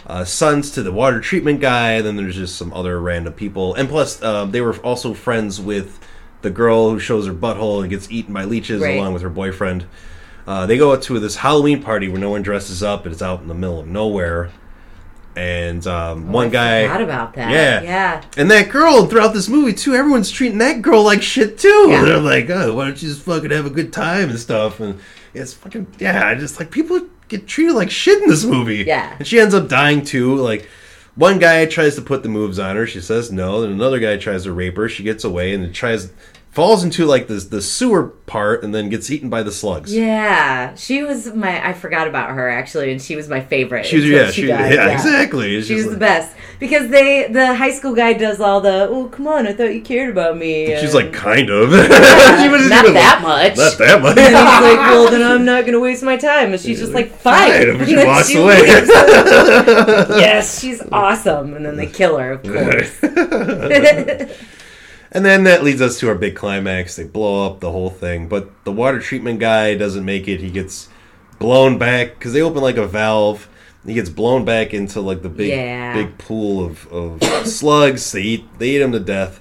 uh, 0.07 0.23
sons 0.23 0.71
to 0.71 0.83
the 0.83 0.91
water 0.91 1.19
treatment 1.19 1.59
guy. 1.61 2.01
Then 2.01 2.15
there's 2.15 2.35
just 2.35 2.55
some 2.57 2.73
other 2.73 2.99
random 2.99 3.33
people, 3.33 3.73
and 3.75 3.89
plus 3.89 4.21
uh, 4.21 4.45
they 4.45 4.61
were 4.61 4.75
also 4.77 5.13
friends 5.13 5.59
with 5.61 5.99
the 6.41 6.49
girl 6.51 6.91
who 6.91 6.99
shows 6.99 7.25
her 7.27 7.33
butthole 7.33 7.81
and 7.81 7.89
gets 7.89 8.09
eaten 8.11 8.33
by 8.33 8.43
leeches 8.43 8.81
Right. 8.81 8.97
along 8.97 9.13
with 9.13 9.23
her 9.23 9.29
boyfriend. 9.29 9.85
Uh, 10.45 10.67
they 10.67 10.77
go 10.77 10.95
to 10.95 11.19
this 11.19 11.37
Halloween 11.37 11.81
party 11.81 12.07
where 12.07 12.19
no 12.21 12.29
one 12.29 12.43
dresses 12.43 12.83
up. 12.83 13.03
and 13.05 13.13
It's 13.13 13.21
out 13.23 13.41
in 13.41 13.47
the 13.47 13.55
middle 13.55 13.79
of 13.79 13.87
nowhere. 13.87 14.51
And 15.35 15.85
um, 15.87 16.31
one 16.31 16.49
guy 16.49 16.83
Forgot 16.87 17.01
about 17.01 17.33
that. 17.33 17.51
yeah. 17.51 17.81
Yeah. 17.81 18.23
and 18.37 18.49
that 18.51 18.69
girl 18.69 19.05
throughout 19.05 19.33
this 19.33 19.49
movie 19.49 19.73
too, 19.73 19.93
everyone's 19.93 20.31
treating 20.31 20.59
that 20.59 20.81
girl 20.81 21.03
like 21.03 21.21
shit 21.21 21.57
too. 21.59 21.87
Yeah. 21.89 22.05
They're 22.05 22.19
like, 22.19 22.49
oh, 22.49 22.73
why 22.73 22.85
don't 22.85 23.01
you 23.01 23.09
just 23.09 23.21
fucking 23.23 23.51
have 23.51 23.65
a 23.65 23.69
good 23.69 23.91
time 23.91 24.29
and 24.29 24.39
stuff? 24.39 24.79
And 24.79 24.99
it's 25.33 25.53
fucking 25.53 25.87
yeah, 25.99 26.25
I 26.27 26.35
just 26.35 26.59
like 26.59 26.71
people 26.71 27.01
get 27.27 27.47
treated 27.47 27.73
like 27.73 27.91
shit 27.91 28.21
in 28.23 28.29
this 28.29 28.45
movie. 28.45 28.83
Yeah. 28.87 29.15
And 29.17 29.27
she 29.27 29.39
ends 29.39 29.53
up 29.53 29.67
dying 29.67 30.03
too. 30.05 30.35
Like 30.35 30.69
one 31.15 31.39
guy 31.39 31.65
tries 31.65 31.95
to 31.95 32.01
put 32.01 32.23
the 32.23 32.29
moves 32.29 32.57
on 32.59 32.75
her, 32.77 32.87
she 32.87 33.01
says 33.01 33.31
no. 33.31 33.61
Then 33.61 33.71
another 33.71 33.99
guy 33.99 34.15
tries 34.17 34.43
to 34.43 34.53
rape 34.53 34.77
her, 34.77 34.87
she 34.87 35.03
gets 35.03 35.23
away 35.25 35.53
and 35.53 35.73
tries 35.75 36.11
falls 36.55 36.85
into 36.85 37.05
like 37.05 37.27
this 37.27 37.43
the 37.45 37.61
sewer 37.61 38.07
part 38.07 38.63
and 38.63 38.73
then 38.73 38.87
gets 38.87 39.11
eaten 39.11 39.29
by 39.29 39.43
the 39.43 39.51
slugs. 39.51 39.93
Yeah. 39.93 40.73
She 40.75 41.03
was 41.03 41.33
my, 41.33 41.67
I 41.67 41.73
forgot 41.73 42.07
about 42.07 42.31
her 42.31 42.49
actually, 42.49 42.93
and 42.93 43.01
she 43.01 43.17
was 43.17 43.27
my 43.27 43.41
favorite. 43.41 43.85
She 43.85 43.97
was 43.97 44.05
yeah, 44.05 44.31
she, 44.31 44.47
died, 44.47 44.73
yeah, 44.73 44.87
exactly. 44.93 45.57
It's 45.57 45.67
She 45.67 45.75
was 45.75 45.89
the 45.89 45.97
best 45.97 46.33
because 46.57 46.89
they 46.89 47.27
the 47.27 47.53
high 47.55 47.71
school 47.71 47.93
guy 47.93 48.13
does 48.13 48.39
all 48.39 48.61
the 48.61 48.87
oh 48.89 49.09
come 49.09 49.27
on 49.27 49.45
I 49.45 49.51
thought 49.51 49.73
you 49.73 49.81
cared 49.81 50.09
about 50.09 50.37
me 50.37 50.67
She's 50.79 50.95
like 50.95 51.11
kind 51.11 51.49
of. 51.49 51.71
She 51.75 52.49
was 52.49 52.69
not 52.69 52.85
that 52.85 53.21
like, 53.21 53.55
much 53.55 53.57
Not 53.57 53.77
that 53.77 54.01
much. 54.01 54.17
and 54.17 54.27
he's 54.27 54.33
like 54.33 54.79
well 54.79 55.11
then 55.11 55.21
I'm 55.29 55.43
not 55.43 55.65
gonna 55.65 55.81
waste 55.81 56.03
my 56.03 56.15
time 56.15 56.53
and 56.53 56.61
she's 56.61 56.79
just 56.79 56.93
like 56.93 57.11
fine, 57.11 57.51
Fine, 57.51 57.69
And 57.81 57.87
she 57.87 57.95
walks 57.97 58.29
she 58.29 58.37
away. 58.41 58.59
yes 60.21 60.61
she's 60.61 60.81
awesome 60.93 61.53
and 61.55 61.65
then 61.65 61.75
they 61.75 61.87
kill 61.87 62.17
her 62.17 62.31
of 62.31 62.43
course 62.43 63.01
And 65.15 65.23
then 65.25 65.45
that 65.45 65.63
leads 65.63 65.81
us 65.81 65.97
to 66.01 66.09
our 66.09 66.15
big 66.15 66.35
climax. 66.35 66.97
They 66.97 67.05
blow 67.05 67.47
up 67.47 67.61
the 67.61 67.71
whole 67.71 67.89
thing, 67.89 68.27
but 68.27 68.49
the 68.65 68.71
water 68.73 68.99
treatment 68.99 69.39
guy 69.39 69.73
doesn't 69.75 70.03
make 70.03 70.27
it. 70.27 70.41
He 70.41 70.51
gets 70.51 70.89
blown 71.39 71.77
back 71.77 72.15
because 72.15 72.33
they 72.33 72.41
open 72.41 72.61
like 72.61 72.75
a 72.75 72.85
valve. 72.85 73.47
He 73.85 73.93
gets 73.93 74.09
blown 74.09 74.43
back 74.43 74.73
into 74.73 74.99
like 74.99 75.21
the 75.21 75.29
big, 75.29 75.51
Yeah. 75.51 75.93
big 75.93 76.17
pool 76.17 76.65
of, 76.65 76.85
of 76.91 77.23
slugs. 77.47 78.11
They 78.11 78.21
eat, 78.23 78.59
they 78.59 78.71
eat 78.71 78.81
him 78.81 78.91
to 78.91 78.99
death. 78.99 79.39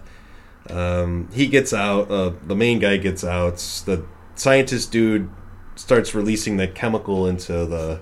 Um, 0.71 1.29
he 1.33 1.49
gets 1.49 1.73
out. 1.75 2.09
Uh, 2.11 2.33
the 2.47 2.55
main 2.55 2.79
guy 2.79 2.97
gets 2.97 3.25
out. 3.25 3.57
The 3.85 4.05
scientist 4.37 4.93
dude 4.93 5.29
starts 5.75 6.15
releasing 6.15 6.57
the 6.57 6.69
chemical 6.69 7.27
into 7.27 7.67
the 7.67 8.01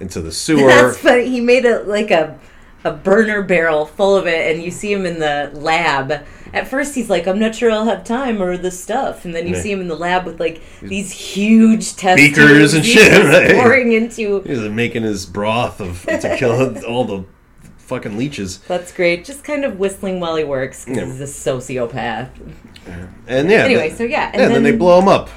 into 0.00 0.20
the 0.20 0.32
sewer. 0.32 0.66
That's 0.66 0.98
funny. 0.98 1.28
He 1.30 1.40
made 1.40 1.64
it 1.66 1.86
like 1.86 2.10
a 2.10 2.38
a 2.84 2.92
burner 2.92 3.42
barrel 3.42 3.86
full 3.86 4.16
of 4.16 4.26
it, 4.26 4.54
and 4.54 4.62
you 4.62 4.70
see 4.70 4.92
him 4.92 5.06
in 5.06 5.18
the 5.18 5.50
lab. 5.54 6.24
At 6.54 6.68
first, 6.68 6.94
he's 6.94 7.08
like, 7.08 7.26
"I'm 7.26 7.38
not 7.38 7.54
sure 7.54 7.70
I'll 7.70 7.86
have 7.86 8.04
time 8.04 8.42
or 8.42 8.56
the 8.58 8.70
stuff," 8.70 9.24
and 9.24 9.34
then 9.34 9.46
you 9.46 9.54
see 9.54 9.70
him 9.72 9.80
in 9.80 9.88
the 9.88 9.96
lab 9.96 10.26
with 10.26 10.38
like 10.40 10.60
these 10.82 11.10
huge 11.10 11.96
test 11.96 12.16
Beakers 12.18 12.74
and 12.74 12.84
shit, 12.84 13.24
right? 13.24 13.52
pouring 13.54 13.92
into. 13.92 14.40
He's 14.42 14.60
making 14.60 15.02
his 15.04 15.24
broth 15.26 15.80
of 15.80 16.02
to 16.06 16.36
kill 16.36 16.76
all 16.86 17.04
the 17.04 17.24
fucking 17.78 18.16
leeches. 18.18 18.58
That's 18.68 18.92
great. 18.92 19.24
Just 19.24 19.44
kind 19.44 19.64
of 19.64 19.78
whistling 19.78 20.20
while 20.20 20.36
he 20.36 20.44
works 20.44 20.84
because 20.84 20.98
Yeah. 20.98 21.12
he's 21.12 21.20
a 21.20 21.50
sociopath. 21.50 22.28
And 23.26 23.50
yeah. 23.50 23.64
Anyway, 23.64 23.90
so 23.90 24.02
yeah, 24.04 24.30
and 24.32 24.40
yeah, 24.42 24.48
then, 24.48 24.62
they 24.62 24.72
blow 24.72 25.00
him 25.00 25.08
up. 25.08 25.30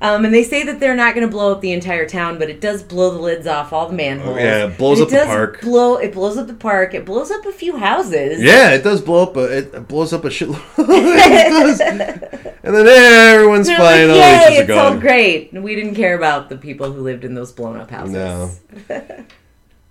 Um, 0.00 0.24
and 0.24 0.32
they 0.32 0.44
say 0.44 0.62
that 0.62 0.78
they're 0.78 0.94
not 0.94 1.14
going 1.16 1.26
to 1.26 1.30
blow 1.30 1.50
up 1.50 1.60
the 1.60 1.72
entire 1.72 2.08
town, 2.08 2.38
but 2.38 2.48
it 2.48 2.60
does 2.60 2.84
blow 2.84 3.10
the 3.10 3.18
lids 3.18 3.48
off 3.48 3.72
all 3.72 3.88
the 3.88 3.96
manholes. 3.96 4.36
Oh, 4.36 4.40
yeah, 4.40 4.66
it 4.66 4.78
blows 4.78 5.00
And 5.00 5.06
up 5.12 5.20
the 5.20 5.26
park. 5.26 5.60
Blow 5.60 5.96
it 5.96 6.12
blows 6.12 6.36
up 6.36 6.46
the 6.46 6.54
park. 6.54 6.94
It 6.94 7.04
blows 7.04 7.32
up 7.32 7.44
a 7.46 7.52
few 7.52 7.76
houses. 7.78 8.40
Yeah, 8.40 8.70
it 8.74 8.84
does 8.84 9.00
blow 9.00 9.24
up. 9.24 9.36
A, 9.36 9.58
it 9.58 9.88
blows 9.88 10.12
up 10.12 10.24
a 10.24 10.28
shitload. 10.28 10.62
it. 10.78 12.56
And 12.62 12.74
then 12.74 12.86
everyone's 12.86 13.66
They're 13.66 13.76
fine. 13.78 14.08
like, 14.08 14.16
all 14.16 14.46
the 14.46 14.50
Yay, 14.54 14.56
it's 14.58 14.70
all 14.70 14.90
gone. 14.90 15.00
great. 15.00 15.52
We 15.52 15.74
didn't 15.74 15.94
care 15.96 16.16
about 16.16 16.48
the 16.48 16.56
people 16.56 16.92
who 16.92 17.00
lived 17.00 17.24
in 17.24 17.34
those 17.34 17.50
blown 17.52 17.76
up 17.76 17.90
houses. 17.90 18.14
No. 18.14 18.50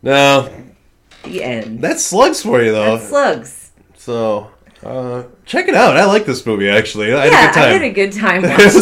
No, 0.04 0.48
The 1.24 1.44
end. 1.44 1.82
that's 1.82 2.06
slugs 2.06 2.44
for 2.44 2.62
you 2.62 2.72
though. 2.72 2.98
That's 2.98 3.10
slugs. 3.10 3.72
So 3.96 4.52
uh, 4.88 5.24
check 5.46 5.68
it 5.68 5.76
out. 5.76 5.98
I 5.98 6.06
like 6.06 6.26
this 6.26 6.46
movie 6.46 6.70
actually. 6.70 7.14
I 7.14 7.26
yeah, 7.26 7.52
had 7.54 7.82
a 7.82 7.90
good 7.92 8.14
time. 8.14 8.44
I 8.46 8.48
had 8.48 8.62
a 8.62 8.70
good 8.70 8.82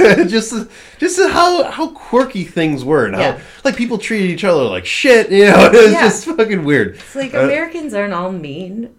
watching. 0.18 0.28
Just 0.28 0.68
just 0.98 1.20
how 1.30 1.64
how 1.70 1.88
quirky 1.88 2.44
things 2.44 2.84
were 2.84 3.06
and 3.06 3.14
how 3.14 3.20
Yeah. 3.20 3.40
like 3.64 3.76
people 3.76 3.98
treated 3.98 4.30
each 4.30 4.44
other 4.44 4.64
like 4.64 4.86
shit. 4.86 5.30
You 5.36 5.44
know, 5.46 5.70
it's 5.72 5.92
Yeah. 5.92 6.02
just 6.02 6.24
fucking 6.24 6.64
weird. 6.64 6.96
It's 6.96 7.14
like 7.14 7.34
Uh, 7.34 7.40
Americans 7.40 7.94
aren't 7.94 8.12
all 8.14 8.32
mean. 8.32 8.94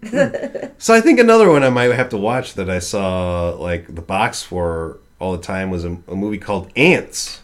So 0.78 0.94
I 0.94 1.00
think 1.00 1.20
another 1.20 1.50
one 1.50 1.62
I 1.64 1.70
might 1.70 1.92
have 1.92 2.08
to 2.10 2.16
watch 2.16 2.54
that 2.54 2.70
I 2.70 2.78
saw 2.78 3.50
like 3.50 3.94
the 3.94 4.02
box 4.02 4.42
for 4.42 4.98
all 5.20 5.32
the 5.36 5.42
time 5.42 5.70
was 5.70 5.84
a, 5.84 5.98
a 6.08 6.14
movie 6.16 6.38
called 6.38 6.70
Ants. 6.76 7.40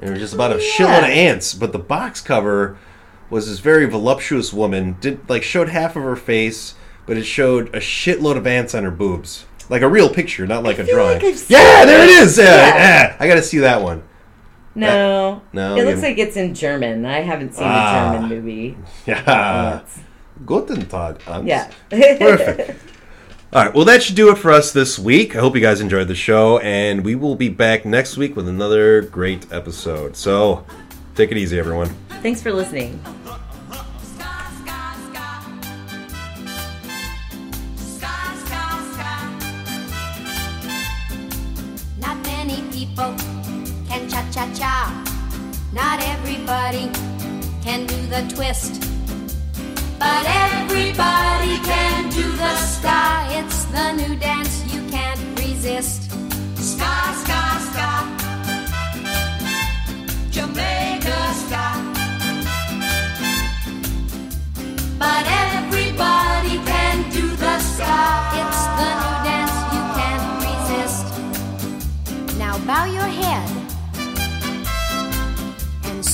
And 0.00 0.08
it 0.08 0.12
was 0.12 0.20
just 0.20 0.34
about 0.34 0.50
a 0.52 0.54
Oh, 0.54 0.58
yeah. 0.58 0.70
shitload 0.76 0.98
of 0.98 1.04
ants, 1.10 1.54
but 1.54 1.72
the 1.72 1.78
box 1.78 2.20
cover 2.20 2.76
was 3.28 3.48
this 3.48 3.60
very 3.60 3.84
voluptuous 3.86 4.52
woman. 4.52 4.96
Did 5.00 5.20
like 5.30 5.42
showed 5.42 5.68
half 5.68 5.94
of 5.94 6.02
her 6.02 6.16
face, 6.16 6.74
but 7.06 7.16
it 7.16 7.24
showed 7.24 7.68
a 7.74 7.78
shitload 7.80 8.36
of 8.36 8.46
ants 8.46 8.74
on 8.74 8.84
her 8.84 8.90
boobs. 8.90 9.46
Like 9.68 9.82
a 9.82 9.88
real 9.88 10.08
picture, 10.08 10.46
not 10.46 10.62
like 10.64 10.78
a 10.78 10.84
feel 10.84 10.96
drawing. 10.96 11.14
like 11.14 11.24
I've 11.24 11.38
seen 11.38 11.56
yeah, 11.58 11.84
there 11.84 12.02
it 12.02 12.10
is. 12.10 12.36
Yeah, 12.38 12.44
Yeah. 12.44 12.74
yeah. 12.76 13.16
I 13.20 13.28
got 13.28 13.36
to 13.36 13.42
see 13.42 13.58
that 13.58 13.82
one. 13.82 14.02
no, 14.74 15.42
no, 15.52 15.76
It 15.76 15.84
looks 15.84 16.02
you- 16.02 16.08
like 16.08 16.18
it's 16.18 16.36
in 16.36 16.54
German. 16.54 17.04
I 17.06 17.20
haven't 17.20 17.54
seen 17.54 17.64
Ah. 17.66 18.10
a 18.10 18.14
German 18.14 18.28
movie. 18.30 18.76
Yeah. 19.06 19.80
Guten 20.46 20.86
Tag, 20.86 21.20
Ants. 21.28 21.46
Yeah. 21.46 21.70
Perfect. 21.90 22.80
All 23.52 23.64
right, 23.64 23.74
well, 23.74 23.84
that 23.84 24.02
should 24.02 24.14
do 24.14 24.30
it 24.30 24.38
for 24.38 24.52
us 24.52 24.72
this 24.72 24.96
week. 24.98 25.34
I 25.34 25.40
hope 25.40 25.56
you 25.56 25.60
guys 25.60 25.80
enjoyed 25.80 26.06
the 26.08 26.14
show, 26.14 26.58
and 26.60 27.04
we 27.04 27.16
will 27.16 27.34
be 27.34 27.48
back 27.48 27.84
next 27.84 28.16
week 28.16 28.36
with 28.36 28.46
another 28.48 29.02
great 29.02 29.52
episode. 29.52 30.16
So, 30.16 30.64
take 31.16 31.32
it 31.32 31.36
easy, 31.36 31.58
everyone. 31.58 31.88
Thanks 32.22 32.40
for 32.42 32.52
listening. 32.52 33.00
Cha 44.30 44.46
cha. 44.54 44.74
Not 45.72 46.00
everybody 46.02 46.88
can 47.64 47.86
do 47.86 47.96
the 48.06 48.22
twist. 48.34 48.80
But 49.98 50.24
everybody 50.26 51.58
can 51.70 52.10
do 52.10 52.22
the 52.42 52.54
ska. 52.56 53.26
It's 53.38 53.64
the 53.74 53.92
new 53.92 54.14
dance 54.16 54.62
you 54.72 54.82
can't 54.88 55.20
resist. 55.38 56.12
Ska, 56.56 56.92
ska, 57.22 57.40
ska. 57.66 57.88
Jamaica 60.30 61.18
ska. 61.42 61.64
But 64.98 65.24
everybody 65.26 66.29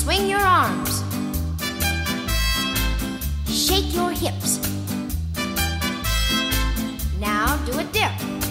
swing 0.07 0.29
your 0.29 0.39
arms. 0.39 1.03
Shake 3.49 3.93
your 3.93 4.13
hips. 4.13 4.61
Now 7.19 7.57
do 7.67 7.77
a 7.81 7.85
dip. 7.91 8.46